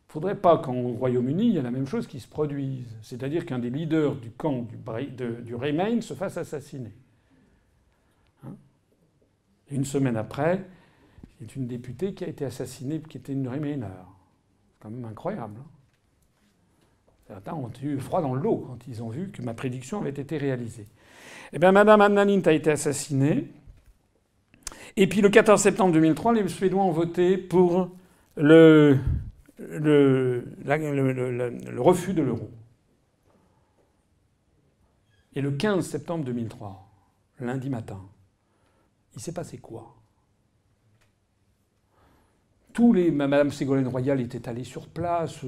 [0.06, 2.86] faudrait pas qu'en Royaume-Uni, il y ait la même chose qui se produise.
[3.02, 4.76] C'est-à-dire qu'un des leaders du camp du,
[5.42, 6.92] du Remain se fasse assassiner.
[8.44, 8.54] Hein?
[9.70, 10.64] Une semaine après,
[11.40, 13.86] il y a une députée qui a été assassinée, qui était une Remainer.
[14.68, 15.58] C'est quand même incroyable.
[15.58, 15.77] Hein
[17.28, 20.08] Certains ont eu froid dans le lot quand ils ont vu que ma prédiction avait
[20.08, 20.86] été réalisée.
[21.52, 23.52] Eh bien, Madame Anna a été assassinée.
[24.96, 27.90] Et puis le 14 septembre 2003, les Suédois ont voté pour
[28.36, 28.98] le,
[29.58, 30.42] le
[31.76, 32.48] refus de l'euro.
[35.34, 36.88] Et le 15 septembre 2003,
[37.40, 38.00] lundi matin,
[39.14, 39.97] il s'est passé quoi?
[42.80, 45.40] Madame Ségolène Royal était allée sur place,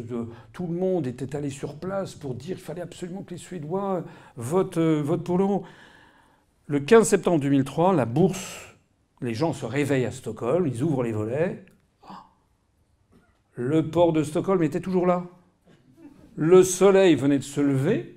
[0.52, 4.02] tout le monde était allé sur place pour dire qu'il fallait absolument que les Suédois
[4.36, 5.64] votent, euh, votent pour l'euro.
[6.66, 8.74] Le 15 septembre 2003, la bourse,
[9.20, 11.64] les gens se réveillent à Stockholm, ils ouvrent les volets.
[13.54, 15.24] Le port de Stockholm était toujours là.
[16.34, 18.16] Le soleil venait de se lever,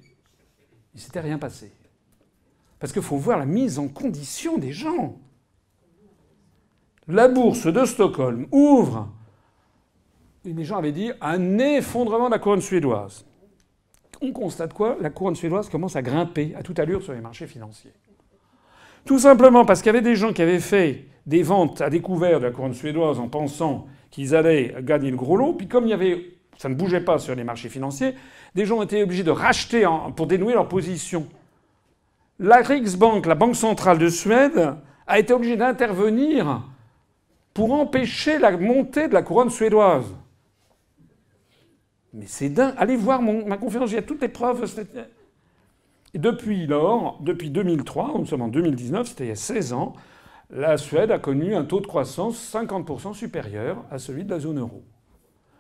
[0.96, 1.72] il s'était rien passé.
[2.80, 5.20] Parce qu'il faut voir la mise en condition des gens.
[7.08, 9.10] La bourse de Stockholm ouvre,
[10.46, 13.26] les gens avaient dit, un effondrement de la couronne suédoise.
[14.22, 14.96] On constate quoi?
[15.02, 17.92] La couronne suédoise commence à grimper à toute allure sur les marchés financiers.
[19.06, 22.40] Tout simplement parce qu'il y avait des gens qui avaient fait des ventes à découvert
[22.40, 25.90] de la couronne suédoise en pensant qu'ils allaient gagner le gros lot, puis comme il
[25.90, 28.16] y avait, ça ne bougeait pas sur les marchés financiers,
[28.56, 29.86] des gens étaient obligés de racheter
[30.16, 31.28] pour dénouer leur position.
[32.40, 34.76] La Riksbank, la banque centrale de Suède,
[35.06, 36.62] a été obligée d'intervenir
[37.54, 40.16] pour empêcher la montée de la couronne suédoise.
[42.14, 42.74] Mais c'est dingue.
[42.78, 44.66] Allez voir ma conférence, il y a toutes les preuves.
[46.14, 49.94] Depuis lors, depuis 2003, nous sommes en 2019, c'était il y a 16 ans,
[50.52, 54.60] la Suède a connu un taux de croissance 50% supérieur à celui de la zone
[54.60, 54.84] euro.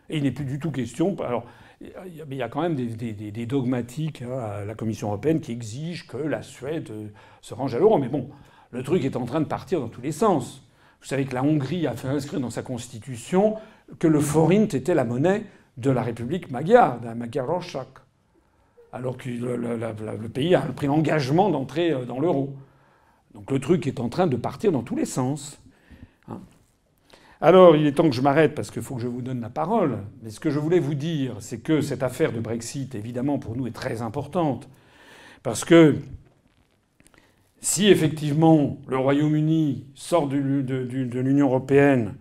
[0.10, 1.16] Et il n'est plus du tout question.
[1.24, 1.46] Alors,
[1.82, 6.18] il y a quand même des, dogmatiques hein, à la Commission européenne qui exigent que
[6.18, 7.08] la Suède euh,
[7.42, 7.98] se range à l'euro.
[7.98, 8.30] Mais bon,
[8.72, 10.64] le truc est en train de partir dans tous les sens.
[11.04, 13.58] Vous savez que la Hongrie a fait inscrire dans sa constitution
[14.00, 15.44] que le forint était la monnaie
[15.76, 17.88] de la République magyare, de la Magyarország,
[18.94, 22.56] alors que le, pays a pris l'engagement d'entrer euh, dans l'euro.
[23.34, 25.60] Donc le truc est en train de partir dans tous les sens.
[26.30, 26.40] Hein.
[27.42, 29.50] Alors, il est temps que je m'arrête parce qu'il faut que je vous donne la
[29.50, 29.98] parole.
[30.22, 33.58] Mais ce que je voulais vous dire, c'est que cette affaire de Brexit, évidemment, pour
[33.58, 34.70] nous, est très importante.
[35.42, 35.98] Parce que
[37.64, 42.16] si effectivement le Royaume-Uni sort de, l'Union européenne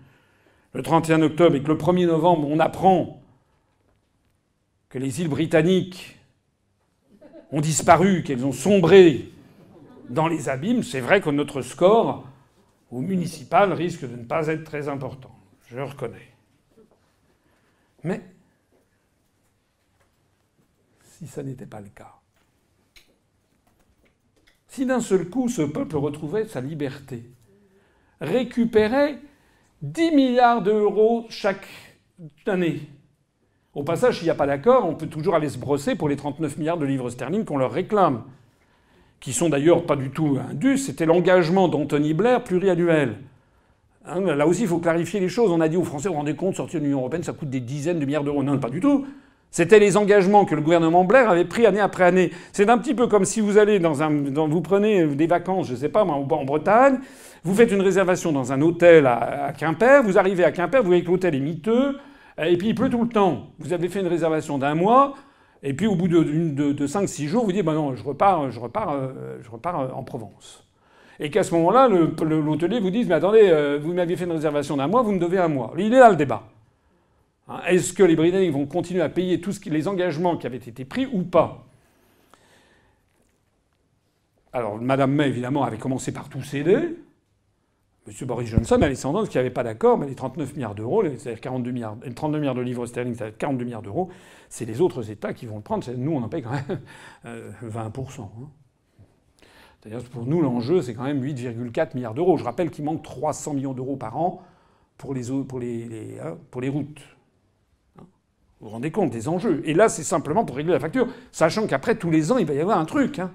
[0.73, 3.21] le 31 octobre et que le 1er novembre on apprend
[4.89, 6.17] que les îles britanniques
[7.51, 9.33] ont disparu, qu'elles ont sombré
[10.09, 12.25] dans les abîmes, c'est vrai que notre score
[12.93, 15.35] au municipal risque de ne pas être très important.
[15.67, 16.29] Je le reconnais.
[18.05, 18.21] Mais
[21.19, 22.22] si ça n'était pas le cas,
[24.73, 27.25] si d'un seul coup ce peuple retrouvait sa liberté,
[28.23, 29.19] récupérait
[29.83, 31.67] 10 milliards d'euros chaque
[32.47, 32.81] année.
[33.75, 36.17] Au passage, s'il n'y a pas d'accord, on peut toujours aller se brosser pour les
[36.17, 38.25] 39 milliards de livres sterling qu'on leur réclame,
[39.21, 43.19] qui sont d'ailleurs pas du tout indus, c'était l'engagement d'Anthony Blair pluriannuel.
[44.07, 45.51] Hein, là aussi, il faut clarifier les choses.
[45.51, 47.51] On a dit aux Français, vous vous rendez compte, sortir de l'Union Européenne, ça coûte
[47.51, 48.43] des dizaines de milliards d'euros.
[48.43, 49.07] Non, pas du tout.
[49.53, 52.33] C'était les engagements que le gouvernement Blair avait pris année après année.
[52.53, 55.77] C'est un petit peu comme si vous allez dans un, vous prenez des vacances, je
[55.77, 56.99] sais pas, en Bretagne,
[57.45, 61.05] vous faites une réservation dans un hôtel à, Quimper, vous arrivez à Quimper, vous voyez
[61.05, 61.99] que l'hôtel est miteux,
[62.43, 63.49] et puis il pleut tout le temps.
[63.59, 65.15] Vous avez fait une réservation d'un mois,
[65.63, 68.59] et puis au bout de, de, 5-6 jours, vous dites, bah non, je repars, je
[68.59, 70.67] repars, euh, je repars euh, en Provence.
[71.21, 74.77] Et qu'à ce moment-là, l'hôtelier vous dise, mais attendez, euh, vous m'aviez fait une réservation
[74.77, 75.73] d'un mois, vous me devez un mois.
[75.77, 76.43] Il est là le débat.
[77.53, 80.85] Hein, est-ce que les Britanniques vont continuer à payer tous les engagements qui avaient été
[80.85, 81.67] pris ou pas?
[84.53, 86.97] Alors, Madame May, évidemment, avait commencé par tout céder.
[88.07, 88.27] M.
[88.27, 91.05] Boris Johnson a laissé entendre qu'il n'y avait pas d'accord, mais les 39 milliards d'euros,
[91.05, 94.09] c'est-à-dire 42 milliards, 32 milliards de livres sterling, c'est-à-dire 42 milliards d'euros,
[94.49, 95.89] c'est les autres États qui vont le prendre.
[95.97, 96.81] Nous, on en paye quand même
[97.65, 98.23] 20%.
[98.23, 98.29] Hein.
[99.81, 102.37] C'est-à-dire pour nous, l'enjeu, c'est quand même 8,4 milliards d'euros.
[102.39, 104.43] Je rappelle qu'il manque 300 millions d'euros par an
[104.97, 107.01] pour les, hein, pour les routes.
[108.63, 109.61] Vous vous rendez compte des enjeux.
[109.65, 112.55] Et là, c'est simplement pour régler la facture, sachant qu'après, tous les ans, il va
[112.55, 113.19] y avoir un truc.
[113.19, 113.33] Hein.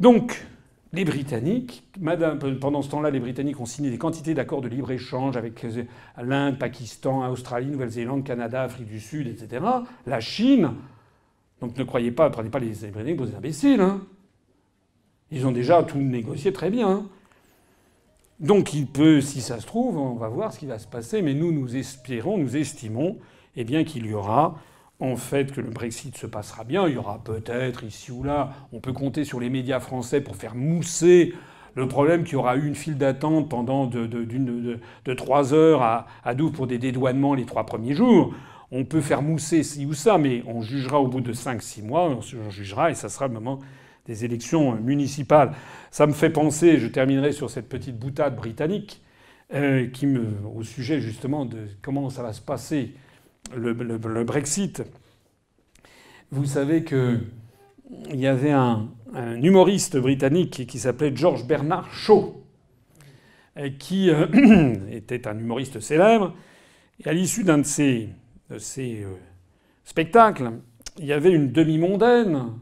[0.00, 0.44] Donc,
[0.92, 1.88] les Britanniques,
[2.60, 5.84] pendant ce temps-là, les Britanniques ont signé des quantités d'accords de libre-échange avec euh,
[6.20, 9.64] l'Inde, Pakistan, Australie, Nouvelle-Zélande, Canada, Afrique du Sud, etc.
[10.06, 10.72] La Chine.
[11.60, 13.80] Donc ne croyez pas, prenez pas les Britanniques pour des imbéciles.
[13.80, 14.02] Hein.
[15.30, 16.90] Ils ont déjà tout négocié très bien.
[16.90, 17.06] Hein.
[18.42, 21.22] Donc il peut, si ça se trouve, on va voir ce qui va se passer,
[21.22, 23.16] mais nous, nous espérons, nous estimons
[23.54, 24.56] eh bien, qu'il y aura
[24.98, 26.88] en fait que le Brexit se passera bien.
[26.88, 30.34] Il y aura peut-être ici ou là, on peut compter sur les médias français pour
[30.34, 31.34] faire mousser
[31.76, 36.06] le problème qu'il y aura eu une file d'attente pendant de, de, 3 heures à,
[36.24, 38.34] à pour des dédouanements les trois premiers jours.
[38.72, 42.10] On peut faire mousser ci ou ça, mais on jugera au bout de 5-6 mois,
[42.10, 43.60] on jugera et ça sera le moment
[44.06, 45.52] des élections municipales.
[45.90, 49.02] Ça me fait penser, je terminerai sur cette petite boutade britannique,
[49.54, 50.06] euh, qui
[50.54, 52.94] au sujet justement de comment ça va se passer,
[53.54, 54.82] le, Brexit.
[56.30, 57.20] Vous savez qu'il
[58.14, 58.88] y avait un,
[59.42, 62.42] humoriste britannique qui s'appelait George Bernard Shaw,
[63.58, 66.34] euh, qui euh, était un humoriste célèbre.
[67.04, 68.08] Et à l'issue d'un de ses
[69.84, 70.52] spectacles,
[70.98, 72.52] il y avait une demi-mondaine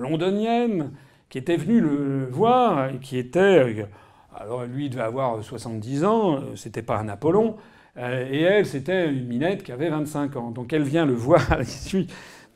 [0.00, 0.92] londonienne
[1.28, 3.86] qui était venue le voir et qui était.
[4.34, 7.56] Alors lui il devait avoir 70 ans, c'était pas un Apollon.
[7.96, 10.50] Euh, et elle, c'était une minette qui avait 25 ans.
[10.50, 12.06] Donc elle vient le voir à l'issue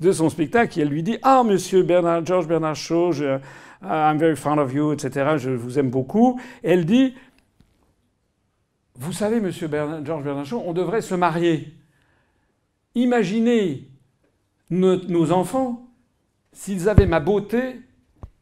[0.01, 3.39] de son spectacle et elle lui dit Ah, monsieur Bernard, George Bernard Shaw, je,
[3.83, 5.37] I'm very fond of you, etc.
[5.37, 6.41] Je vous aime beaucoup.
[6.63, 7.15] Et elle dit
[8.97, 9.69] Vous savez, monsieur
[10.05, 11.75] George Bernard Shaw, on devrait se marier.
[12.95, 13.89] Imaginez
[14.71, 15.84] nos enfants
[16.55, 17.83] s'ils avaient ma beauté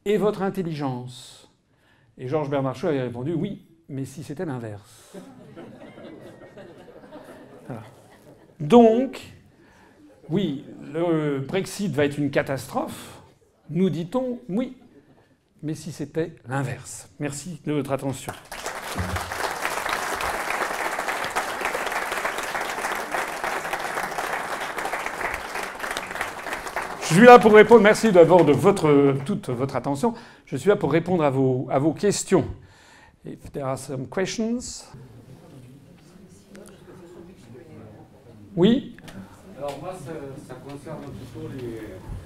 [0.05, 1.51] et votre intelligence.
[2.17, 5.17] Et Georges Bernard Shaw avait répondu Oui, mais si c'était l'inverse.
[8.61, 9.21] Donc,
[10.29, 13.23] oui, le Brexit va être une catastrophe,
[13.71, 14.77] nous dit-on, oui,
[15.63, 17.11] mais si c'était l'inverse.
[17.19, 18.33] Merci de votre attention.
[27.13, 27.83] Je suis là pour répondre.
[27.83, 30.15] Merci d'abord de votre, toute votre attention.
[30.47, 32.47] Je suis là pour répondre à vos, questions.
[33.27, 34.87] If there are some questions.
[38.57, 38.97] Oui
[39.59, 41.49] Alors moi, ça, concerne plutôt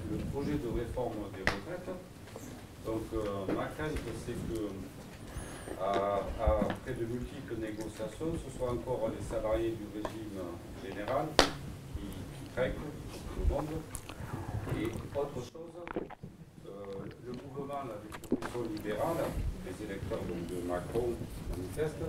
[0.09, 1.89] le projet de réforme des retraites.
[2.85, 3.91] Donc euh, ma crainte,
[4.25, 4.69] c'est que
[5.81, 10.39] après de multiples négociations, ce soit encore les salariés du régime
[10.81, 12.61] général qui, qui
[13.37, 13.65] le monde
[14.75, 15.75] et autre chose,
[16.65, 16.69] euh,
[17.25, 19.23] le mouvement, la propositions libérale,
[19.65, 21.13] les électeurs de Macron
[21.51, 22.05] manifestent,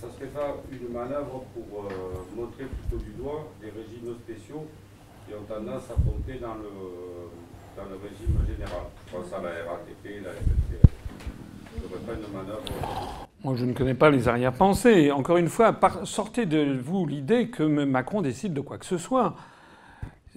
[0.00, 4.66] ça serait pas une manœuvre pour euh, montrer plutôt du doigt des régimes spéciaux
[5.26, 6.70] qui ont tendance à compter dans le,
[7.76, 8.86] dans le régime général.
[9.06, 10.30] Je pense à la RATP, la
[12.14, 12.62] une manœuvre.
[13.42, 15.10] Moi, je ne connais pas les arrière-pensées.
[15.10, 19.34] Encore une fois, sortez de vous l'idée que Macron décide de quoi que ce soit.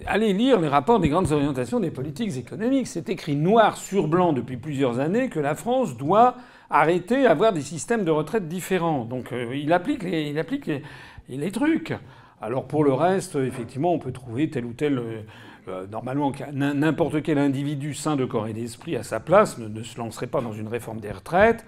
[0.07, 2.87] Allez lire les rapports des grandes orientations des politiques économiques.
[2.87, 6.35] C'est écrit noir sur blanc depuis plusieurs années que la France doit
[6.71, 9.05] arrêter d'avoir des systèmes de retraite différents.
[9.05, 11.93] Donc euh, il applique, les, trucs.
[12.41, 14.97] Alors pour le reste, effectivement, on peut trouver tel ou tel.
[14.97, 15.21] Euh,
[15.69, 19.97] euh, normalement, n'importe quel individu sain de corps et d'esprit à sa place ne, se
[19.97, 21.65] lancerait pas dans une réforme des retraites,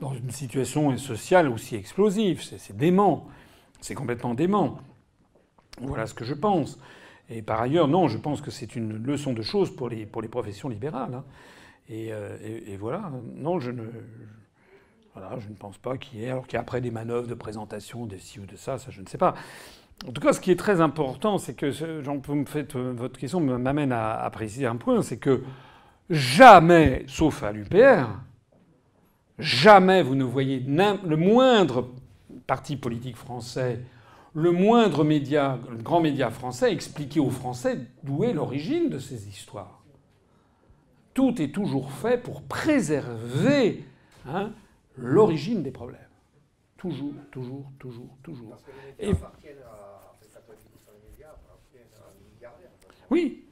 [0.00, 2.42] dans une situation sociale aussi explosive.
[2.42, 3.26] C'est dément.
[3.80, 4.78] C'est complètement dément.
[5.80, 6.78] Voilà ce que je pense.
[7.28, 10.22] Et par ailleurs, non, je pense que c'est une leçon de choses pour les, pour
[10.22, 11.14] les professions libérales.
[11.14, 11.24] Hein.
[11.90, 12.36] Euh,
[12.66, 13.84] et, voilà, non, je ne,
[15.14, 17.26] voilà, je ne pense pas qu'il y ait, alors qu'il y a après des manœuvres
[17.26, 19.34] de présentation de ci ou de ça, ça je ne sais pas.
[20.06, 22.92] En tout cas, ce qui est très important, c'est que, Jean, vous me faites, euh,
[22.94, 25.42] votre question m'amène à, préciser un point, c'est que
[26.10, 28.08] jamais, sauf à l'UPR,
[29.38, 31.88] jamais vous ne voyez le moindre
[32.46, 33.80] parti politique français
[34.36, 39.28] le moindre média, le grand média français, expliquer aux Français d'où est l'origine de ces
[39.28, 39.82] histoires.
[41.14, 43.82] Tout est toujours fait pour préserver
[44.28, 44.52] hein,
[44.98, 46.00] l'origine des problèmes.
[46.76, 48.58] Toujours, toujours, toujours, toujours.
[48.98, 49.12] Et...
[53.08, 53.45] Oui,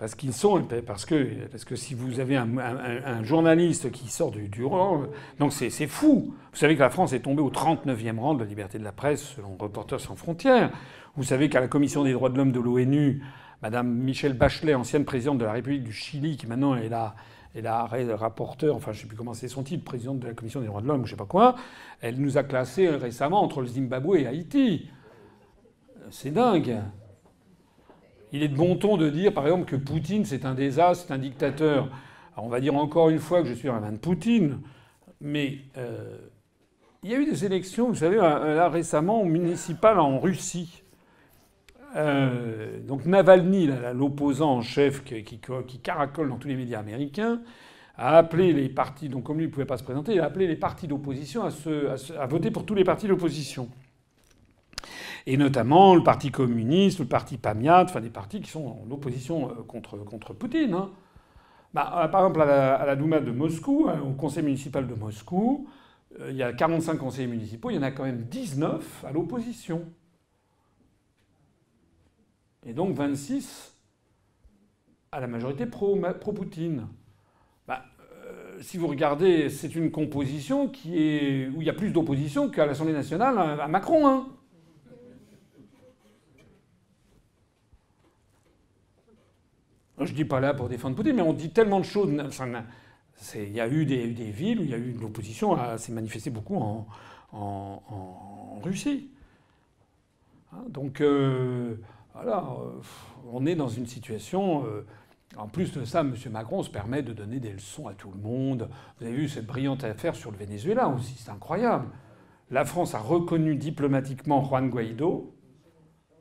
[0.00, 4.48] parce qu'ils sont parce que parce que si vous avez un, journaliste qui sort du,
[4.48, 5.02] du rang,
[5.38, 6.34] donc c'est fou.
[6.52, 8.92] Vous savez que la France est tombée au 39e rang de la liberté de la
[8.92, 10.72] presse selon Reporters sans frontières.
[11.16, 13.22] Vous savez qu'à la commission des droits de l'homme de l'ONU,
[13.60, 17.14] Madame Michelle Bachelet, ancienne présidente de la République du Chili, qui maintenant est la
[17.54, 17.86] est la
[18.16, 20.66] rapporteur, enfin je ne sais plus comment c'est son titre, présidente de la commission des
[20.66, 21.56] droits de l'homme, je sais pas quoi,
[22.00, 24.88] elle nous a classés récemment entre le Zimbabwe et Haïti.
[26.10, 26.78] C'est dingue.
[28.32, 31.14] Il est de bon ton de dire, par exemple, que Poutine, c'est un désastre, c'est
[31.14, 31.88] un dictateur.
[32.36, 34.60] On va dire encore une fois que je suis un fan de Poutine,
[35.20, 36.16] mais euh,
[37.02, 40.82] il y a eu des élections, vous savez, là récemment, municipales en Russie.
[41.96, 47.40] Euh, donc Navalny, l'opposant en chef qui, qui, caracole dans tous les médias américains,
[47.96, 50.46] a appelé les partis, donc comme lui ne pouvait pas se présenter, il a appelé
[50.46, 51.50] les partis d'opposition à,
[52.18, 53.68] à, voter pour tous les partis d'opposition
[55.26, 59.50] et notamment le Parti communiste, le Parti Pamiat, enfin des partis qui sont en opposition
[59.50, 60.74] euh, contre, contre Poutine.
[60.74, 60.90] Hein.
[61.74, 65.68] Bah, euh, par exemple, à la, Douma de Moscou, hein, au conseil municipal de Moscou,
[66.20, 69.12] euh, il y a 45 conseillers municipaux, il y en a quand même 19 à
[69.12, 69.84] l'opposition.
[72.66, 73.76] Et donc 26
[75.12, 76.86] à la majorité pro-Poutine.
[77.66, 77.82] bah,
[78.60, 82.66] si vous regardez, c'est une composition qui est, où il y a plus d'opposition qu'à
[82.66, 84.06] l'Assemblée nationale à Macron.
[84.06, 84.28] Hein.
[90.00, 92.10] Je dis pas là pour défendre Poutine, mais on dit tellement de choses.
[93.34, 96.56] il y a eu des, villes où il y a eu l'opposition s'est manifestée beaucoup
[96.56, 96.86] en,
[98.62, 99.08] Russie.
[100.52, 101.76] Hein, donc euh,
[102.14, 102.80] voilà, euh,
[103.32, 104.66] on est dans une situation.
[104.66, 104.84] Euh,
[105.36, 106.14] en plus de ça, M.
[106.30, 108.68] Macron se permet de donner des leçons à tout le monde.
[108.98, 111.86] Vous avez vu cette brillante affaire sur le Venezuela aussi, c'est incroyable.
[112.50, 115.32] La France a reconnu diplomatiquement Juan Guaido.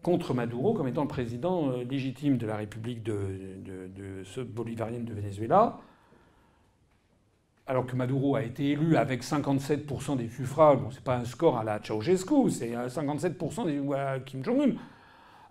[0.01, 3.17] Contre Maduro comme étant le président euh, légitime de la République de,
[4.43, 5.77] bolivarienne de Venezuela,
[7.67, 10.79] alors que Maduro a été élu avec 57% des suffrages.
[10.79, 14.75] Bon, c'est pas un score à la Ceausescu, c'est 57% des à Kim Jong-un.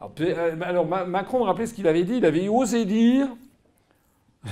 [0.00, 0.12] Alors,
[0.90, 2.16] euh, Macron me rappelait ce qu'il avait dit.
[2.18, 3.28] Il avait osé dire.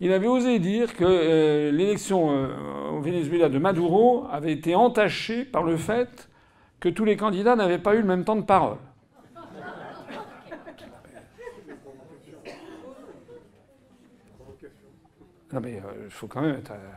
[0.00, 2.28] il avait osé dire que euh, l'élection
[2.92, 6.28] au Venezuela de Maduro avait été entachée par le fait
[6.84, 8.76] que tous les candidats n'avaient pas eu le même temps de parole.
[15.50, 16.60] Non mais il euh, faut quand même.
[16.70, 16.90] Euh,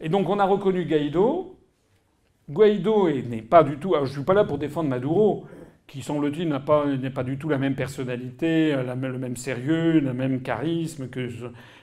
[0.00, 1.58] et donc on a reconnu Guaido.
[2.48, 3.96] Guaido n'est pas du tout...
[3.96, 5.46] Alors, je suis pas là pour défendre Maduro,
[5.88, 10.14] qui semble-t-il n'est pas, pas du tout la même personnalité, euh, le même sérieux, le
[10.14, 11.28] même charisme que,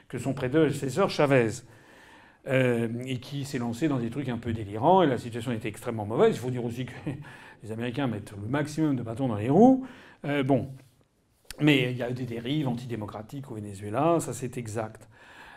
[0.08, 1.50] que son prédécesseur Chavez.
[2.46, 5.70] Euh, et qui s'est lancé dans des trucs un peu délirants, et la situation était
[5.70, 6.36] extrêmement mauvaise.
[6.36, 6.92] Il faut dire aussi que
[7.64, 9.86] les Américains mettent le maximum de bâtons dans les roues.
[10.26, 10.68] Euh, bon.
[11.62, 15.08] Mais il y a eu des dérives antidémocratiques au Venezuela, ça c'est exact.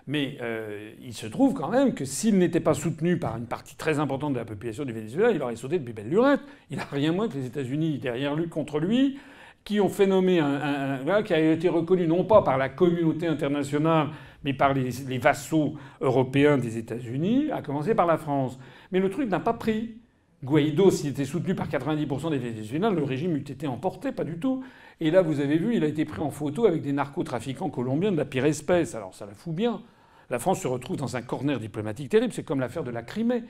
[0.07, 3.75] Mais euh, il se trouve quand même que s'il n'était pas soutenu par une partie
[3.75, 6.41] très importante de la population du Venezuela, il aurait sauté depuis belle lurette.
[6.71, 9.19] Il n'a rien moins que les États-Unis derrière lui, contre lui,
[9.65, 13.27] qui ont fait nommer un, un, qui a été reconnu non pas par la communauté
[13.27, 14.11] internationale,
[14.47, 18.59] mais par les, vassaux européens des États-Unis, à commencer par la France.
[18.93, 19.97] Mais le truc n'a pas pris.
[20.45, 24.39] Guaido, s'il était soutenu par 90% des Vénézuéliens, le régime eût été emporté, pas du
[24.39, 24.63] tout.
[25.01, 28.13] Et là, vous avez vu, il a été pris en photo avec des narcotrafiquants colombiens
[28.13, 28.95] de la pire espèce.
[28.95, 29.83] Alors ça la fout bien.
[30.31, 32.33] La France se retrouve dans un corner diplomatique terrible.
[32.33, 33.43] C'est comme l'affaire de la Crimée.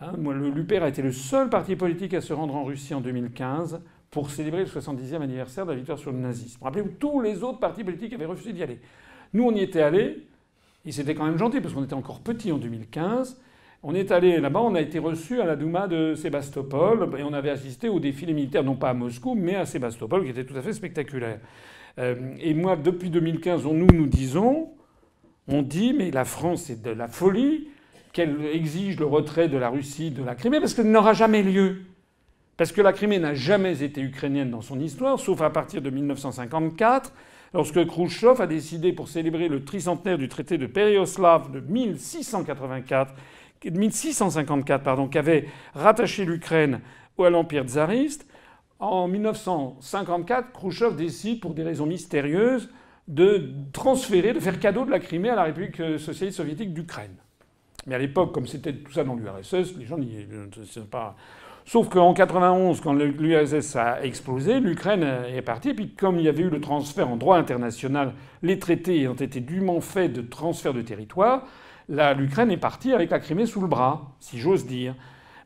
[0.00, 3.80] Hein, L'UPR a été le seul parti politique à se rendre en Russie en 2015
[4.12, 6.62] pour célébrer le 70e anniversaire de la victoire sur le nazisme.
[6.62, 8.78] Rappelez-vous, tous les autres partis politiques avaient refusé d'y aller.
[9.34, 10.24] Nous, on y était allés.
[10.86, 13.40] Et c'était quand même gentil parce qu'on était encore petit en 2015.
[13.82, 17.34] On est allé là-bas, on a été reçu à la Douma de Sébastopol et on
[17.34, 20.56] avait assisté au défilé militaire, non pas à Moscou, mais à Sébastopol, qui était tout
[20.56, 21.38] à fait spectaculaire.
[21.98, 24.70] Euh, et moi, depuis 2015, nous nous disons,
[25.48, 27.68] on dit, mais la France, c'est de la folie
[28.14, 31.82] qu'elle exige le retrait de la Russie de la Crimée, parce qu'elle n'aura jamais lieu.
[32.56, 35.90] Parce que la Crimée n'a jamais été ukrainienne dans son histoire, sauf à partir de
[35.90, 37.12] 1954
[37.54, 43.14] lorsque Khrouchtchev a décidé, pour célébrer le tricentenaire du traité de Périoslav de 1684,
[43.64, 46.80] 1654, pardon, qui avait rattaché l'Ukraine
[47.18, 48.26] à l'Empire tsariste,
[48.80, 52.68] en 1954, Khrouchtchev décide, pour des raisons mystérieuses,
[53.06, 57.14] de transférer, de faire cadeau de la Crimée à la République socialiste soviétique d'Ukraine.
[57.86, 60.26] Mais à l'époque, comme c'était tout ça dans l'URSS, les gens n'y
[60.90, 61.16] pas.
[61.66, 65.02] Sauf qu'en 91, quand l'URSS a explosé, l'Ukraine
[65.34, 65.70] est partie.
[65.70, 68.12] Et puis, comme il y avait eu le transfert en droit international,
[68.42, 71.46] les traités ont été dûment faits de transfert de territoire,
[71.88, 74.94] l'Ukraine est partie avec la Crimée sous le bras, si j'ose dire.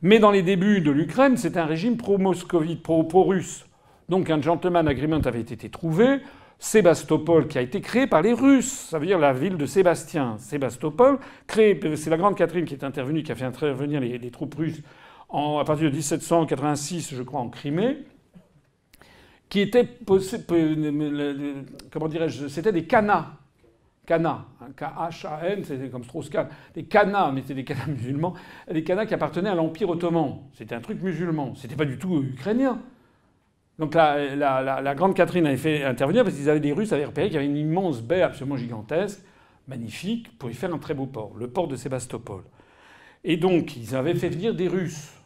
[0.03, 3.67] Mais dans les débuts de l'Ukraine, c'était un régime pro-moscovite, pro-russe.
[4.09, 6.19] Donc un gentleman agreement avait été trouvé.
[6.61, 10.37] Sébastopol, qui a été créé par les Russes, ça veut dire la ville de Sébastien.
[10.39, 14.57] Sébastopol, créé, c'est la Grande Catherine qui est intervenue, qui a fait intervenir les troupes
[14.57, 14.83] russes
[15.31, 17.99] à partir de 1786, je crois, en Crimée,
[19.49, 19.89] qui étaient,
[21.91, 23.33] comment dirais-je, c'était des canas.
[24.07, 26.49] Canas, hein, K-H-A-N, c'était comme Strauss-Kahn.
[26.75, 28.33] Des canas, mais c'était des canas musulmans,
[28.71, 30.39] des canas qui appartenaient à l'Empire ottoman.
[30.55, 31.55] C'était un truc musulman.
[31.57, 32.81] C'était pas du tout ukrainien.
[33.79, 37.29] Donc la, la, Grande Catherine avait fait intervenir parce qu'ils avaient des Russes avaient repéré
[37.29, 39.21] qu'il y avait une immense baie absolument gigantesque,
[39.69, 42.43] magnifique, pour y faire un très beau port, le port de Sébastopol.
[43.25, 45.18] Et donc ils avaient fait venir des Russes.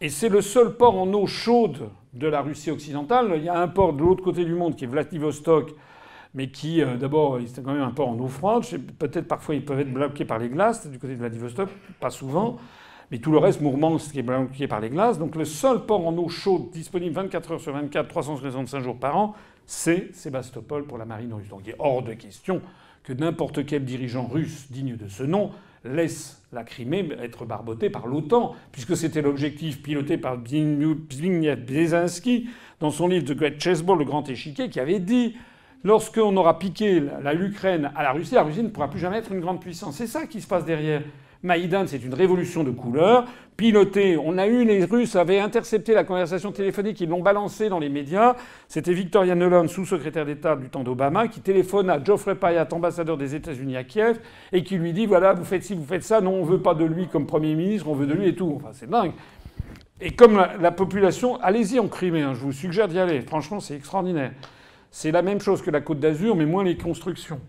[0.00, 3.34] Et c'est le seul port en eau chaude de la Russie occidentale.
[3.36, 5.72] Il y a un port de l'autre côté du monde qui est Vladivostok,
[6.34, 8.64] mais qui, euh, d'abord, c'est quand même un port en eau froide.
[8.98, 11.68] Peut-être parfois ils peuvent être bloqués par les glaces du côté de Vladivostok,
[12.00, 12.56] pas souvent.
[13.10, 15.18] Mais tout le reste, Mourmansk, est bloqué par les glaces.
[15.18, 19.16] Donc le seul port en eau chaude disponible 24 heures sur 24, 365 jours par
[19.16, 19.34] an,
[19.64, 21.48] c'est Sébastopol pour la marine russe.
[21.48, 22.62] Donc il est hors de question
[23.04, 25.52] que n'importe quel dirigeant russe digne de ce nom
[25.84, 30.94] laisse la Crimée être barbotée par l'OTAN, puisque c'était l'objectif piloté par Zbigniew
[31.66, 32.48] Brzezinski
[32.80, 35.36] dans son livre The Great Chessboard, le grand échiquier, qui avait dit
[35.82, 37.02] lorsqu'on aura piqué
[37.34, 39.96] l'Ukraine à la Russie, la Russie ne pourra plus jamais être une grande puissance.
[39.96, 41.02] C'est ça qui se passe derrière.
[41.42, 43.26] Maïdan, c'est une révolution de couleur,
[43.56, 44.16] pilotée.
[44.16, 47.88] On a eu, les Russes avaient intercepté la conversation téléphonique, ils l'ont balancée dans les
[47.88, 48.36] médias.
[48.68, 53.34] C'était Victoria Nuland, sous-secrétaire d'État du temps d'Obama, qui téléphone à Geoffrey Payat, ambassadeur des
[53.34, 54.18] États-Unis à Kiev,
[54.52, 56.20] et qui lui dit voilà, vous faites ci, vous faites ça.
[56.20, 58.54] Non, on veut pas de lui comme Premier ministre, on veut de lui et tout.
[58.56, 59.12] Enfin, c'est dingue.
[60.00, 63.20] Et comme la, population, allez-y en Crimée, hein, je vous suggère d'y aller.
[63.22, 64.32] Franchement, c'est extraordinaire.
[64.90, 67.40] C'est la même chose que la Côte d'Azur, mais moins les constructions.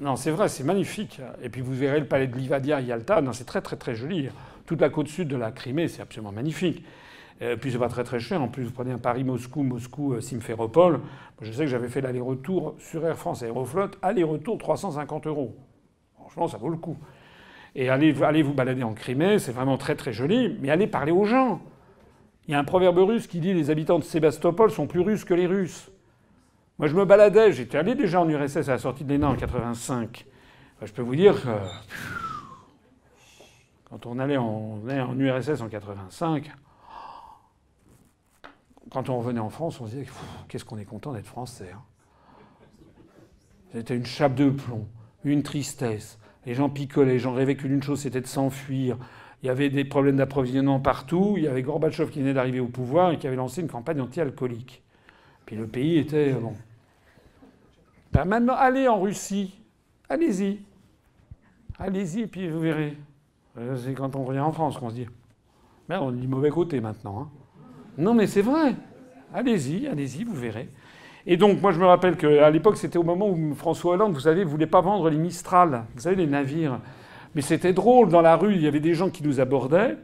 [0.00, 1.20] Non, c'est vrai, c'est magnifique.
[1.42, 3.20] Et puis vous verrez le palais de Livadia Yalta.
[3.20, 4.28] Non, c'est très très très joli.
[4.66, 6.84] Toute la côte sud de la Crimée, c'est absolument magnifique.
[7.40, 8.42] Et puis c'est pas très très cher.
[8.42, 11.00] En plus, vous prenez un Paris-Moscou, Moscou-Simferopol.
[11.42, 15.56] Je sais que j'avais fait l'aller-retour sur Air France Aeroflot, aller-retour 350 euros.
[16.16, 16.96] Franchement, ça vaut le coup.
[17.76, 21.10] Et allez, allez vous balader en Crimée, c'est vraiment très très joli, mais allez parler
[21.10, 21.60] aux gens.
[22.46, 25.24] Il y a un proverbe russe qui dit les habitants de Sébastopol sont plus russes
[25.24, 25.90] que les Russes.
[26.78, 29.36] Moi, je me baladais, j'étais allé déjà en URSS à la sortie de l'ENA en
[29.36, 30.26] 85.
[30.82, 31.48] Je peux vous dire que
[33.84, 36.50] quand on allait en, URSS en 85,
[38.90, 40.06] quand on revenait en France, on se disait
[40.48, 41.70] qu'est-ce qu'on est content d'être français.
[41.72, 41.82] Hein.
[43.72, 44.88] C'était une chape de plomb,
[45.22, 46.18] une tristesse.
[46.44, 48.98] Les gens picolaient, les gens rêvaient qu'une chose c'était de s'enfuir.
[49.42, 51.34] Il y avait des problèmes d'approvisionnement partout.
[51.36, 54.00] Il y avait Gorbatchev qui venait d'arriver au pouvoir et qui avait lancé une campagne
[54.00, 54.83] anti-alcoolique.
[55.46, 56.54] Puis le pays était bon.
[58.12, 59.54] Ben maintenant, allez en Russie,
[60.08, 60.60] allez-y,
[61.78, 62.96] allez-y, puis vous verrez.
[63.58, 65.06] Euh, c'est quand on revient en France qu'on se dit.
[65.88, 67.22] Merde, on est du mauvais côté maintenant.
[67.22, 67.28] Hein.
[67.98, 68.74] Non, mais c'est vrai.
[69.32, 70.68] Allez-y, allez-y, vous verrez.
[71.26, 74.20] Et donc, moi, je me rappelle qu'à l'époque, c'était au moment où François Hollande, vous
[74.20, 76.80] savez, voulait pas vendre les Mistral, vous savez, les navires.
[77.34, 79.96] Mais c'était drôle, dans la rue, il y avait des gens qui nous abordaient.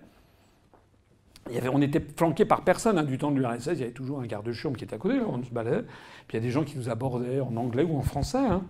[1.72, 2.98] On était flanqués par personne.
[2.98, 5.20] Hein, du temps de l'URSS, il y avait toujours un garde-chiourme qui était à côté,
[5.20, 5.85] on se baladait.
[6.28, 8.62] Puis il y a des gens qui nous abordaient en anglais ou en français, hein,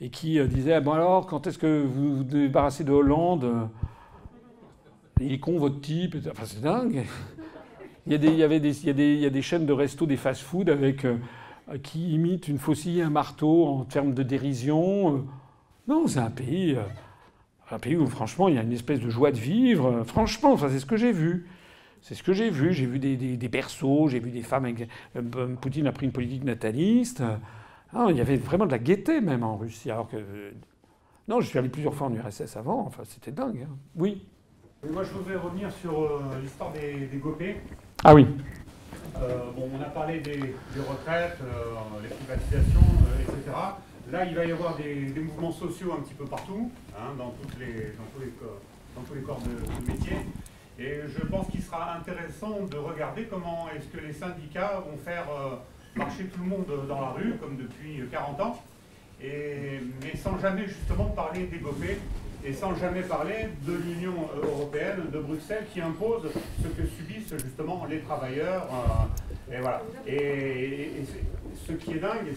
[0.00, 3.68] et qui euh, disaient Bon, alors, quand est-ce que vous vous débarrassez de Hollande
[5.20, 6.16] il est con votre type.
[6.30, 7.04] Enfin, c'est dingue.
[8.06, 10.70] Il y, a des, avait des, il, y a des, chaînes de resto, des fast-food
[10.70, 11.18] avec, euh,
[11.82, 15.16] qui imitent une faucille et un marteau en termes de dérision.
[15.16, 15.18] Euh.
[15.88, 16.82] Non, c'est un pays, euh,
[17.70, 20.04] un pays où franchement il y a une espèce de joie de vivre.
[20.04, 21.48] Franchement, enfin, c'est ce que j'ai vu.
[22.02, 22.72] C'est ce que j'ai vu.
[22.72, 24.64] J'ai vu des, des, des berceaux, j'ai vu des femmes.
[24.64, 24.88] Avec,
[25.60, 27.22] Poutine a pris une politique nataliste.
[27.92, 29.90] Ah, il y avait vraiment de la gaieté même en Russie.
[29.90, 30.16] Alors que.
[31.26, 32.86] Non, je suis allé plusieurs fois en URSS avant.
[32.86, 33.66] Enfin, c'était dingue.
[33.68, 33.76] Hein.
[33.96, 34.22] Oui
[34.92, 37.56] moi, je voudrais revenir sur euh, l'histoire des, des GOPÉ.
[38.04, 38.26] Ah oui.
[39.16, 40.38] Euh, bon, on a parlé des,
[40.88, 42.86] retraites, euh, les privatisations,
[43.20, 43.56] etc.
[44.12, 47.58] Là, il va y avoir des, mouvements sociaux un petit peu partout, hein, dans, toutes
[47.58, 48.32] les, dans, tous les,
[48.94, 50.16] dans, tous les, corps de, de métier.
[50.78, 55.26] Et je pense qu'il sera intéressant de regarder comment est-ce que les syndicats vont faire
[55.96, 58.62] marcher tout le monde dans la rue, comme depuis 40 ans,
[59.20, 61.98] mais sans jamais justement parler des GOPÉ
[62.44, 66.30] et sans jamais parler de l'Union européenne, de Bruxelles, qui impose
[66.62, 68.68] ce que subissent justement les travailleurs.
[69.50, 69.82] Euh, et voilà.
[70.06, 70.90] Et,
[71.66, 72.28] ce qui est dingue,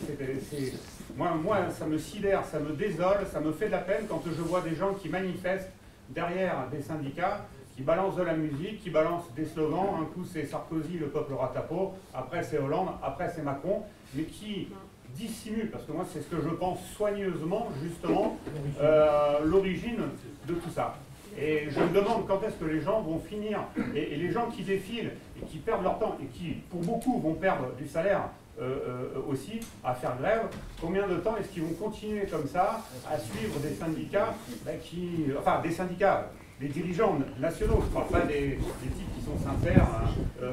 [0.49, 0.73] c'est
[1.15, 4.23] moi, moi, ça me sidère, ça me désole, ça me fait de la peine quand
[4.25, 5.71] je vois des gens qui manifestent
[6.09, 7.45] derrière des syndicats,
[7.75, 10.01] qui balancent de la musique, qui balancent des slogans.
[10.01, 13.83] Un coup c'est Sarkozy, le peuple ratapo, après c'est Hollande, après c'est Macron,
[14.13, 14.67] mais qui
[15.09, 18.37] dissimule, parce que moi c'est ce que je pense soigneusement, justement,
[18.81, 19.99] euh, l'origine
[20.47, 20.95] de tout ça.
[21.39, 23.59] Et je me demande quand est-ce que les gens vont finir,
[23.95, 25.11] et, les gens qui défilent
[25.41, 28.23] et qui perdent leur temps, et qui, pour beaucoup, vont perdre du salaire
[28.59, 30.43] euh, euh, aussi, à faire grève,
[30.79, 34.33] combien de temps est-ce qu'ils vont continuer comme ça à suivre des syndicats
[34.65, 35.27] ben, qui...
[35.39, 36.29] Enfin, des syndicats,
[36.61, 40.45] des dirigeants nationaux, je ne parle pas des, types qui sont sincères, hein,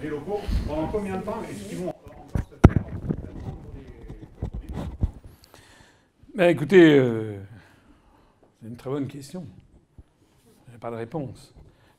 [0.00, 1.92] des locaux, pendant combien de temps est-ce qu'ils vont
[6.36, 7.38] Ben, écoutez, euh,
[8.60, 9.44] c'est une très bonne question.
[10.68, 11.54] Je n'ai pas de réponse.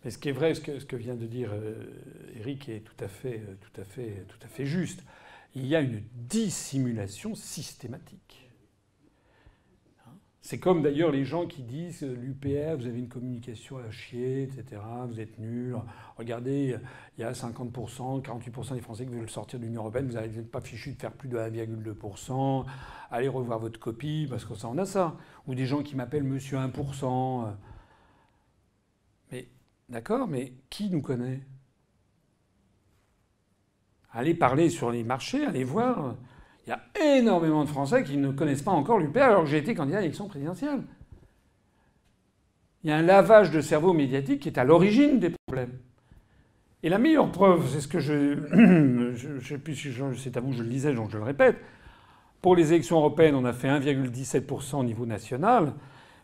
[0.05, 1.73] Mais ce qui est vrai, ce que, ce que vient de dire euh,
[2.37, 5.03] Eric est tout à, fait, tout, à fait, tout à fait juste.
[5.55, 8.46] Il y a une dissimulation systématique.
[10.49, 14.81] C'est comme d'ailleurs les gens qui disent l'UPR, vous avez une communication à chier, etc.,
[15.05, 15.75] vous êtes nuls.
[16.15, 16.77] Regardez,
[17.17, 20.41] il y a 50%, 48% des Français qui veulent sortir de l'Union Européenne, vous n'avez
[20.43, 22.65] pas fichu de faire plus de 1,2%.
[23.11, 25.17] Allez revoir votre copie, parce que ça, a ça.
[25.47, 27.53] Ou des gens qui m'appellent Monsieur 1%.
[29.33, 29.49] Mais
[29.89, 31.41] d'accord, mais qui nous connaît?
[34.11, 36.15] Allez parler sur les marchés, allez voir.
[36.67, 39.57] Il y a énormément de Français qui ne connaissent pas encore l'UPR alors que j'ai
[39.57, 40.81] été candidat à l'élection présidentielle.
[42.83, 45.77] Il y a un lavage de cerveau médiatique qui est à l'origine des problèmes.
[46.83, 49.13] Et la meilleure preuve, c'est ce que je.
[49.15, 51.55] je sais plus si c'est à vous je le disais, donc je le répète.
[52.41, 55.73] Pour les élections européennes, on a fait 1,17% au niveau national,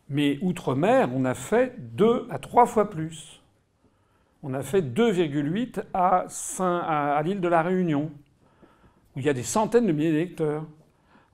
[0.09, 3.41] mais outre-mer, on a fait 2 à 3 fois plus.
[4.43, 6.27] On a fait 2,8 à,
[6.59, 8.11] à l'île de la Réunion
[9.15, 10.65] où il y a des centaines de milliers d'électeurs.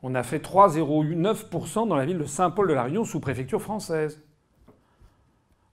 [0.01, 4.22] On a fait 3,09% dans la ville de Saint-Paul-de-la Réunion, sous préfecture française.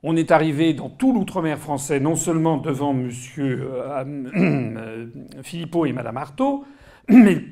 [0.03, 3.11] On est arrivé dans tout l'outre-mer français, non seulement devant M.
[3.39, 4.05] Euh,
[4.37, 5.07] euh,
[5.43, 6.65] Philippot et Mme Artaud,
[7.09, 7.43] mais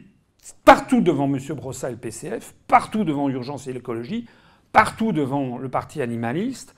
[0.65, 1.39] partout devant M.
[1.57, 4.27] Brossat et le PCF, partout devant Urgence et l'écologie,
[4.73, 6.75] partout devant le parti animaliste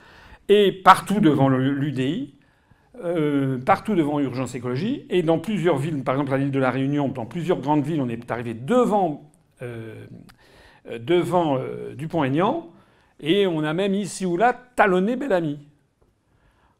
[0.48, 2.35] et partout devant l'UDI.
[3.04, 6.70] Euh, partout devant Urgence Écologie, et dans plusieurs villes, par exemple à l'île de la
[6.70, 9.30] Réunion, dans plusieurs grandes villes, on est arrivé devant,
[9.62, 10.06] euh,
[10.88, 11.58] euh, devant
[11.94, 12.70] Dupont-Aignan,
[13.20, 15.58] et on a même ici ou là talonné Bellamy.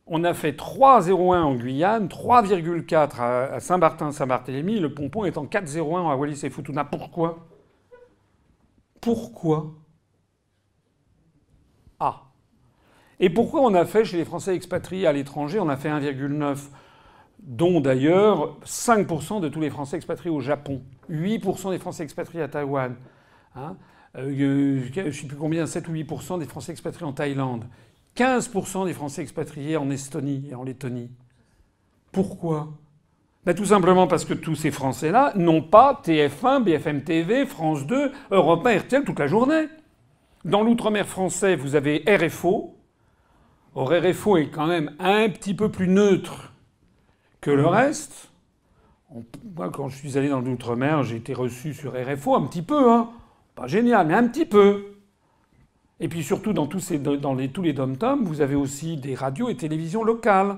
[0.06, 6.40] On a fait 3,01 en Guyane, 3,4 à Saint-Martin-Saint-Barthélemy, le pompon en 4,01 à Wallis
[6.44, 6.84] et Futuna.
[6.84, 7.46] Pourquoi?
[9.00, 9.74] Pourquoi
[11.98, 12.26] Ah
[13.20, 16.58] et pourquoi on a fait chez les Français expatriés à l'étranger, on a fait 1,9
[17.38, 22.48] dont d'ailleurs 5% de tous les Français expatriés au Japon, 8% des Français expatriés à
[22.48, 22.96] Taïwan,
[23.54, 23.76] hein,
[24.18, 27.64] euh, je ne sais plus combien, 7 ou 8% des Français expatriés en Thaïlande,
[28.16, 31.10] 15% des Français expatriés en Estonie et en Lettonie.
[32.12, 32.68] Pourquoi?
[33.44, 38.10] Ben Tout simplement parce que tous ces Français-là n'ont pas TF1, BFM TV, France 2,
[38.30, 39.66] Europe 1, RTL toute la journée.
[40.44, 42.75] Dans l'outre-mer français, vous avez RFO,
[43.78, 46.54] Or, RFO est quand même un petit peu plus neutre
[47.42, 48.30] que le reste.
[49.54, 52.90] moi, quand je suis allé dans l'outre-mer, j'ai été reçu sur RFO un petit peu,
[52.90, 53.10] hein.
[53.54, 54.96] Pas génial, mais un petit peu.
[56.00, 59.14] Et puis surtout, dans tous, ces, dans les, tous les dom-toms, vous avez aussi des
[59.14, 60.56] radios et télévisions locales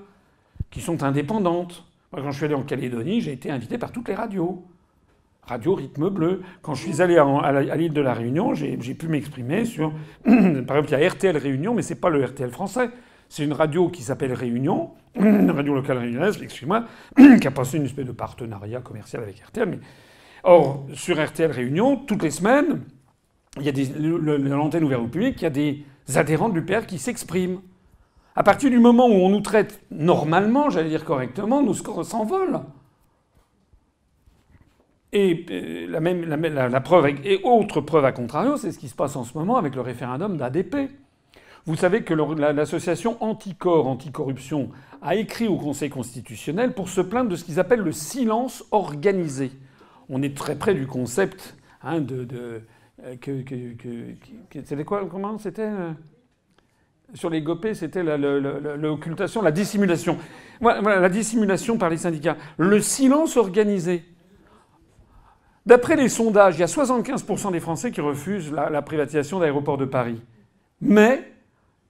[0.71, 1.85] qui sont indépendantes.
[2.13, 4.65] Moi, quand je suis allé en Calédonie, j'ai été invité par toutes les radios.
[5.43, 6.43] Radio Rythme Bleu.
[6.63, 9.93] Quand je suis allé à, l'île de la Réunion, j'ai pu m'exprimer sur.
[10.25, 12.91] par exemple, il y a RTL Réunion, mais c'est pas le RTL français.
[13.29, 16.85] C'est une radio qui s'appelle Réunion, une radio locale réunionnaise, excusez-moi,
[17.41, 19.79] qui a passé une espèce de partenariat commercial avec RTL.
[20.45, 22.83] Or, sur RTL Réunion, toutes les semaines,
[23.59, 25.85] il y a l'antenne ouverte au public, il y a des
[26.15, 27.61] adhérents de l'UPR qui s'expriment.
[28.35, 32.61] À partir du moment où on nous traite normalement, j'allais dire correctement, nos scores s'envolent.
[35.13, 38.95] Et euh, la, même, la, preuve, et autre preuve à contrario, c'est ce qui se
[38.95, 40.91] passe en ce moment avec le référendum d'ADP.
[41.67, 44.71] Vous savez que l'association Anticorps Anticorruption
[45.03, 49.53] a écrit au Conseil constitutionnel pour se plaindre de ce qu'ils appellent le silence organisé.
[50.09, 52.27] On est très près du concept hein, de,
[53.05, 55.93] euh, que, c'était quoi Comment c'était euh,
[57.15, 60.19] sur les GOPÉ, c'était l'occultation, la dissimulation.
[60.61, 62.37] Voilà, la dissimulation par les syndicats.
[62.59, 64.05] Le silence organisé.
[65.65, 69.79] D'après les sondages, il y a 75% des Français qui refusent la, la privatisation d'aéroports
[69.79, 70.21] de Paris.
[70.81, 71.31] Mais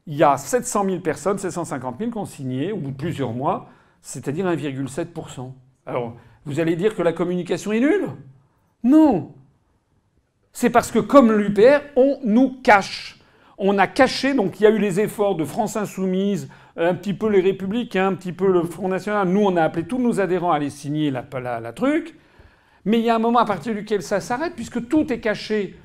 [0.09, 3.33] il y a 700 000 personnes, 750 000 qui ont signé au bout de plusieurs
[3.33, 3.69] mois,
[4.01, 5.53] c'est-à-dire 1,7%.
[5.85, 6.17] Alors,
[6.47, 8.09] vous allez dire que la communication est nulle?
[8.83, 9.35] Non
[10.51, 13.21] C'est parce que, comme l'UPR, on nous cache.
[13.59, 16.49] On a caché, donc il y a eu les efforts de France Insoumise,
[16.79, 19.29] un petit peu les Républicains, un petit peu le Front National.
[19.29, 21.27] Nous, on a appelé tous nos adhérents à aller signer la,
[21.61, 22.15] la truc.
[22.87, 25.77] Mais il y a un moment à partir duquel ça s'arrête, puisque tout est caché.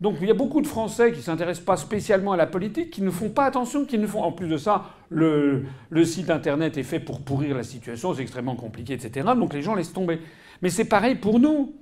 [0.00, 2.90] Donc il y a beaucoup de Français qui ne s'intéressent pas spécialement à la politique,
[2.90, 4.22] qui ne font pas attention, qui ne font.
[4.22, 5.64] En plus de ça, le,
[6.04, 9.28] site internet est fait pour pourrir la situation, c'est extrêmement compliqué, etc.
[9.36, 10.20] Donc les gens laissent tomber.
[10.62, 11.74] Mais c'est pareil pour nous.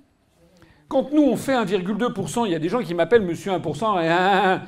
[0.89, 4.09] Quand nous on fait 1,2%, il y a des gens qui m'appellent Monsieur 1% et
[4.09, 4.63] 1,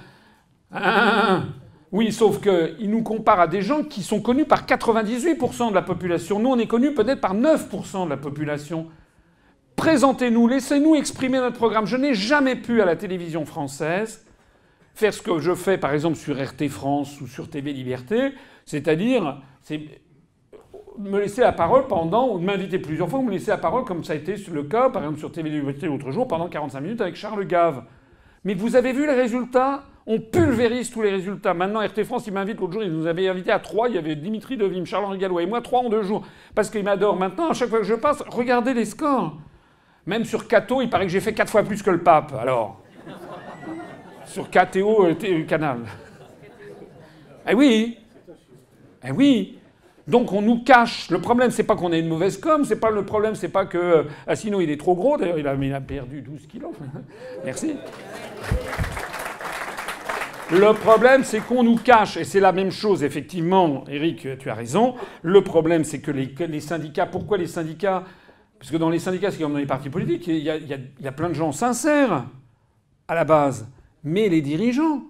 [0.72, 1.44] 1,
[1.92, 5.82] Oui, sauf qu'ils nous comparent à des gens qui sont connus par 98% de la
[5.82, 6.38] population.
[6.38, 8.86] Nous, on est connus peut-être par 9% de la population.
[9.80, 11.86] Présentez-nous, laissez-nous exprimer notre programme.
[11.86, 14.26] Je n'ai jamais pu à la télévision française
[14.92, 18.34] faire ce que je fais par exemple sur RT France ou sur TV Liberté,
[18.66, 19.40] c'est-à-dire
[20.98, 24.04] me laisser la parole pendant, ou m'inviter plusieurs fois, ou me laisser la parole comme
[24.04, 27.00] ça a été le cas par exemple sur TV Liberté l'autre jour pendant 45 minutes
[27.00, 27.84] avec Charles Gave.
[28.44, 31.54] Mais vous avez vu les résultats on pulvérise tous les résultats.
[31.54, 33.88] Maintenant, RT France, il m'invite l'autre jour, il nous avait invité à trois.
[33.88, 36.26] Il y avait Dimitri Devim, Charles-Henri et moi, trois en deux jours.
[36.54, 37.16] Parce qu'il m'adore.
[37.16, 39.36] Maintenant, à chaque fois que je passe, regardez les scores.
[40.06, 42.32] Même sur Cato, il paraît que j'ai fait quatre fois plus que le pape.
[42.40, 42.80] Alors.
[44.24, 45.80] sur KTO, euh, canal.
[47.48, 47.98] Eh oui.
[49.06, 49.58] Eh oui.
[50.06, 51.10] Donc on nous cache.
[51.10, 53.66] Le problème, c'est pas qu'on ait une mauvaise com, c'est pas le problème, c'est pas
[53.66, 55.16] que ah, sinon il est trop gros.
[55.16, 56.72] D'ailleurs, il a, perdu 12 kilos.
[57.44, 57.76] Merci.
[60.50, 64.54] Le problème, c'est qu'on nous cache, et c'est la même chose, effectivement, Eric, tu as
[64.54, 64.96] raison.
[65.22, 68.02] Le problème, c'est que les, syndicats, pourquoi les syndicats
[68.60, 71.30] parce que dans les syndicats, c'est comme dans les partis politiques, il y, a, plein
[71.30, 72.26] de gens sincères
[73.08, 73.66] à la base.
[74.04, 75.02] Mais les dirigeants,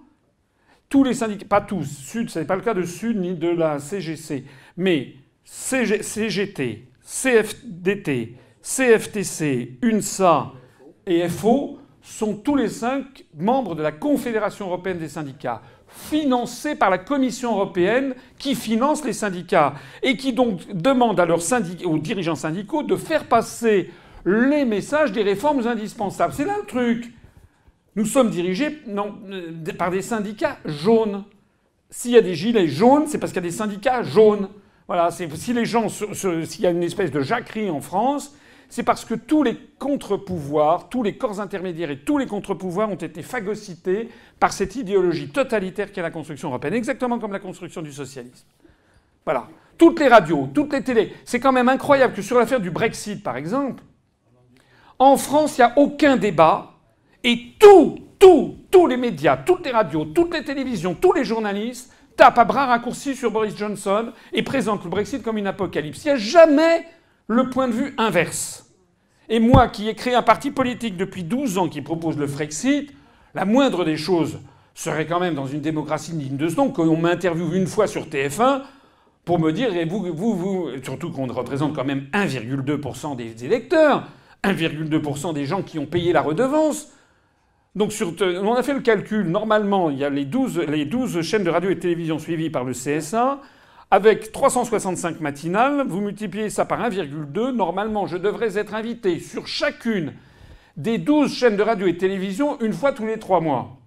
[0.87, 3.49] tous les syndicats, pas tous, Sud, ce n'est pas le cas de Sud ni de
[3.49, 4.45] la CGC,
[4.77, 10.53] mais CGT, CFDT, CFTC, UNSA
[11.05, 15.61] et FO sont tous les cinq membres de la Confédération européenne des syndicats
[15.93, 21.41] financés par la Commission européenne qui finance les syndicats et qui donc demande à leurs
[21.85, 23.89] aux dirigeants syndicaux de faire passer
[24.25, 26.33] les messages des réformes indispensables.
[26.33, 27.11] C'est là le truc.
[27.95, 29.15] Nous sommes dirigés non,
[29.77, 31.23] par des syndicats jaunes.
[31.89, 34.47] S'il y a des gilets jaunes, c'est parce qu'il y a des syndicats jaunes.
[34.87, 38.33] Voilà, si les gens, s'il y a une espèce de jacquerie en France,
[38.71, 42.95] c'est parce que tous les contre-pouvoirs, tous les corps intermédiaires et tous les contre-pouvoirs ont
[42.95, 44.07] été phagocytés
[44.39, 48.45] par cette idéologie totalitaire qu'est la construction européenne, exactement comme la construction du socialisme.
[49.25, 49.49] Voilà.
[49.77, 51.13] Toutes les radios, toutes les télés.
[51.25, 53.83] C'est quand même incroyable que sur l'affaire du Brexit, par exemple,
[54.99, 56.71] en France, il n'y a aucun débat
[57.25, 61.91] et tout, tout, tous les médias, toutes les radios, toutes les télévisions, tous les journalistes
[62.15, 66.05] tapent à bras raccourcis sur Boris Johnson et présentent le Brexit comme une apocalypse.
[66.05, 66.85] Il n'y a jamais
[67.27, 68.60] le point de vue inverse.
[69.31, 72.91] Et moi, qui ai créé un parti politique depuis 12 ans qui propose le Frexit,
[73.33, 74.39] la moindre des choses
[74.75, 78.07] serait quand même dans une démocratie digne de ce nom qu'on m'interviewe une fois sur
[78.07, 78.63] TF1
[79.23, 84.09] pour me dire, et vous, vous, vous surtout qu'on représente quand même 1,2% des électeurs,
[84.43, 86.89] 1,2% des gens qui ont payé la redevance.
[87.73, 91.45] Donc on a fait le calcul, normalement, il y a les 12, les 12 chaînes
[91.45, 93.39] de radio et de télévision suivies par le CSA.
[93.93, 100.13] Avec 365 matinales, vous multipliez ça par 1,2, normalement je devrais être invité sur chacune
[100.77, 103.81] des 12 chaînes de radio et de télévision une fois tous les trois mois.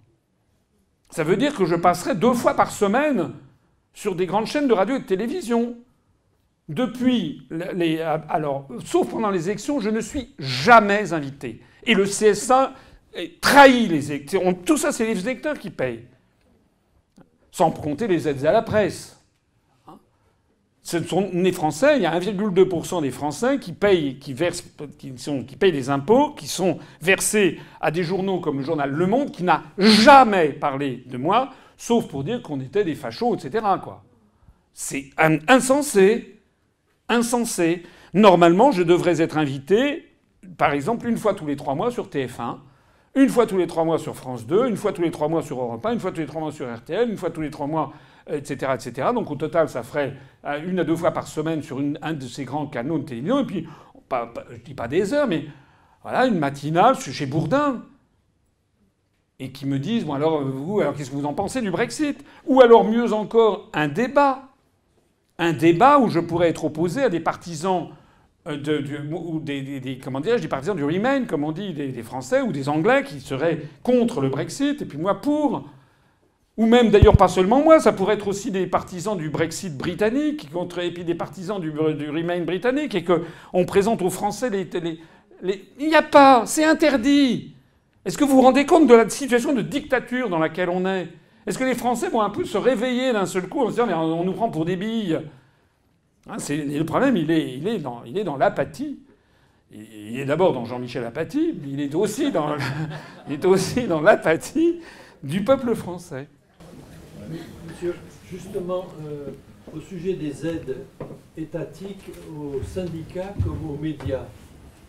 [1.09, 3.31] Ça veut dire que je passerai deux fois par semaine
[3.93, 5.75] sur des grandes chaînes de radio et de télévision.
[6.69, 7.99] Depuis les.
[8.01, 11.61] Alors, sauf pendant les élections, je ne suis jamais invité.
[11.83, 12.73] Et le CSA
[13.41, 14.41] trahit les électeurs.
[14.65, 16.05] Tout ça, c'est les électeurs qui payent.
[17.51, 19.15] Sans compter les aides à la presse.
[20.85, 24.63] Ce sont les Français, il y a 1,2% des Français qui payent, qui, versent,
[24.99, 28.91] qui, sont, qui payent des impôts, qui sont versés à des journaux comme le journal
[28.91, 33.35] Le Monde, qui n'a jamais parlé de moi, sauf pour dire qu'on était des fachos,
[33.35, 33.65] etc.
[34.73, 35.09] C'est
[35.47, 36.39] insensé.
[37.09, 37.81] Insensé.
[38.13, 40.11] Normalement, je devrais être invité,
[40.55, 42.57] par exemple, une fois tous les trois mois sur TF1,
[43.15, 45.41] une fois tous les trois mois sur France 2, une fois tous les trois mois
[45.41, 47.49] sur Europe 1, une fois tous les trois mois sur RTL, une fois tous les
[47.49, 47.91] trois mois
[48.27, 49.09] etc., etc.
[49.13, 50.13] Donc au total, ça ferait
[50.45, 53.39] euh, une à deux fois par semaine sur un de ces grands canaux de télévision.
[53.39, 53.67] Et puis,
[54.09, 55.45] pas, je dis pas des heures, mais
[56.01, 57.83] voilà, une matinale chez Bourdin.
[59.37, 62.23] Et qui me disent, bon alors vous, qu'est-ce que vous en pensez du Brexit?
[62.45, 64.43] Ou alors mieux encore, un débat.
[65.37, 67.89] Un débat où je pourrais être opposé à des partisans
[68.47, 69.99] euh, de, ou des,
[70.49, 74.29] partisans du Remain, comme on dit, des, Français ou des Anglais qui seraient contre le
[74.29, 75.67] Brexit, et puis moi pour.
[76.57, 80.47] Ou même d'ailleurs pas seulement moi, ça pourrait être aussi des partisans du Brexit britannique,
[80.81, 84.69] et puis des partisans du, Remain britannique, et qu'on présente aux Français les...
[85.41, 87.53] les, Il n'y a pas, c'est interdit.
[88.05, 91.09] Est-ce que vous vous rendez compte de la situation de dictature dans laquelle on est?
[91.45, 93.87] Est-ce que les Français vont un peu se réveiller d'un seul coup en se disant
[93.87, 95.19] mais on nous prend pour des billes?
[96.29, 98.99] Hein, Le problème, il est, il est dans, il est dans l'apathie.
[99.71, 102.55] Il est d'abord dans Jean-Michel Apathie, mais il est aussi dans,
[103.27, 104.79] il est aussi dans l'apathie
[105.21, 106.27] du peuple français.
[107.29, 107.95] Monsieur,
[108.29, 109.29] justement, euh,
[109.75, 110.77] au sujet des aides
[111.37, 114.25] étatiques aux syndicats comme aux médias,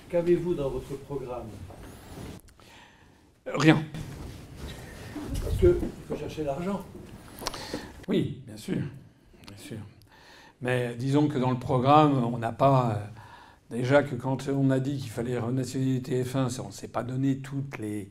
[0.09, 1.47] qu'avez-vous dans votre programme?
[3.47, 3.83] Rien.
[5.43, 5.75] Parce qu'il
[6.09, 6.85] faut chercher l'argent.
[8.09, 8.77] Oui, bien sûr.
[8.77, 9.79] Bien sûr.
[10.61, 13.11] Mais disons que dans le programme, on n'a pas.
[13.73, 17.03] Euh, déjà que quand on a dit qu'il fallait renationaliser TF1, on ne s'est pas
[17.03, 18.09] donné toutes les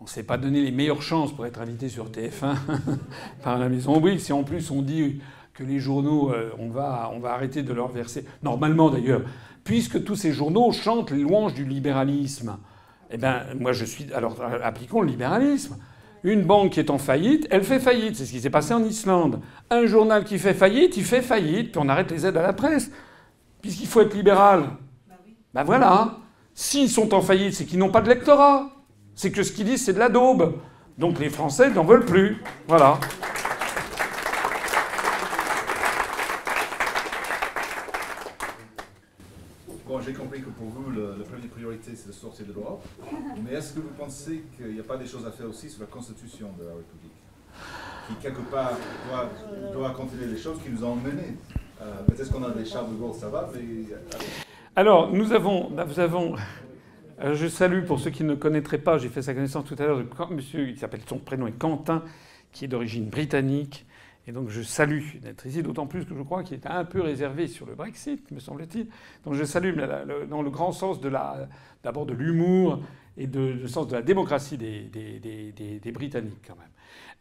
[0.00, 2.54] on ne s'est pas donné les meilleures chances pour être invité sur TF1
[3.42, 4.20] par la Maison Bouygues.
[4.20, 5.20] Si en plus on dit
[5.54, 8.24] que les journaux, euh, on, va, on va arrêter de leur verser.
[8.42, 9.22] Normalement d'ailleurs,
[9.64, 12.58] puisque tous ces journaux chantent les louanges du libéralisme,
[13.10, 14.12] eh bien, moi je suis.
[14.12, 15.76] Alors appliquons le libéralisme.
[16.24, 18.16] Une banque qui est en faillite, elle fait faillite.
[18.16, 19.40] C'est ce qui s'est passé en Islande.
[19.70, 22.52] Un journal qui fait faillite, il fait faillite, puis on arrête les aides à la
[22.52, 22.90] presse.
[23.62, 24.64] Puisqu'il faut être libéral.
[25.54, 26.18] Ben voilà.
[26.54, 28.77] S'ils sont en faillite, c'est qu'ils n'ont pas de lectorat
[29.18, 30.54] c'est que ce qu'ils disent, c'est de la daube.
[30.96, 32.40] Donc les Français n'en veulent plus.
[32.68, 33.00] Voilà.
[39.88, 42.84] Bon, j'ai compris que pour vous, la première priorité, c'est de sortir de l'Europe.
[43.44, 45.80] Mais est-ce que vous pensez qu'il n'y a pas des choses à faire aussi sur
[45.80, 47.10] la Constitution de la République?
[48.06, 48.74] Qui, quelque part,
[49.08, 49.28] doit,
[49.72, 51.36] doit continuer les choses qui nous ont menés
[51.82, 53.96] euh, Peut-être qu'on a des Charles de Gaulle, ça va, mais...
[54.76, 56.36] Alors, nous avons, nous avons
[57.20, 60.04] je salue, pour ceux qui ne connaîtraient pas, j'ai fait sa connaissance tout à l'heure,
[60.30, 62.02] monsieur, il s'appelle son prénom est Quentin,
[62.52, 63.86] qui est d'origine britannique.
[64.28, 67.00] Et donc je salue d'être ici, d'autant plus que je crois qu'il est un peu
[67.00, 68.88] réservé sur le Brexit, me semble-t-il.
[69.24, 69.74] Donc je salue
[70.28, 71.48] dans le grand sens de la,
[71.82, 72.80] d'abord de l'humour
[73.16, 76.68] et de, sens de la démocratie des, des, Britanniques quand même.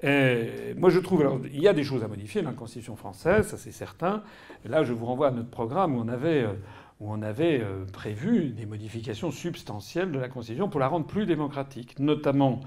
[0.03, 2.95] Euh, moi je trouve, alors il y a des choses à modifier dans la Constitution
[2.97, 4.21] française, ça c'est certain.
[4.65, 6.53] là je vous renvoie à notre programme où on avait euh,
[6.99, 11.25] où on avait euh, prévu des modifications substantielles de la Constitution pour la rendre plus
[11.25, 12.61] démocratique, notamment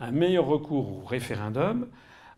[0.00, 1.86] un meilleur recours au référendum,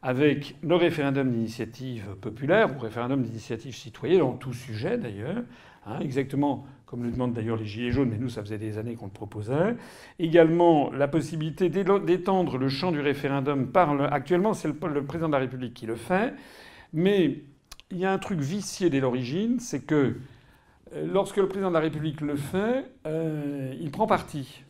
[0.02, 5.42] avec le référendum d'initiative populaire ou référendum d'initiative citoyenne, dans tout sujet d'ailleurs,
[5.86, 8.94] hein, exactement comme le demandent d'ailleurs les Gilets jaunes, mais nous, ça faisait des années
[8.94, 9.74] qu'on le proposait.
[10.20, 14.04] Également, la possibilité d'étendre le champ du référendum par le...
[14.04, 16.34] Actuellement, c'est le, président de la République qui le fait,
[16.92, 17.42] mais
[17.90, 20.18] il y a un truc vicié dès l'origine, c'est que
[20.94, 24.62] lorsque le président de la République le fait, euh, il prend parti.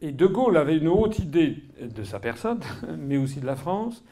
[0.00, 2.60] Et De Gaulle avait une haute idée de sa personne,
[2.98, 4.04] mais aussi de la France,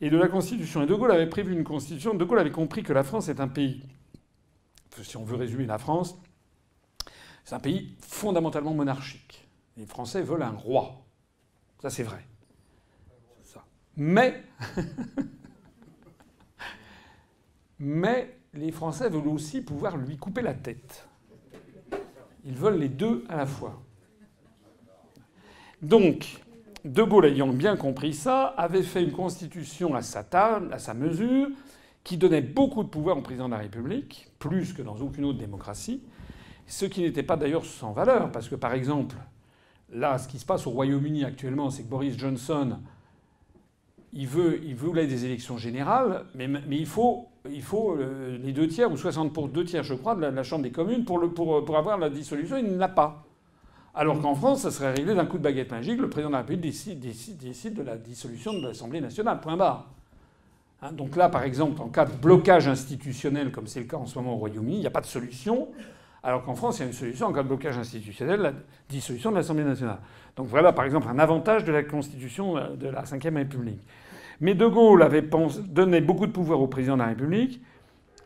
[0.00, 0.82] et de la Constitution.
[0.82, 2.14] Et De Gaulle avait prévu une Constitution.
[2.14, 3.82] De Gaulle avait compris que la France est un pays,
[5.02, 6.18] si on veut résumer la France,
[7.44, 9.48] c'est un pays fondamentalement monarchique.
[9.76, 11.02] Les Français veulent un roi.
[11.80, 12.24] Ça, c'est vrai.
[13.96, 14.42] Mais,
[17.78, 21.08] mais les Français veulent aussi pouvoir lui couper la tête.
[22.44, 23.80] Ils veulent les deux à la fois.
[25.82, 26.42] Donc,
[26.84, 30.94] De Gaulle, ayant bien compris ça, avait fait une constitution à sa table, à sa
[30.94, 31.48] mesure,
[32.02, 35.38] qui donnait beaucoup de pouvoir au président de la République, plus que dans aucune autre
[35.38, 36.02] démocratie,
[36.66, 39.16] ce qui n'était pas d'ailleurs sans valeur, parce que par exemple,
[39.92, 42.78] là, ce qui se passe au Royaume-Uni actuellement, c'est que Boris Johnson,
[44.12, 48.52] il, veut, il voulait des élections générales, mais, mais il faut, il faut euh, les
[48.52, 51.18] deux tiers, ou 60 pour deux tiers, je crois, de la, Chambre des communes pour,
[51.18, 52.56] le, pour, pour avoir la dissolution.
[52.56, 53.24] Il ne l'a pas.
[53.94, 56.00] Alors qu'en France, ça serait réglé d'un coup de baguette magique.
[56.00, 59.40] Le président de la République décide, décide, décide de la dissolution de l'Assemblée nationale.
[59.40, 59.88] Point barre.
[60.82, 64.06] Hein, donc là, par exemple, en cas de blocage institutionnel, comme c'est le cas en
[64.06, 65.68] ce moment au Royaume-Uni, il n'y a pas de solution.
[66.22, 68.52] Alors qu'en France, il y a une solution en cas de blocage institutionnel, la
[68.88, 69.98] dissolution de l'Assemblée nationale.
[70.36, 73.80] Donc voilà, par exemple, un avantage de la Constitution de la Ve République.
[74.40, 75.28] Mais De Gaulle avait
[75.68, 77.60] donné beaucoup de pouvoir au président de la République,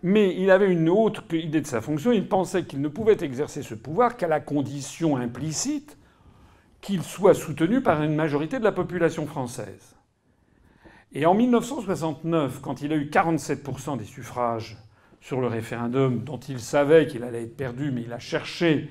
[0.02, 2.12] mais il avait une autre idée de sa fonction.
[2.12, 5.98] Il pensait qu'il ne pouvait exercer ce pouvoir qu'à la condition implicite
[6.80, 9.96] qu'il soit soutenu par une majorité de la population française.
[11.14, 14.76] Et en 1969, quand il a eu 47% des suffrages
[15.20, 18.90] sur le référendum dont il savait qu'il allait être perdu, mais il a cherché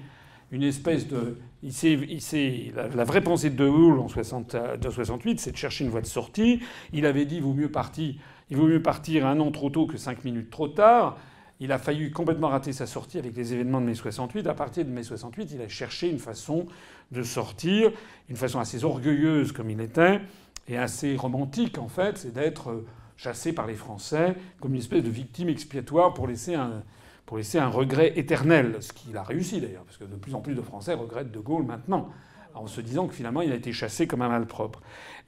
[0.51, 1.37] une espèce de.
[1.63, 6.01] Il il la, vraie pensée de De Gaulle en 68, c'est de chercher une voie
[6.01, 6.59] de sortie.
[6.91, 8.15] Il avait dit vaut mieux partir,
[8.49, 11.17] il vaut mieux partir un an trop tôt que cinq minutes trop tard.
[11.61, 14.45] Il a failli complètement rater sa sortie avec les événements de mai 68.
[14.47, 16.65] À partir de mai 68, il a cherché une façon
[17.13, 17.91] de sortir,
[18.29, 20.19] une façon assez orgueilleuse comme il était,
[20.67, 22.83] et assez romantique en fait, c'est d'être
[23.15, 26.83] chassé par les Français comme une espèce de victime expiatoire pour laisser un,
[27.25, 28.77] pour laisser un regret éternel.
[28.81, 31.39] Ce qu'il a réussi d'ailleurs, parce que de plus en plus de Français regrettent De
[31.39, 32.09] Gaulle maintenant,
[32.53, 34.81] en se disant que finalement il a été chassé comme un malpropre.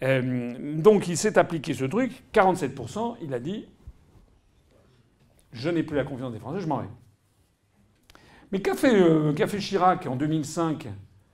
[0.03, 3.65] Euh, donc il s'est appliqué ce truc, 47%, il a dit
[5.51, 6.89] Je n'ai plus la confiance des Français, je m'en vais.
[8.51, 10.87] Mais qu'a fait, euh, fait, Chirac en 2005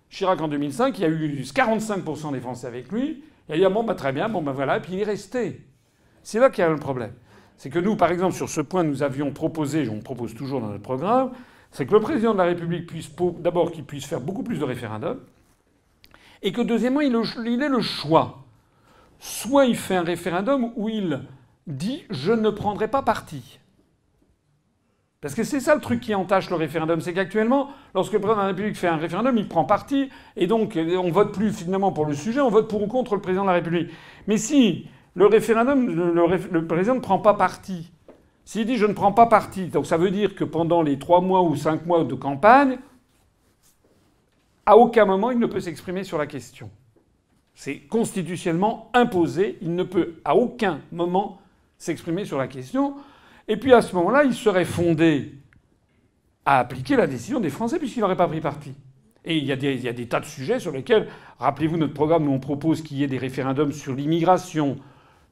[0.10, 3.24] Chirac en 2005, il y a eu 45% des Français avec lui.
[3.48, 5.06] Il a dit ah bon, bah, très bien, bon, ben voilà, et puis il est
[5.06, 5.66] resté.
[6.22, 7.14] C'est là qu'il y a le problème.
[7.62, 10.70] C'est que nous, par exemple, sur ce point, nous avions proposé, on propose toujours dans
[10.70, 11.30] notre programme,
[11.70, 14.64] c'est que le président de la République puisse, d'abord, qu'il puisse faire beaucoup plus de
[14.64, 15.20] référendums,
[16.42, 17.14] et que deuxièmement, il
[17.62, 18.46] ait le choix.
[19.20, 21.22] Soit il fait un référendum où il
[21.68, 23.60] dit je ne prendrai pas parti.
[25.22, 28.38] Parce que c'est ça le truc qui entache le référendum, c'est qu'actuellement, lorsque le président
[28.38, 31.92] de la République fait un référendum, il prend parti, et donc on vote plus finalement
[31.92, 33.92] pour le sujet, on vote pour ou contre le président de la République.
[34.26, 37.92] Mais si le référendum, le, président ne prend pas parti.
[38.46, 41.22] S'il dit je ne prends pas parti, donc ça veut dire que pendant les trois
[41.22, 42.78] mois ou cinq mois de campagne,
[44.66, 46.70] à aucun moment il ne peut s'exprimer sur la question.
[47.54, 51.42] C'est constitutionnellement imposé, il ne peut à aucun moment
[51.78, 52.96] s'exprimer sur la question.
[53.48, 55.34] Et puis à ce moment-là, il serait fondé
[56.46, 58.74] à appliquer la décision des Français puisqu'il n'aurait pas pris parti.
[59.24, 61.08] Et il y, a des, tas de sujets sur lesquels,
[61.38, 64.78] rappelez-vous notre programme, nous on propose qu'il y ait des référendums sur l'immigration,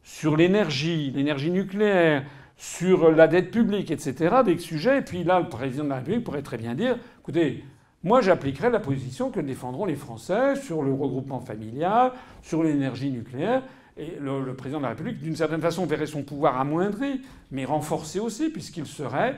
[0.04, 2.26] sur l'énergie, l'énergie nucléaire,
[2.58, 5.00] sur la dette publique, etc., des sujets.
[5.00, 7.64] Et puis là, le président de la République pourrait très bien dire écoutez,
[8.04, 12.12] moi j'appliquerai la position que défendront les Français sur le regroupement familial,
[12.42, 13.64] sur l'énergie nucléaire.
[13.98, 17.22] Et le, président de la République, d'une certaine façon, verrait son pouvoir amoindri,
[17.52, 19.38] mais renforcé aussi, puisqu'il serait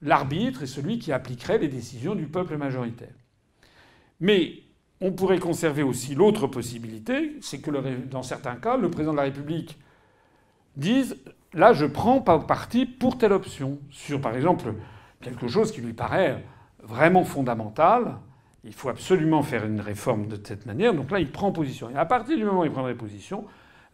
[0.00, 3.14] l'arbitre et celui qui appliquerait les décisions du peuple majoritaire.
[4.20, 4.62] Mais
[5.00, 7.70] on pourrait conserver aussi l'autre possibilité, c'est que
[8.08, 9.76] dans certains cas, le président de la République
[10.76, 11.16] disent
[11.56, 13.78] là, je prends parti pour telle option.
[13.90, 14.74] Sur, par exemple,
[15.20, 16.44] quelque chose qui lui paraît
[16.82, 18.18] vraiment fondamental.
[18.64, 20.94] Il faut absolument faire une réforme de cette manière.
[20.94, 21.90] Donc là, il prend position.
[21.90, 23.44] Et à partir du moment où il prendrait position,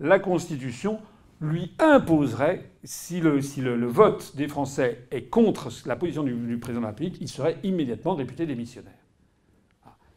[0.00, 1.00] la Constitution
[1.40, 6.86] lui imposerait, si le, vote des Français est contre la position du, du, président de
[6.86, 8.92] la République, il serait immédiatement réputé démissionnaire.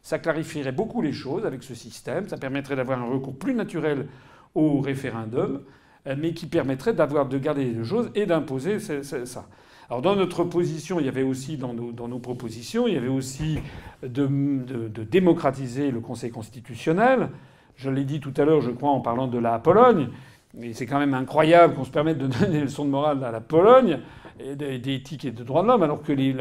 [0.02, 2.28] Ça clarifierait beaucoup les choses avec ce système.
[2.28, 4.06] Ça permettrait d'avoir un recours plus naturel
[4.54, 5.64] au référendum.
[6.18, 9.46] Mais qui permettrait de garder les choses et d'imposer ça.
[9.88, 13.58] Alors dans notre position, il y avait aussi dans nos, propositions, il y avait aussi
[14.02, 17.30] de, démocratiser le Conseil constitutionnel.
[17.76, 20.08] Je l'ai dit tout à l'heure, je crois, en parlant de la Pologne.
[20.54, 23.30] Mais c'est quand même incroyable qu'on se permette de donner des leçons de morale à
[23.30, 24.00] la Pologne,
[24.54, 26.34] d'éthique et de droits de l'homme, alors que les,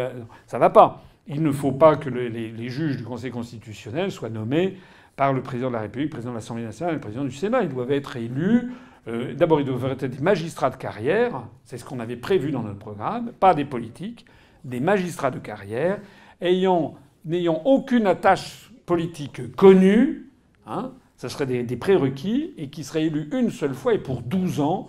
[0.47, 1.03] ça va pas.
[1.27, 4.77] Il ne faut pas que les, juges du Conseil constitutionnel soient nommés
[5.15, 7.31] par le président de la République, le président de l'Assemblée nationale et le président du
[7.31, 7.63] Sénat.
[7.63, 8.71] Ils doivent être élus
[9.07, 12.63] euh, d'abord, ils devraient être des magistrats de carrière, c'est ce qu'on avait prévu dans
[12.63, 14.25] notre programme, pas des politiques,
[14.63, 15.99] des magistrats de carrière,
[16.41, 20.31] ayant, n'ayant aucune attache politique connue,
[20.65, 24.59] hein, ce serait des, prérequis, et qui seraient élus une seule fois et pour 12
[24.59, 24.87] ans,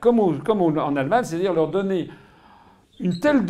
[0.00, 2.08] comme en Allemagne, c'est-à-dire leur donner
[2.98, 3.44] une telle,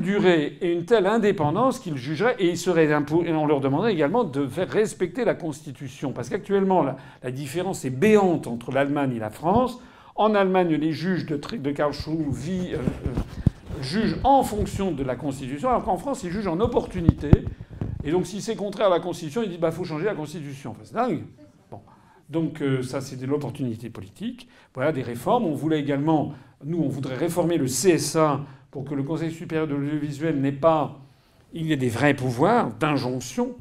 [0.00, 4.68] durée et une telle indépendance qu'ils jugeraient et, et on leur demanderait également de faire
[4.68, 6.12] respecter la Constitution.
[6.12, 6.84] Parce qu'actuellement,
[7.22, 9.80] la, différence est béante entre l'Allemagne et la France.
[10.16, 15.70] En Allemagne, les juges de, de Karlsruhe euh, euh, jugent en fonction de la Constitution,
[15.70, 17.30] alors qu'en France, ils jugent en opportunité.
[18.04, 20.72] Et donc, si c'est contraire à la Constitution, ils disent bah faut changer la Constitution.
[20.72, 21.24] Enfin, c'est dingue.
[21.70, 21.80] Bon.
[22.28, 24.46] Donc, euh, ça, c'est de l'opportunité politique.
[24.74, 25.46] Voilà des réformes.
[25.46, 26.32] On voulait également,
[26.64, 28.42] nous, on voudrait réformer le CSA
[28.74, 30.98] pour que le Conseil supérieur de l'audiovisuel n'ait pas.
[31.52, 33.54] Il y ait des vrais pouvoirs d'injonction.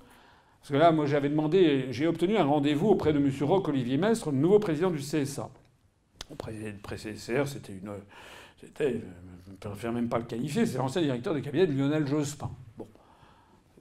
[0.60, 3.32] Parce que là, moi, j'avais demandé, j'ai obtenu un rendez-vous auprès de M.
[3.42, 5.52] Roch Olivier Mestre, le nouveau président du CSA.
[6.32, 6.36] Le
[6.82, 7.92] précédent, c'était une.
[8.60, 9.02] C'était.
[9.46, 12.50] Je ne préfère même pas le qualifier, c'est l'ancien directeur de cabinet de Lionel Jospin.
[12.76, 12.88] Bon.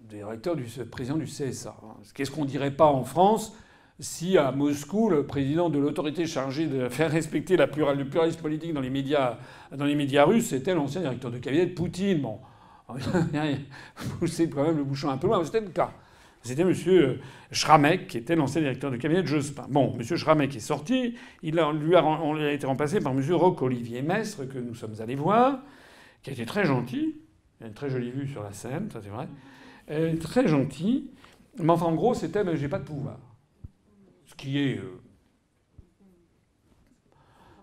[0.03, 1.75] Directeur du président du CSA.
[2.13, 3.57] Qu'est-ce qu'on dirait pas en France
[4.03, 8.41] si à Moscou, le président de l'autorité chargée de faire respecter la plural, le pluralisme
[8.41, 9.39] politique dans les médias,
[9.71, 12.21] dans les médias russes, c'était l'ancien directeur de cabinet de Poutine.
[12.21, 12.41] Bon,
[14.27, 15.93] c'est quand même le bouchon un peu loin, c'était le cas.
[16.43, 16.75] C'était M.
[17.53, 19.67] Schramek, qui était l'ancien directeur de cabinet de Jospin.
[19.71, 20.17] Bon, M.
[20.17, 21.15] Schramek est sorti.
[21.45, 23.23] Il a, lui a, on a été remplacé par M.
[23.33, 25.61] Roch-Olivier Mestre, que nous sommes allés voir,
[26.25, 27.21] qui a été très gentil.
[27.61, 29.29] Il a une très jolie vue sur la scène, ça c'est vrai.
[29.93, 31.13] Euh, très gentil.
[31.59, 33.21] Mais enfin, en gros, c'était j'ai pas de pouvoir
[34.47, 35.01] euh,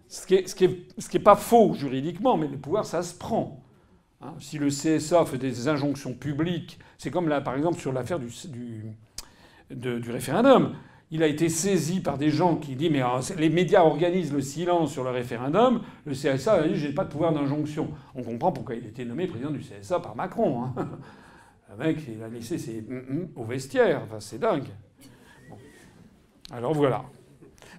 [0.08, 2.86] ce qui est, ce qui est, ce qui est pas faux juridiquement, mais le pouvoir,
[2.86, 3.64] ça se prend.
[4.22, 4.34] Hein.
[4.40, 8.28] si le CSA fait des injonctions publiques, c'est comme là, par exemple, sur l'affaire du,
[8.50, 10.76] du, du, référendum.
[11.12, 14.42] Il a été saisi par des gens qui disent Mais ah, les médias organisent le
[14.42, 15.82] silence sur le référendum.
[16.06, 17.90] Le CSA a dit J'ai pas de pouvoir d'injonction.
[18.14, 20.64] On comprend pourquoi il a été nommé président du CSA par Macron.
[20.64, 20.74] Hein.
[21.72, 22.84] Le mec, il a laissé ses
[23.36, 24.02] au vestiaire.
[24.20, 24.70] C'est dingue.
[26.52, 27.04] Alors voilà.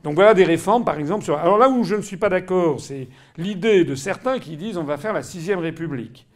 [0.02, 1.24] Donc voilà des réformes, par exemple.
[1.24, 1.36] Sur...
[1.36, 4.84] Alors là où je ne suis pas d'accord, c'est l'idée de certains qui disent on
[4.84, 6.26] va faire la sixième République.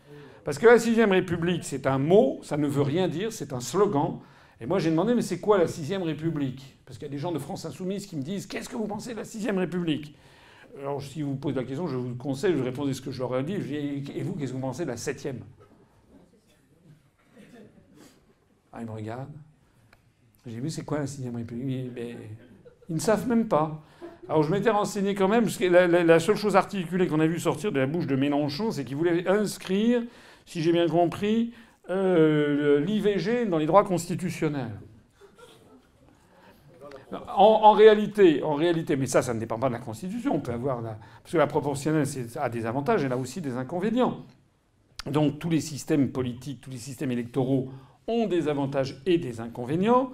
[0.45, 3.61] Parce que la sixième République, c'est un mot, ça ne veut rien dire, c'est un
[3.61, 4.19] slogan.
[4.61, 6.77] Et moi j'ai demandé mais c'est quoi la sixième République?
[6.85, 8.87] Parce qu'il y a des gens de France insoumise qui me disent qu'est-ce que vous
[8.87, 10.15] pensez de la sixième République?
[10.79, 13.39] Alors si vous posez la question, je vous conseille, je répondais ce que je leur
[13.39, 13.55] ai dit.
[13.55, 15.41] et vous, qu'est-ce que vous pensez de la septième?
[18.73, 19.31] Ah, ils me regardent.
[20.47, 21.91] J'ai vu c'est quoi la sixième République?
[22.89, 23.83] Ils ne savent même pas.
[24.29, 27.39] Alors je m'étais renseigné quand même, parce que la, seule chose articulée qu'on a vu
[27.39, 30.03] sortir de la bouche de Mélenchon, c'est qu'il voulait inscrire,
[30.47, 31.53] si j'ai bien compris,
[31.91, 34.81] euh, l'IVG dans les droits constitutionnels.
[37.37, 40.35] En, réalité, en réalité, mais ça, ça ne dépend pas de la Constitution.
[40.35, 42.07] On peut avoir la, parce que la proportionnelle
[42.37, 44.25] a des avantages, elle a aussi des inconvénients.
[45.07, 47.69] Donc tous les systèmes politiques, tous les systèmes électoraux
[48.09, 50.11] ont des avantages et des inconvénients.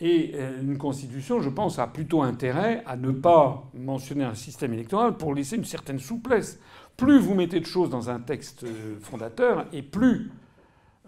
[0.00, 4.72] Et euh, une constitution, je pense, a plutôt intérêt à ne pas mentionner un système
[4.72, 6.60] électoral pour laisser une certaine souplesse.
[6.96, 10.30] Plus vous mettez de choses dans un texte euh, fondateur, et plus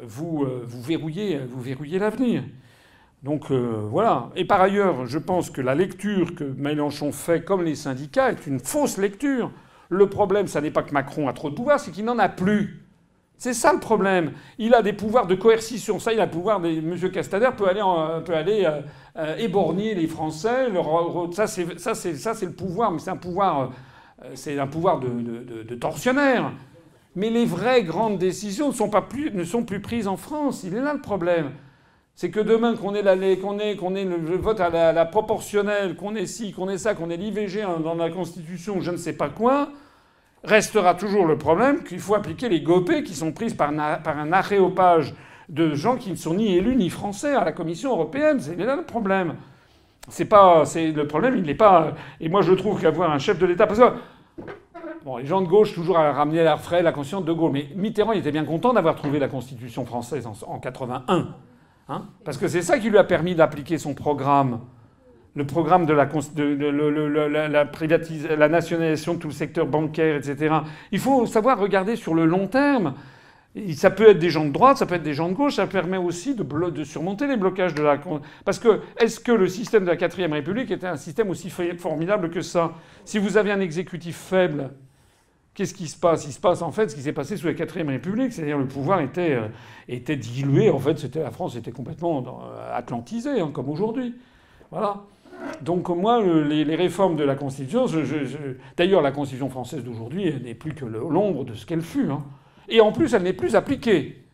[0.03, 2.43] vous, euh, vous verrouillez, vous verrouillez l'avenir.
[3.23, 4.31] Donc voilà.
[4.35, 8.47] Et par ailleurs, je pense que la lecture que Mélenchon fait, comme les syndicats, est
[8.47, 9.53] une fausse lecture.
[9.91, 12.31] Le problème, ça n'est pas que Macron a trop de pouvoir, c'est qu'il n'en a
[12.31, 12.90] plus.
[13.41, 14.33] C'est ça le problème.
[14.59, 15.99] Il a des pouvoirs de coercition.
[15.99, 16.61] Ça, il a le pouvoir.
[16.61, 16.69] De...
[16.83, 17.83] Monsieur Castaner peut aller,
[18.27, 18.83] peut aller euh,
[19.17, 20.67] euh, éborgner les Français.
[21.33, 22.93] Ça, c'est ça, c'est le pouvoir.
[22.93, 23.71] Mais c'est un pouvoir,
[24.23, 26.53] euh, c'est un pouvoir de, de, de, tortionnaire.
[27.17, 30.61] Mais les vraies grandes décisions ne sont pas plus, ne sont plus prises en France.
[30.63, 31.53] Il est là le problème.
[32.15, 35.97] C'est que demain, qu'on ait, la, qu'on qu'on ait le vote à la, la proportionnelle,
[35.97, 39.15] qu'on ait ci, qu'on ait ça, qu'on ait l'IVG dans la Constitution, je ne sais
[39.15, 39.71] pas quoi
[40.45, 45.15] restera toujours le problème qu'il faut appliquer les GOPÉ qui sont prises par, un aréopage
[45.49, 48.41] de gens qui ne sont ni élus ni français à la Commission européenne.
[48.41, 49.35] C'est là le problème.
[50.09, 51.93] C'est pas, c'est le problème, il n'est pas.
[52.21, 54.45] Et moi, je trouve qu'avoir un chef de l'État, parce que
[55.05, 57.69] bon, les gens de gauche toujours à ramener l'air frais la conscience de Gaulle, mais
[57.77, 61.29] Mitterrand, il était bien content d'avoir trouvé la Constitution française en, 81,
[61.89, 64.61] hein parce que c'est ça qui lui a permis d'appliquer son programme
[65.35, 66.07] le programme de la,
[68.49, 70.57] nationalisation de tout le secteur bancaire, etc.
[70.91, 72.95] Il faut savoir regarder sur le long terme.
[73.75, 75.67] Ça peut être des gens de droite, ça peut être des gens de gauche, ça
[75.67, 77.99] permet aussi de, surmonter les blocages de la...
[78.45, 82.31] Parce que est-ce que le système de la 4ème République était un système aussi formidable
[82.31, 82.73] que ça?
[83.05, 84.71] Si vous avez un exécutif faible,
[85.55, 86.27] qu'est-ce qui se passe?
[86.27, 88.69] Il se passe en fait ce qui s'est passé sous la 4ème République, c'est-à-dire le
[88.69, 89.49] pouvoir était, euh,
[89.89, 94.15] était dilué, en fait c'était la France était complètement euh, atlantisée, hein, comme aujourd'hui.
[94.71, 95.03] Voilà.
[95.63, 97.87] Donc moi, les, réformes de la Constitution,
[98.77, 102.11] d'ailleurs la Constitution française d'aujourd'hui n'est plus que l'ombre de ce qu'elle fut.
[102.11, 102.23] Hein.
[102.69, 104.25] Et en plus, elle n'est plus appliquée.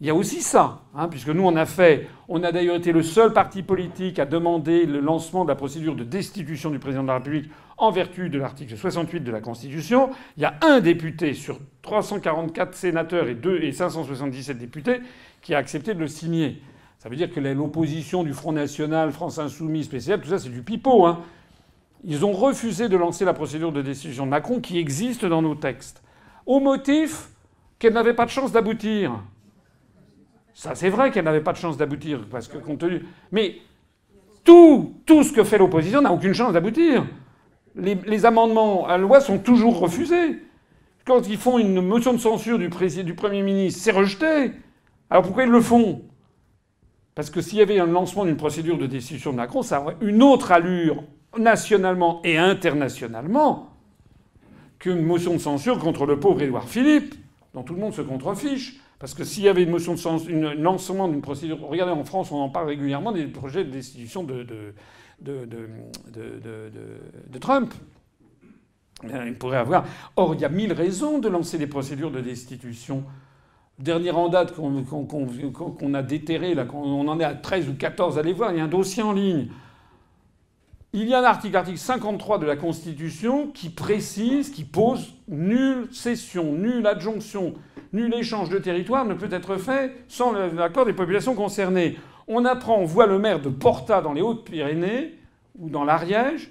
[0.00, 2.92] Il y a aussi ça, hein, puisque nous on a fait, on a d'ailleurs été
[2.92, 7.02] le seul parti politique à demander le lancement de la procédure de destitution du président
[7.02, 10.10] de la République en vertu de l'article 68 de la Constitution.
[10.36, 15.00] Il y a un député sur 344 sénateurs et, 2, et 577 députés
[15.40, 16.60] qui a accepté de le signer.
[16.98, 20.62] Ça veut dire que l'opposition du Front National, France Insoumise, spécial, tout ça c'est du
[20.62, 21.06] pipeau.
[21.06, 21.20] Hein.
[22.04, 25.54] Ils ont refusé de lancer la procédure de destitution de Macron qui existe dans nos
[25.54, 26.02] textes.
[26.46, 27.30] Au motif
[27.78, 29.12] qu'elle n'avait pas de chance d'aboutir.
[30.54, 32.82] Ça, c'est vrai qu'elle n'avait pas de chance d'aboutir, parce que compte.
[33.30, 33.56] Mais
[34.44, 37.04] tout, ce que fait l'opposition n'a aucune chance d'aboutir.
[37.74, 40.38] Les, amendements à la loi sont toujours refusés.
[41.04, 42.70] Quand ils font une motion de censure du
[43.14, 44.52] Premier ministre, c'est rejeté.
[45.10, 46.02] Alors pourquoi ils le font?
[47.16, 49.96] Parce que s'il y avait un lancement d'une procédure de destitution de Macron, ça aurait
[50.02, 51.02] une autre allure
[51.38, 53.70] nationalement et internationalement
[54.78, 57.14] qu'une motion de censure contre le pauvre Édouard Philippe
[57.54, 58.78] dont tout le monde se contrefiche.
[58.98, 61.58] Parce que s'il y avait une motion de sens, un lancement d'une procédure.
[61.62, 64.74] Regardez, en France, on en parle régulièrement des projets de destitution de,
[65.20, 65.38] de,
[67.40, 67.72] Trump.
[69.04, 69.86] Il pourrait avoir.
[70.16, 73.04] Or, il y a mille raisons de lancer des procédures de destitution.
[73.78, 78.32] Dernière en date qu'on a déterré, là, on en est à 13 ou 14, allez
[78.32, 79.48] voir, il y a un dossier en ligne.
[80.94, 85.88] Il y a un article, article 53 de la Constitution, qui précise, qui pose nulle
[85.92, 87.52] cession, nulle adjonction,
[87.92, 91.98] nul échange de territoire ne peut être fait sans l'accord des populations concernées.
[92.28, 95.18] On apprend, on voit le maire de Porta dans les Hautes-Pyrénées
[95.58, 96.50] ou dans l'Ariège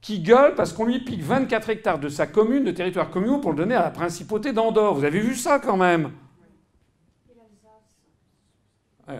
[0.00, 3.50] qui gueule parce qu'on lui pique 24 hectares de sa commune, de territoire communaux, pour
[3.50, 4.94] le donner à la principauté d'Andorre.
[4.94, 6.12] Vous avez vu ça quand même?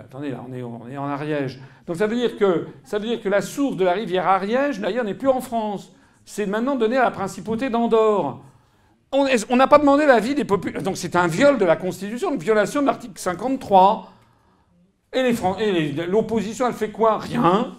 [0.01, 0.53] Attendez, là, on
[0.89, 1.61] est, en Ariège.
[1.87, 4.81] Donc ça veut, dire que, ça veut dire que la source de la rivière Ariège,
[4.81, 5.93] d'ailleurs, n'est plus en France.
[6.25, 8.41] C'est maintenant donné à la principauté d'Andorre.
[9.13, 10.83] On n'a pas demandé l'avis des populations.
[10.83, 14.11] Donc c'est un viol de la Constitution, une violation de l'article 53.
[15.13, 17.19] Et l'opposition, elle fait quoi?
[17.19, 17.77] Rien.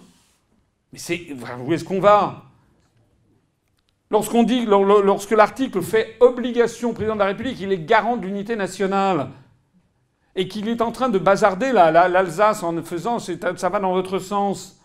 [0.92, 1.26] Mais c'est.
[1.66, 2.44] Où est-ce qu'on va?
[4.10, 8.26] Lorsqu'on dit, lorsque l'article fait obligation au président de la République, il est garant de
[8.26, 9.30] l'unité nationale
[10.36, 14.80] et qu'il est en train de bazarder l'Alsace en faisant ça va dans votre sens.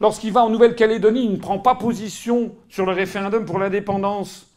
[0.00, 4.50] Lorsqu'il va en Nouvelle-Calédonie, il ne prend pas position sur le référendum pour l'indépendance.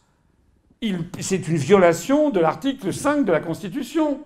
[1.18, 4.20] C'est une violation de l'article 5 de la Constitution.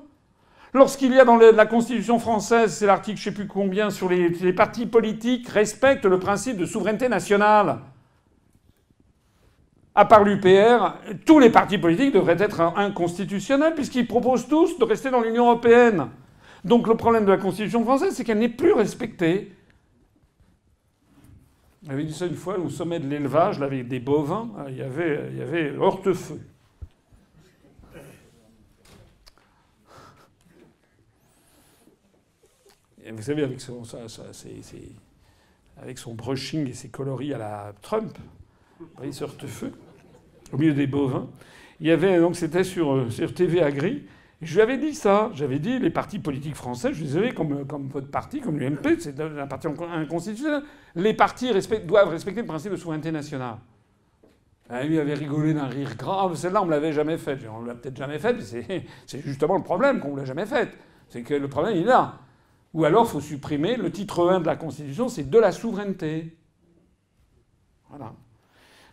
[0.72, 4.08] Lorsqu'il y a dans la Constitution française, c'est l'article je ne sais plus combien, sur
[4.08, 7.78] les, les partis politiques respectent le principe de souveraineté nationale
[9.94, 15.10] à part l'UPR, tous les partis politiques devraient être inconstitutionnels puisqu'ils proposent tous de rester
[15.10, 16.08] dans l'Union européenne.
[16.64, 19.52] Donc le problème de la Constitution française, c'est qu'elle n'est plus respectée.
[21.86, 25.28] J'avais dit ça une fois au sommet de l'élevage, avec des bovins, il y avait,
[25.30, 26.40] il y avait hortefeux.
[33.06, 33.82] Et vous savez, avec son,
[35.76, 38.16] avec son brushing et ses coloris à la Trump,
[38.96, 39.72] voyez ce hortefeux
[40.54, 41.28] au milieu des bovins.
[41.80, 44.04] Il y avait donc c'était sur, euh, sur TV Agri.
[44.40, 45.30] Je lui avais dit ça.
[45.34, 49.18] J'avais dit les partis politiques français, je disais comme, comme votre parti, comme l'UMP, c'est
[49.20, 50.62] un parti inconstitutionnel.
[50.94, 51.50] Les partis
[51.86, 53.56] doivent respecter le principe de souveraineté nationale.
[54.68, 56.36] Ah, lui avait rigolé d'un rire grave.
[56.36, 57.40] Celle-là, on ne l'avait jamais faite.
[57.54, 60.46] On ne l'a peut-être jamais faite, mais c'est justement le problème qu'on ne l'a jamais
[60.46, 60.70] faite.
[61.08, 62.20] C'est que le problème, il est là.
[62.72, 66.36] Ou alors, il faut supprimer le titre 1 de la Constitution, c'est de la souveraineté.
[67.90, 68.14] Voilà.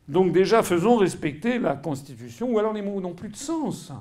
[0.07, 3.91] Donc déjà, faisons respecter la Constitution, ou alors les mots n'ont plus de sens.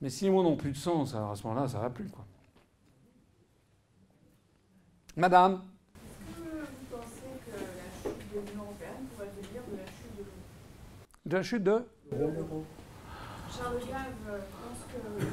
[0.00, 1.90] Mais si les mots n'ont plus de sens, alors à ce moment-là, ça ne va
[1.90, 2.08] plus.
[2.08, 2.24] Quoi.
[5.16, 7.06] Madame Est-ce que vous pensez
[7.46, 10.30] que la chute de l'Union européenne pourrait venir de la chute de l'euro
[11.26, 11.84] De la chute de
[13.56, 15.26] Charles Gave pense que le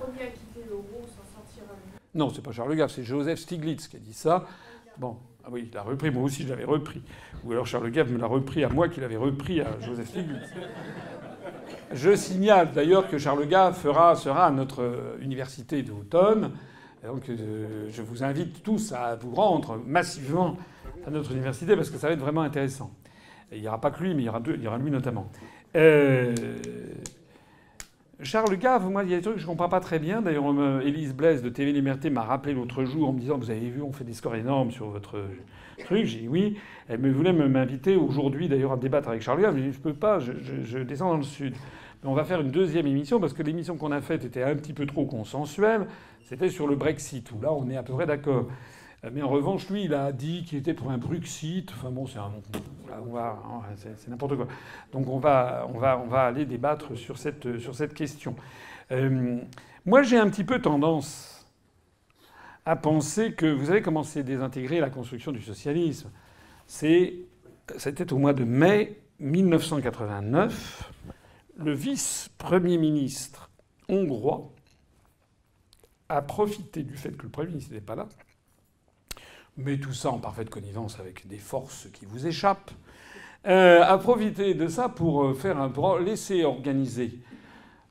[0.00, 1.98] premier à quitter l'euro s'en sortira mieux.
[2.14, 4.46] Non, c'est pas Charles Gave, c'est Joseph Stiglitz qui a dit ça.
[4.96, 7.00] Bon, ah oui, il l'a repris, moi aussi je l'avais repris.
[7.44, 10.52] Ou alors Charles Gave me l'a repris à moi qu'il avait repris à Joseph Stiglitz.
[11.92, 16.50] Je signale d'ailleurs que Charles Gave fera, sera à notre euh, université d'automne.
[17.04, 20.56] Donc euh, je vous invite tous à vous rendre massivement
[21.06, 22.90] à notre université parce que ça va être vraiment intéressant.
[23.52, 24.90] il n'y aura pas que lui, mais il y aura, deux, il y aura lui
[24.90, 25.30] notamment.
[25.76, 26.34] Euh,
[28.22, 30.22] Charles Gave, moi, il y a des trucs que je ne comprends pas très bien.
[30.22, 30.44] D'ailleurs,
[30.82, 33.82] Élise Blaise de TV Liberté m'a rappelé l'autre jour en me disant Vous avez vu,
[33.82, 35.22] on fait des scores énormes sur votre
[35.84, 36.06] truc.
[36.06, 36.56] J'ai dit oui.
[36.88, 39.56] Elle me voulait m'inviter aujourd'hui, d'ailleurs, à débattre avec Charles Gave.
[39.56, 41.54] J'ai Je ne peux pas, je, descends dans le Sud.
[42.04, 44.72] On va faire une deuxième émission parce que l'émission qu'on a faite était un petit
[44.72, 45.86] peu trop consensuelle.
[46.22, 48.46] C'était sur le Brexit, où là, on est à peu près d'accord.
[49.12, 51.70] Mais en revanche, lui, il a dit qu'il était pour un Brexit.
[51.72, 52.32] Enfin bon, c'est un...
[52.92, 54.46] Hein, c'est n'importe quoi.
[54.92, 58.34] Donc on va, on, va, on va aller débattre sur cette, sur cette question.
[58.90, 59.38] Euh,
[59.84, 61.46] moi, j'ai un petit peu tendance
[62.64, 66.10] à penser que vous avez commencé à désintégrer la construction du socialisme.
[66.66, 70.92] C'était au mois de mai 1989.
[71.58, 73.50] Le vice-premier ministre
[73.88, 74.52] hongrois
[76.08, 78.08] a profité du fait que le Premier ministre n'était pas là
[79.56, 82.72] mais tout ça en parfaite connivence avec des forces qui vous échappent,
[83.46, 87.20] euh, a profité de ça pour euh, faire un pour laisser organiser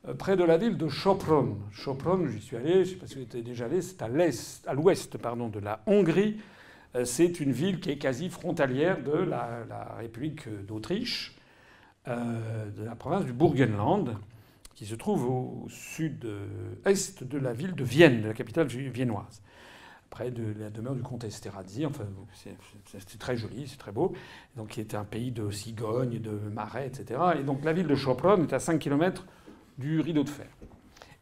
[0.06, 1.56] euh, près de la ville de Sopron.
[1.74, 4.74] Sopron, j'y suis allé, je ne sais pas si vous êtes déjà allé, c'est à
[4.74, 6.38] l'ouest de la Hongrie.
[7.04, 11.36] C'est une ville qui est quasi frontalière de la, République d'Autriche,
[12.06, 14.16] de la province du Burgenland,
[14.74, 19.42] qui se trouve au sud-est de la ville de Vienne, de la capitale viennoise
[20.16, 21.84] près de la demeure du comte Esterhazy.
[21.84, 24.14] Enfin, c'est très joli, c'est très beau.
[24.56, 27.20] Donc, qui était un pays de cigognes, de marais, etc.
[27.38, 29.26] Et donc, la ville de Sopron est à 5 km
[29.76, 30.46] du rideau de fer.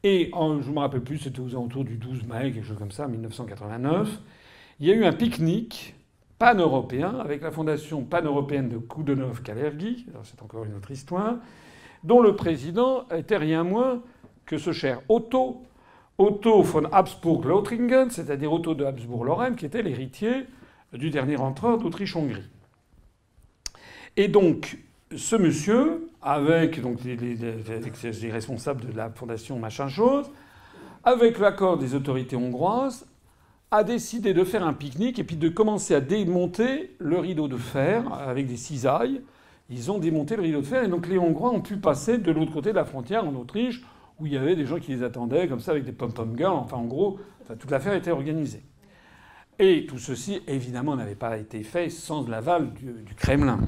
[0.05, 2.93] Et je ne me rappelle plus, c'était aux alentours du 12 mai, quelque chose comme
[2.93, 4.21] ça, 1989.
[4.79, 5.97] Il y a eu un pique-nique
[6.39, 11.39] pan-européen avec la fondation pan-européenne de Koudenov-Kalergi, c'est encore une autre histoire,
[12.05, 14.03] dont le président était rien moins
[14.47, 15.65] que ce cher Otto
[16.19, 20.47] Otto von Habsburg-Lothringen, c'est-à-dire Otto de Habsbourg-Lorraine, qui était l'héritier
[20.93, 22.49] du dernier empereur d'Autriche-Hongrie.
[24.17, 24.79] Et donc,
[25.17, 30.31] ce monsieur, avec, donc, les, responsables de la fondation machin chose,
[31.03, 33.07] avec l'accord des autorités hongroises,
[33.73, 37.57] a décidé de faire un pique-nique et puis de commencer à démonter le rideau de
[37.57, 39.21] fer avec des cisailles.
[39.69, 42.31] Ils ont démonté le rideau de fer et donc les Hongrois ont pu passer de
[42.31, 43.83] l'autre côté de la frontière en Autriche
[44.19, 46.57] où il y avait des gens qui les attendaient comme ça avec des pom-pom girls.
[46.57, 47.19] Enfin, en gros,
[47.59, 48.63] toute l'affaire était organisée.
[49.59, 53.61] Et tout ceci, évidemment, n'avait pas été fait sans l'aval du, Kremlin.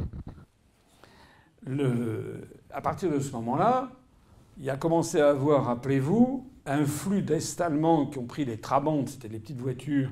[2.70, 3.90] À partir de ce moment-là,
[4.60, 9.06] il a commencé à avoir, rappelez-vous, un flux d'Est allemands qui ont pris les Trabant,
[9.06, 10.10] c'était les petites voitures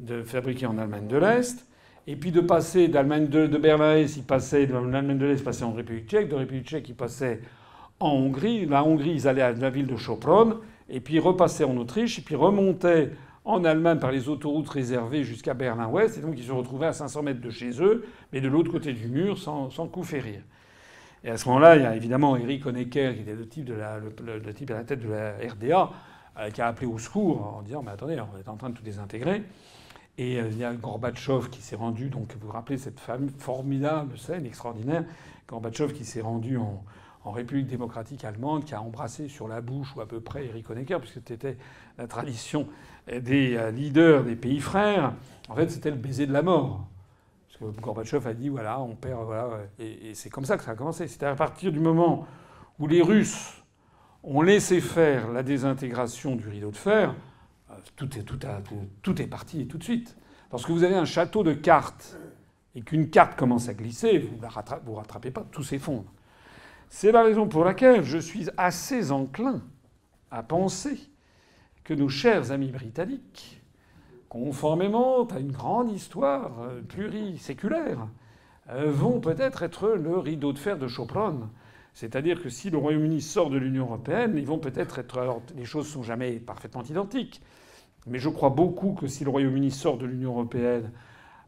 [0.00, 1.66] de, fabriquées en Allemagne de l'Est,
[2.06, 5.64] et puis de passer d'Allemagne de, de ils passaient, de l'Allemagne de l'Est, ils passaient
[5.64, 7.40] en République tchèque, de République tchèque, ils passaient
[8.02, 8.66] en Hongrie.
[8.66, 10.58] La Hongrie, ils allaient à la ville de Sopron,
[10.88, 13.10] et puis repassaient en Autriche, et puis remontaient
[13.44, 17.22] en Allemagne par les autoroutes réservées jusqu'à Berlin-Ouest, et donc ils se retrouvaient à 500
[17.22, 20.40] mètres de chez eux, mais de l'autre côté du mur, sans, coup férir.
[21.24, 23.70] Et à ce moment-là, il y a évidemment Eric Honecker, qui était le, type
[24.70, 25.90] à la tête de la RDA,
[26.38, 28.74] euh, qui a appelé au secours en disant Mais attendez, on est en train de
[28.74, 29.42] tout désintégrer.
[30.18, 33.00] Et euh, il y a Gorbatchev qui s'est rendu, donc vous vous rappelez cette
[33.38, 35.04] formidable scène extraordinaire,
[35.48, 36.82] Gorbatchev qui s'est rendu en,
[37.24, 40.68] en République démocratique allemande qui a embrassé sur la bouche ou à peu près Erich
[40.68, 41.56] Honecker, puisque c'était
[41.98, 42.68] la tradition
[43.06, 45.14] des euh, leaders des pays frères.
[45.48, 46.86] En fait, c'était le baiser de la mort.
[47.46, 49.24] Parce que Gorbatchev a dit voilà, on perd.
[49.24, 51.06] Voilà, et, c'est comme ça que ça a commencé.
[51.06, 52.26] C'était à partir du moment
[52.78, 53.62] où les Russes
[54.24, 57.14] ont laissé faire la désintégration du rideau de fer,
[57.70, 58.38] euh, tout est, tout,
[59.02, 60.16] tout est parti tout de suite.
[60.50, 62.16] Lorsque vous avez un château de cartes
[62.74, 66.04] et qu'une carte commence à glisser, vous ne vous rattrapez pas, tout s'effondre.
[66.94, 69.62] C'est la raison pour laquelle je suis assez enclin
[70.30, 71.00] à penser
[71.84, 73.62] que nos chers amis britanniques,
[74.28, 76.52] conformément à une grande histoire
[76.88, 78.08] pluriséculaire,
[78.68, 81.48] euh, vont peut-être être le rideau de fer de Chopron.
[81.94, 85.16] C'est-à-dire que si le Royaume-Uni sort de l'Union européenne, ils vont peut-être être.
[85.16, 87.40] Alors, les choses sont jamais parfaitement identiques,
[88.06, 90.92] mais je crois beaucoup que si le Royaume-Uni sort de l'Union européenne,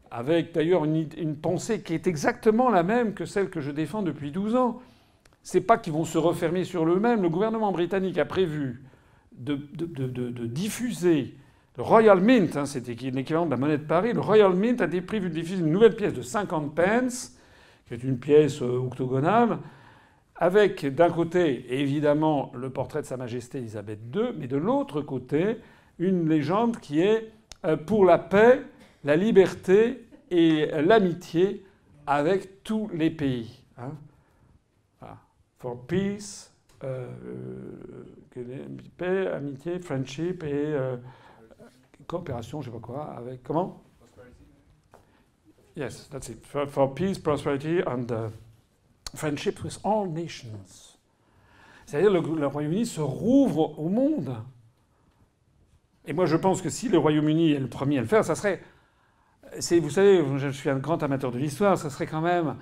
[0.09, 4.01] avec d'ailleurs une, une, pensée qui est exactement la même que celle que je défends
[4.01, 4.81] depuis 12 ans,
[5.45, 7.21] c'est pas qu'ils vont se refermer sur eux-mêmes.
[7.21, 8.83] Le gouvernement britannique a prévu
[9.37, 9.55] de,
[10.47, 11.35] diffuser
[11.77, 14.13] le Royal Mint, hein, c'était l'équivalent de la monnaie de Paris.
[14.13, 17.37] Le Royal Mint a prévu de diffuser une nouvelle pièce de 50 pence,
[17.87, 19.59] qui est une pièce euh, octogonale,
[20.35, 25.57] avec d'un côté évidemment le portrait de Sa Majesté Elisabeth II, mais de l'autre côté
[25.99, 27.31] une légende qui est
[27.65, 28.63] euh, pour la paix,
[29.03, 31.63] la liberté et l'amitié
[32.07, 33.61] avec tous les pays.
[33.77, 33.91] Hein
[35.59, 36.51] for peace,
[36.83, 37.07] euh,
[38.37, 38.67] euh,
[38.97, 40.97] paix, amitié, friendship et euh,
[42.07, 43.81] coopération, je sais pas quoi, avec comment?
[45.75, 46.45] Yes, that's it.
[46.45, 48.29] For, for peace, prosperity and uh,
[49.13, 50.97] friendship with all nations.
[51.85, 54.37] C'est-à-dire le, le Royaume-Uni se rouvre au monde.
[56.05, 58.35] Et moi, je pense que si le Royaume-Uni est le premier à le faire, ça
[58.35, 58.61] serait.
[59.53, 62.55] Vous savez, je suis un grand amateur de l'histoire, ça serait quand même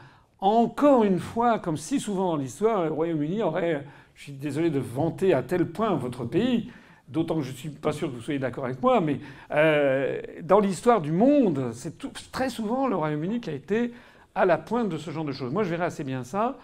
[0.44, 3.86] encore une fois, comme si souvent dans l'histoire, le Royaume-Uni aurait.
[4.16, 6.70] Je suis désolé de vanter à tel point votre pays,
[7.08, 9.20] d'autant que je ne suis pas sûr que vous soyez d'accord avec moi, mais
[9.52, 11.96] euh, dans l'histoire du monde, c'est
[12.32, 13.92] très souvent le Royaume-Uni qui a été
[14.36, 15.52] à la pointe de ce genre de choses.
[15.52, 16.58] Moi, je verrais assez bien ça.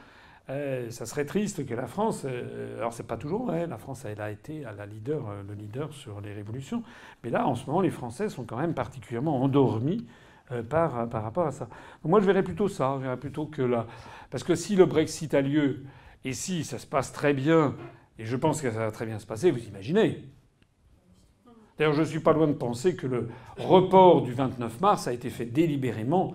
[0.50, 2.24] Euh, ça serait triste que la France.
[2.26, 3.66] euh, alors, c'est pas toujours vrai.
[3.66, 6.84] La France, elle a été la leader, euh, le leader sur les révolutions.
[7.24, 10.06] Mais là, en ce moment, les Français sont quand même particulièrement endormis
[10.52, 11.68] euh, par, par rapport à ça.
[12.04, 12.96] Moi, je verrais plutôt ça.
[12.98, 13.86] Je verrais plutôt que là.
[14.30, 15.84] Parce que si le Brexit a lieu
[16.26, 17.76] et si ça se passe très bien,
[18.18, 20.24] et je pense que ça va très bien se passer, vous imaginez.
[21.78, 25.14] D'ailleurs, je ne suis pas loin de penser que le report du 29 mars a
[25.14, 26.34] été fait délibérément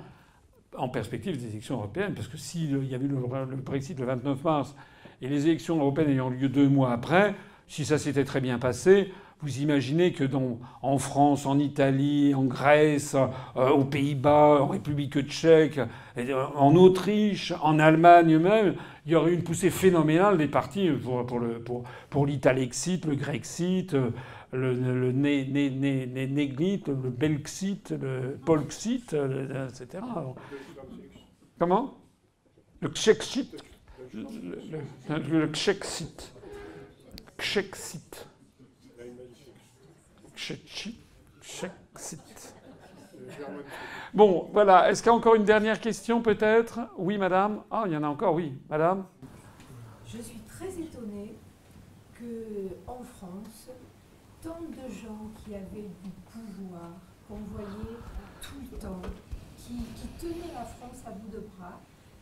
[0.76, 4.42] en perspective des élections européennes, parce que s'il y avait eu le Brexit le 29
[4.42, 4.74] mars
[5.20, 7.34] et les élections européennes ayant lieu deux mois après,
[7.68, 9.12] si ça s'était très bien passé,
[9.42, 13.14] vous imaginez que dans, en France, en Italie, en Grèce,
[13.56, 15.80] euh, aux Pays-Bas, en République tchèque,
[16.16, 18.74] euh, en Autriche, en Allemagne même,
[19.04, 23.16] il y aurait une poussée phénoménale des partis pour, pour, le, pour, pour l'Italexit, le
[23.16, 24.10] Grexit, euh,
[24.52, 30.02] le, le, le né, né, né, né- Néglit, le Belxit, le Polxit, etc.
[31.58, 31.94] Comment?
[32.80, 33.62] Le Kshexit.
[34.12, 36.32] Le, le, le, le Kshexit.
[44.12, 44.90] Bon, voilà.
[44.90, 47.62] Est-ce qu'il y a encore une dernière question, peut-être Oui, madame.
[47.70, 48.52] Ah, il y en a encore, oui.
[48.68, 49.04] Madame
[50.06, 51.34] Je suis très étonnée
[52.14, 53.70] que en France,
[54.42, 56.90] tant de gens qui avaient du pouvoir,
[57.28, 57.98] qu'on voyait
[58.40, 59.02] tout le temps,
[59.56, 61.80] qui, qui tenaient la France à bout de bras,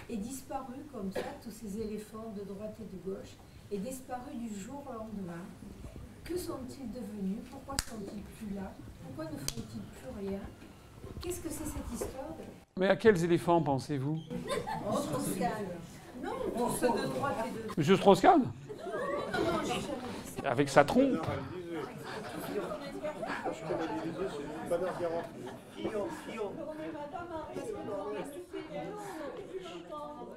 [0.08, 3.36] aient disparu comme ça, tous ces éléphants de droite et de gauche,
[3.70, 5.44] aient disparu du jour au lendemain.
[6.24, 8.72] Que sont-ils devenus Pourquoi sont-ils plus là
[9.04, 10.38] Pourquoi ne font-ils plus rien
[11.20, 12.34] Qu'est-ce que c'est cette histoire
[12.78, 14.18] Mais à quels éléphants pensez-vous
[16.22, 20.48] Non, tous ceux de droite et de Monsieur Strauss-Kahn Non, non, j'ai jamais dit ça.
[20.50, 21.26] Avec sa trompe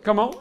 [0.03, 0.32] Comment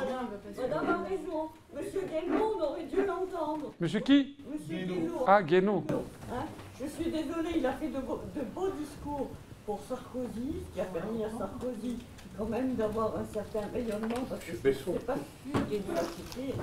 [0.57, 1.49] Madame a raison.
[1.74, 3.72] Monsieur Guénaud, on aurait dû l'entendre.
[3.80, 5.24] Monsieur qui Monsieur Guénaud.
[5.26, 5.84] Ah, Guénaud.
[6.32, 6.44] Hein,
[6.80, 9.30] je suis désolée, il a fait de beaux, de beaux discours
[9.66, 11.98] pour Sarkozy, ce qui a permis à Sarkozy
[12.38, 16.55] quand même d'avoir un certain rayonnement, parce que c'est pas facilité.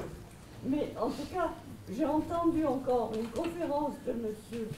[0.65, 1.49] Mais en tout cas,
[1.91, 4.69] j'ai entendu encore une conférence de monsieur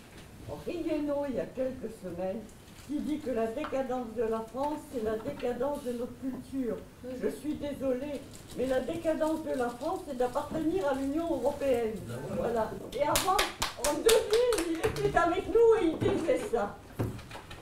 [0.49, 2.41] Henri Guénaud il y a quelques semaines
[2.87, 6.77] qui dit que la décadence de la France, c'est la décadence de notre culture.
[7.21, 8.21] Je suis désolée,
[8.57, 11.95] mais la décadence de la France, c'est d'appartenir à l'Union européenne.
[12.37, 12.71] Voilà.
[12.93, 13.37] Et avant,
[13.87, 14.07] en 2000,
[14.71, 16.75] il était avec nous et il disait ça.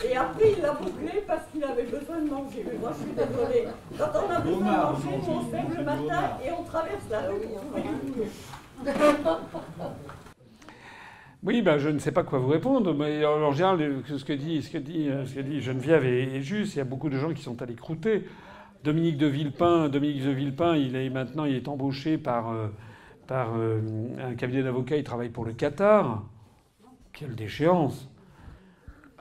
[0.04, 2.66] Et après, il l'a bouclé parce qu'il avait besoin de manger.
[2.66, 3.68] Mais moi, je suis désolée.
[3.98, 7.20] Quand on a besoin de manger, on se lève le matin et on traverse la
[7.22, 8.30] rue pour trouver.
[11.44, 14.62] Oui, ben, je ne sais pas quoi vous répondre, mais en général, ce que dit,
[14.62, 16.76] ce que dit, ce que dit Geneviève est, juste.
[16.76, 18.26] Il y a beaucoup de gens qui sont allés croûter.
[18.84, 22.68] Dominique de Villepin, Dominique de Villepin, il est maintenant, il est embauché par, euh,
[23.32, 23.82] euh,
[24.20, 24.98] un cabinet d'avocats.
[24.98, 26.24] Il travaille pour le Qatar.
[27.12, 28.08] Quelle déchéance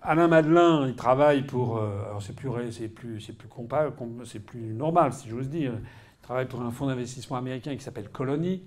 [0.03, 1.79] Alain Madelin, il travaille pour.
[1.79, 3.49] euh, alors c'est plus, c'est plus, c'est plus
[4.25, 5.73] c'est plus normal, si j'ose dire.
[5.73, 8.63] Il travaille pour un fonds d'investissement américain qui s'appelle Colony.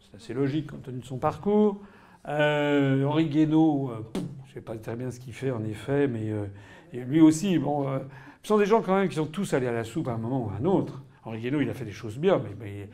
[0.00, 1.80] C'est assez logique compte tenu de son parcours.
[2.28, 4.02] Euh, Henri Guénaud, euh,
[4.44, 6.46] je ne sais pas très bien ce qu'il fait en effet, mais euh,
[6.92, 7.86] lui aussi, bon,
[8.42, 10.18] ce sont des gens quand même qui sont tous allés à la soupe à un
[10.18, 11.02] moment ou à un autre.
[11.24, 12.88] Henri Guénaud, il a fait des choses bien, mais,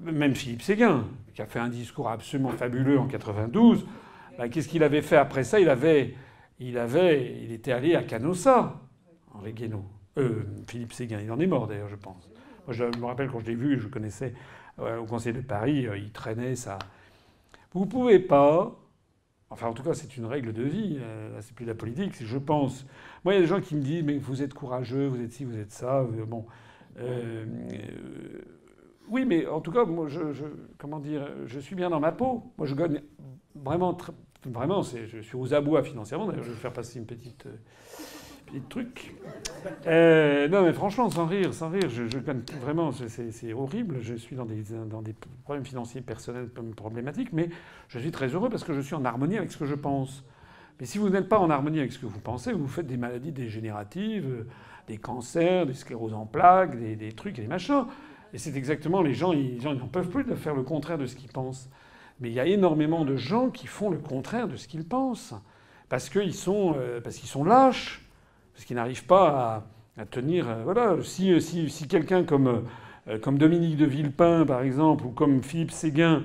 [0.00, 1.04] même Philippe Séguin,
[1.34, 3.86] qui a fait un discours absolument fabuleux en 92,
[4.38, 5.60] ben, qu'est-ce qu'il avait fait après ça?
[5.60, 6.14] Il avait,
[6.60, 8.80] il avait, il était allé à Canossa,
[9.34, 9.84] Henri Guénaud.
[10.66, 12.30] Philippe Séguin, il en est mort d'ailleurs, je pense.
[12.66, 14.34] Moi, je me rappelle quand je l'ai vu, je connaissais
[14.78, 16.78] euh, au Conseil de Paris, il traînait ça.
[17.74, 18.78] Vous pouvez pas.
[19.50, 20.98] Enfin, en tout cas, c'est une règle de vie.
[21.00, 22.14] euh, c'est plus de la politique.
[22.24, 22.86] Je pense.
[23.24, 25.32] Moi, il y a des gens qui me disent mais vous êtes courageux, vous êtes
[25.32, 26.00] ci, vous êtes ça.
[26.00, 26.46] euh, Bon.
[26.98, 28.42] Euh, euh,
[29.08, 30.20] oui, mais en tout cas, moi, je,
[30.78, 32.52] comment dire, je suis bien dans ma peau.
[32.58, 33.02] Moi, je gagne
[33.54, 33.96] vraiment,
[34.46, 34.82] vraiment.
[34.82, 36.26] Je suis aux abois financièrement.
[36.26, 37.46] D'ailleurs, je vais faire passer une petite,
[38.52, 39.14] petite truc.
[39.86, 42.18] Euh, non, mais franchement, sans rire, sans rire, je, je
[42.60, 42.92] vraiment.
[42.92, 43.98] c'est- horrible.
[44.00, 45.14] Je suis dans des,
[45.44, 47.48] problèmes financiers personnels problématiques, mais
[47.88, 50.24] je suis très heureux parce que je suis en harmonie avec ce que je pense.
[50.80, 52.96] Mais si vous n'êtes pas en harmonie avec ce que vous pensez, vous faites des
[52.96, 54.46] maladies dégénératives,
[54.86, 57.84] des cancers, des scléroses en plaques, des, trucs et des machins.
[58.34, 61.14] Et c'est exactement les gens, ils n'en peuvent plus de faire le contraire de ce
[61.14, 61.70] qu'ils pensent.
[62.20, 65.34] Mais il y a énormément de gens qui font le contraire de ce qu'ils pensent.
[65.88, 68.02] Parce qu'ils sont, euh, parce qu'ils sont lâches.
[68.54, 69.64] Parce qu'ils n'arrivent pas
[69.96, 70.48] à, tenir.
[70.48, 70.96] Euh, voilà.
[71.02, 72.64] Si, si, si quelqu'un comme,
[73.22, 76.22] comme Dominique de Villepin, par exemple, ou comme Philippe Séguin,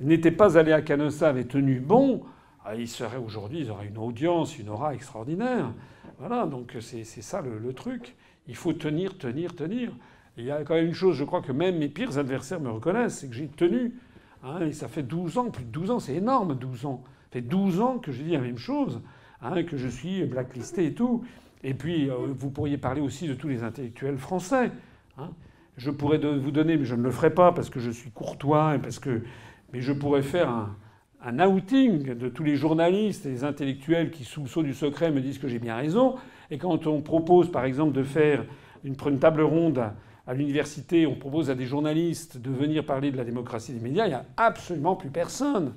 [0.00, 2.22] n'était pas allé à Canossa, avait tenu bon,
[2.64, 5.72] ah, il serait aujourd'hui, ils auraient une audience, une aura extraordinaire.
[6.18, 8.14] Voilà, donc c'est ça le, truc.
[8.46, 9.92] Il faut tenir, tenir, tenir.
[10.36, 12.70] il y a quand même une chose, je crois que même mes pires adversaires me
[12.70, 13.94] reconnaissent, c'est que j'ai tenu.
[14.42, 17.02] Hein, et ça fait 12 ans, plus de 12 ans, c'est énorme 12 ans.
[17.04, 19.00] Ça fait 12 ans que je dis la même chose,
[19.40, 21.24] hein, que je suis blacklisté et tout.
[21.62, 24.70] Et puis, euh, vous pourriez parler aussi de tous les intellectuels français.
[25.18, 25.30] Hein.
[25.76, 28.76] Je pourrais vous donner, mais je ne le ferai pas parce que je suis courtois
[28.76, 29.22] et parce que.
[29.72, 30.76] Mais je pourrais faire un,
[31.22, 35.10] un outing de tous les journalistes et les intellectuels qui, sous le sceau du secret,
[35.10, 36.16] me disent que j'ai bien raison.
[36.50, 38.44] Et quand on propose, par exemple, de faire
[38.84, 39.82] une, table ronde
[40.26, 44.06] à, l'université, on propose à des journalistes de venir parler de la démocratie des médias,
[44.06, 45.74] il n'y a absolument plus personne.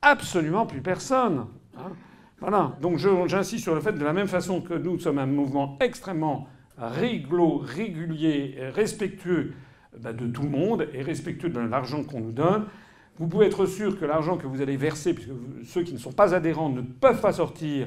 [0.00, 1.46] Absolument plus personne.
[1.76, 1.92] Hein.
[2.42, 2.76] Voilà.
[2.80, 6.48] Donc j'insiste sur le fait, de la même façon que nous sommes un mouvement extrêmement
[6.76, 9.54] réglo, régulier, respectueux
[9.98, 12.66] bah, de tout le monde et respectueux de l'argent qu'on nous donne,
[13.18, 15.30] vous pouvez être sûr que l'argent que vous allez verser, puisque
[15.64, 17.86] ceux qui ne sont pas adhérents ne peuvent pas sortir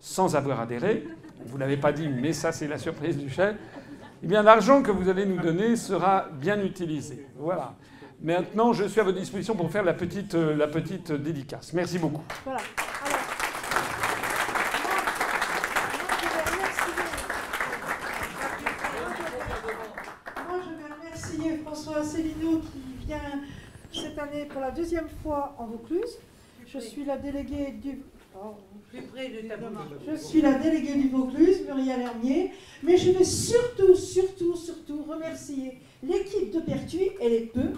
[0.00, 1.04] sans avoir adhéré,
[1.46, 3.56] vous ne l'avez pas dit, mais ça c'est la surprise du chef,
[4.22, 7.26] eh bien l'argent que vous allez nous donner sera bien utilisé.
[7.38, 7.74] Voilà.
[8.22, 11.72] Maintenant, je suis à votre disposition pour faire la petite, euh, la petite dédicace.
[11.72, 12.22] Merci beaucoup.
[12.44, 12.60] Voilà.
[20.48, 23.18] Moi, je vais remercier François Asselineau qui vient
[23.92, 26.18] cette année pour la deuxième fois en Vaucluse.
[26.66, 28.02] Je suis la déléguée du.
[30.06, 32.52] je suis la déléguée du Vaucluse, Muriel Hermier,
[32.82, 37.72] mais je vais surtout, surtout, surtout remercier l'équipe de Pertuis, elle est peu,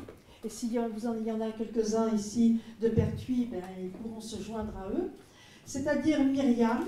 [0.44, 4.42] et s'il vous en, y en a quelques-uns ici de Pertuis, ben, ils pourront se
[4.42, 5.10] joindre à eux,
[5.64, 6.84] c'est-à-dire Myriam,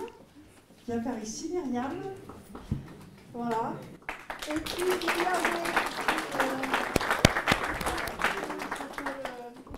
[0.87, 1.93] viens par ici Myriam,
[3.35, 3.75] voilà,
[4.49, 4.83] et puis.
[6.35, 6.98] Euh,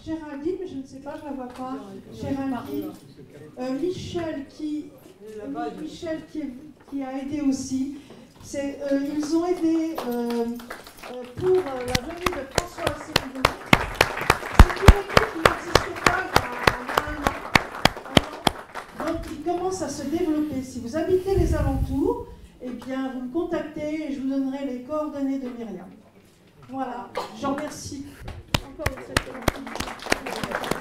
[0.04, 1.76] Géraldine, mais je ne sais pas, je ne la vois pas.
[2.12, 2.90] Géraldine.
[3.58, 4.90] Euh, Michel, qui,
[5.80, 7.98] Michel qui, a aidé aussi.
[8.54, 10.44] Euh, ils ont aidé euh,
[11.36, 13.42] pour la venue de François Asselineau.
[14.58, 16.40] C'est une équipe qui n'existait pas il
[16.88, 19.12] y a un an.
[19.12, 20.62] Donc, il commence à se développer.
[20.62, 22.26] Si vous habitez les alentours,
[22.62, 25.90] eh bien, vous me contactez et je vous donnerai les coordonnées de Myriam.
[26.70, 27.10] Voilà,
[27.40, 28.06] j'en remercie
[28.80, 30.79] どうぞ。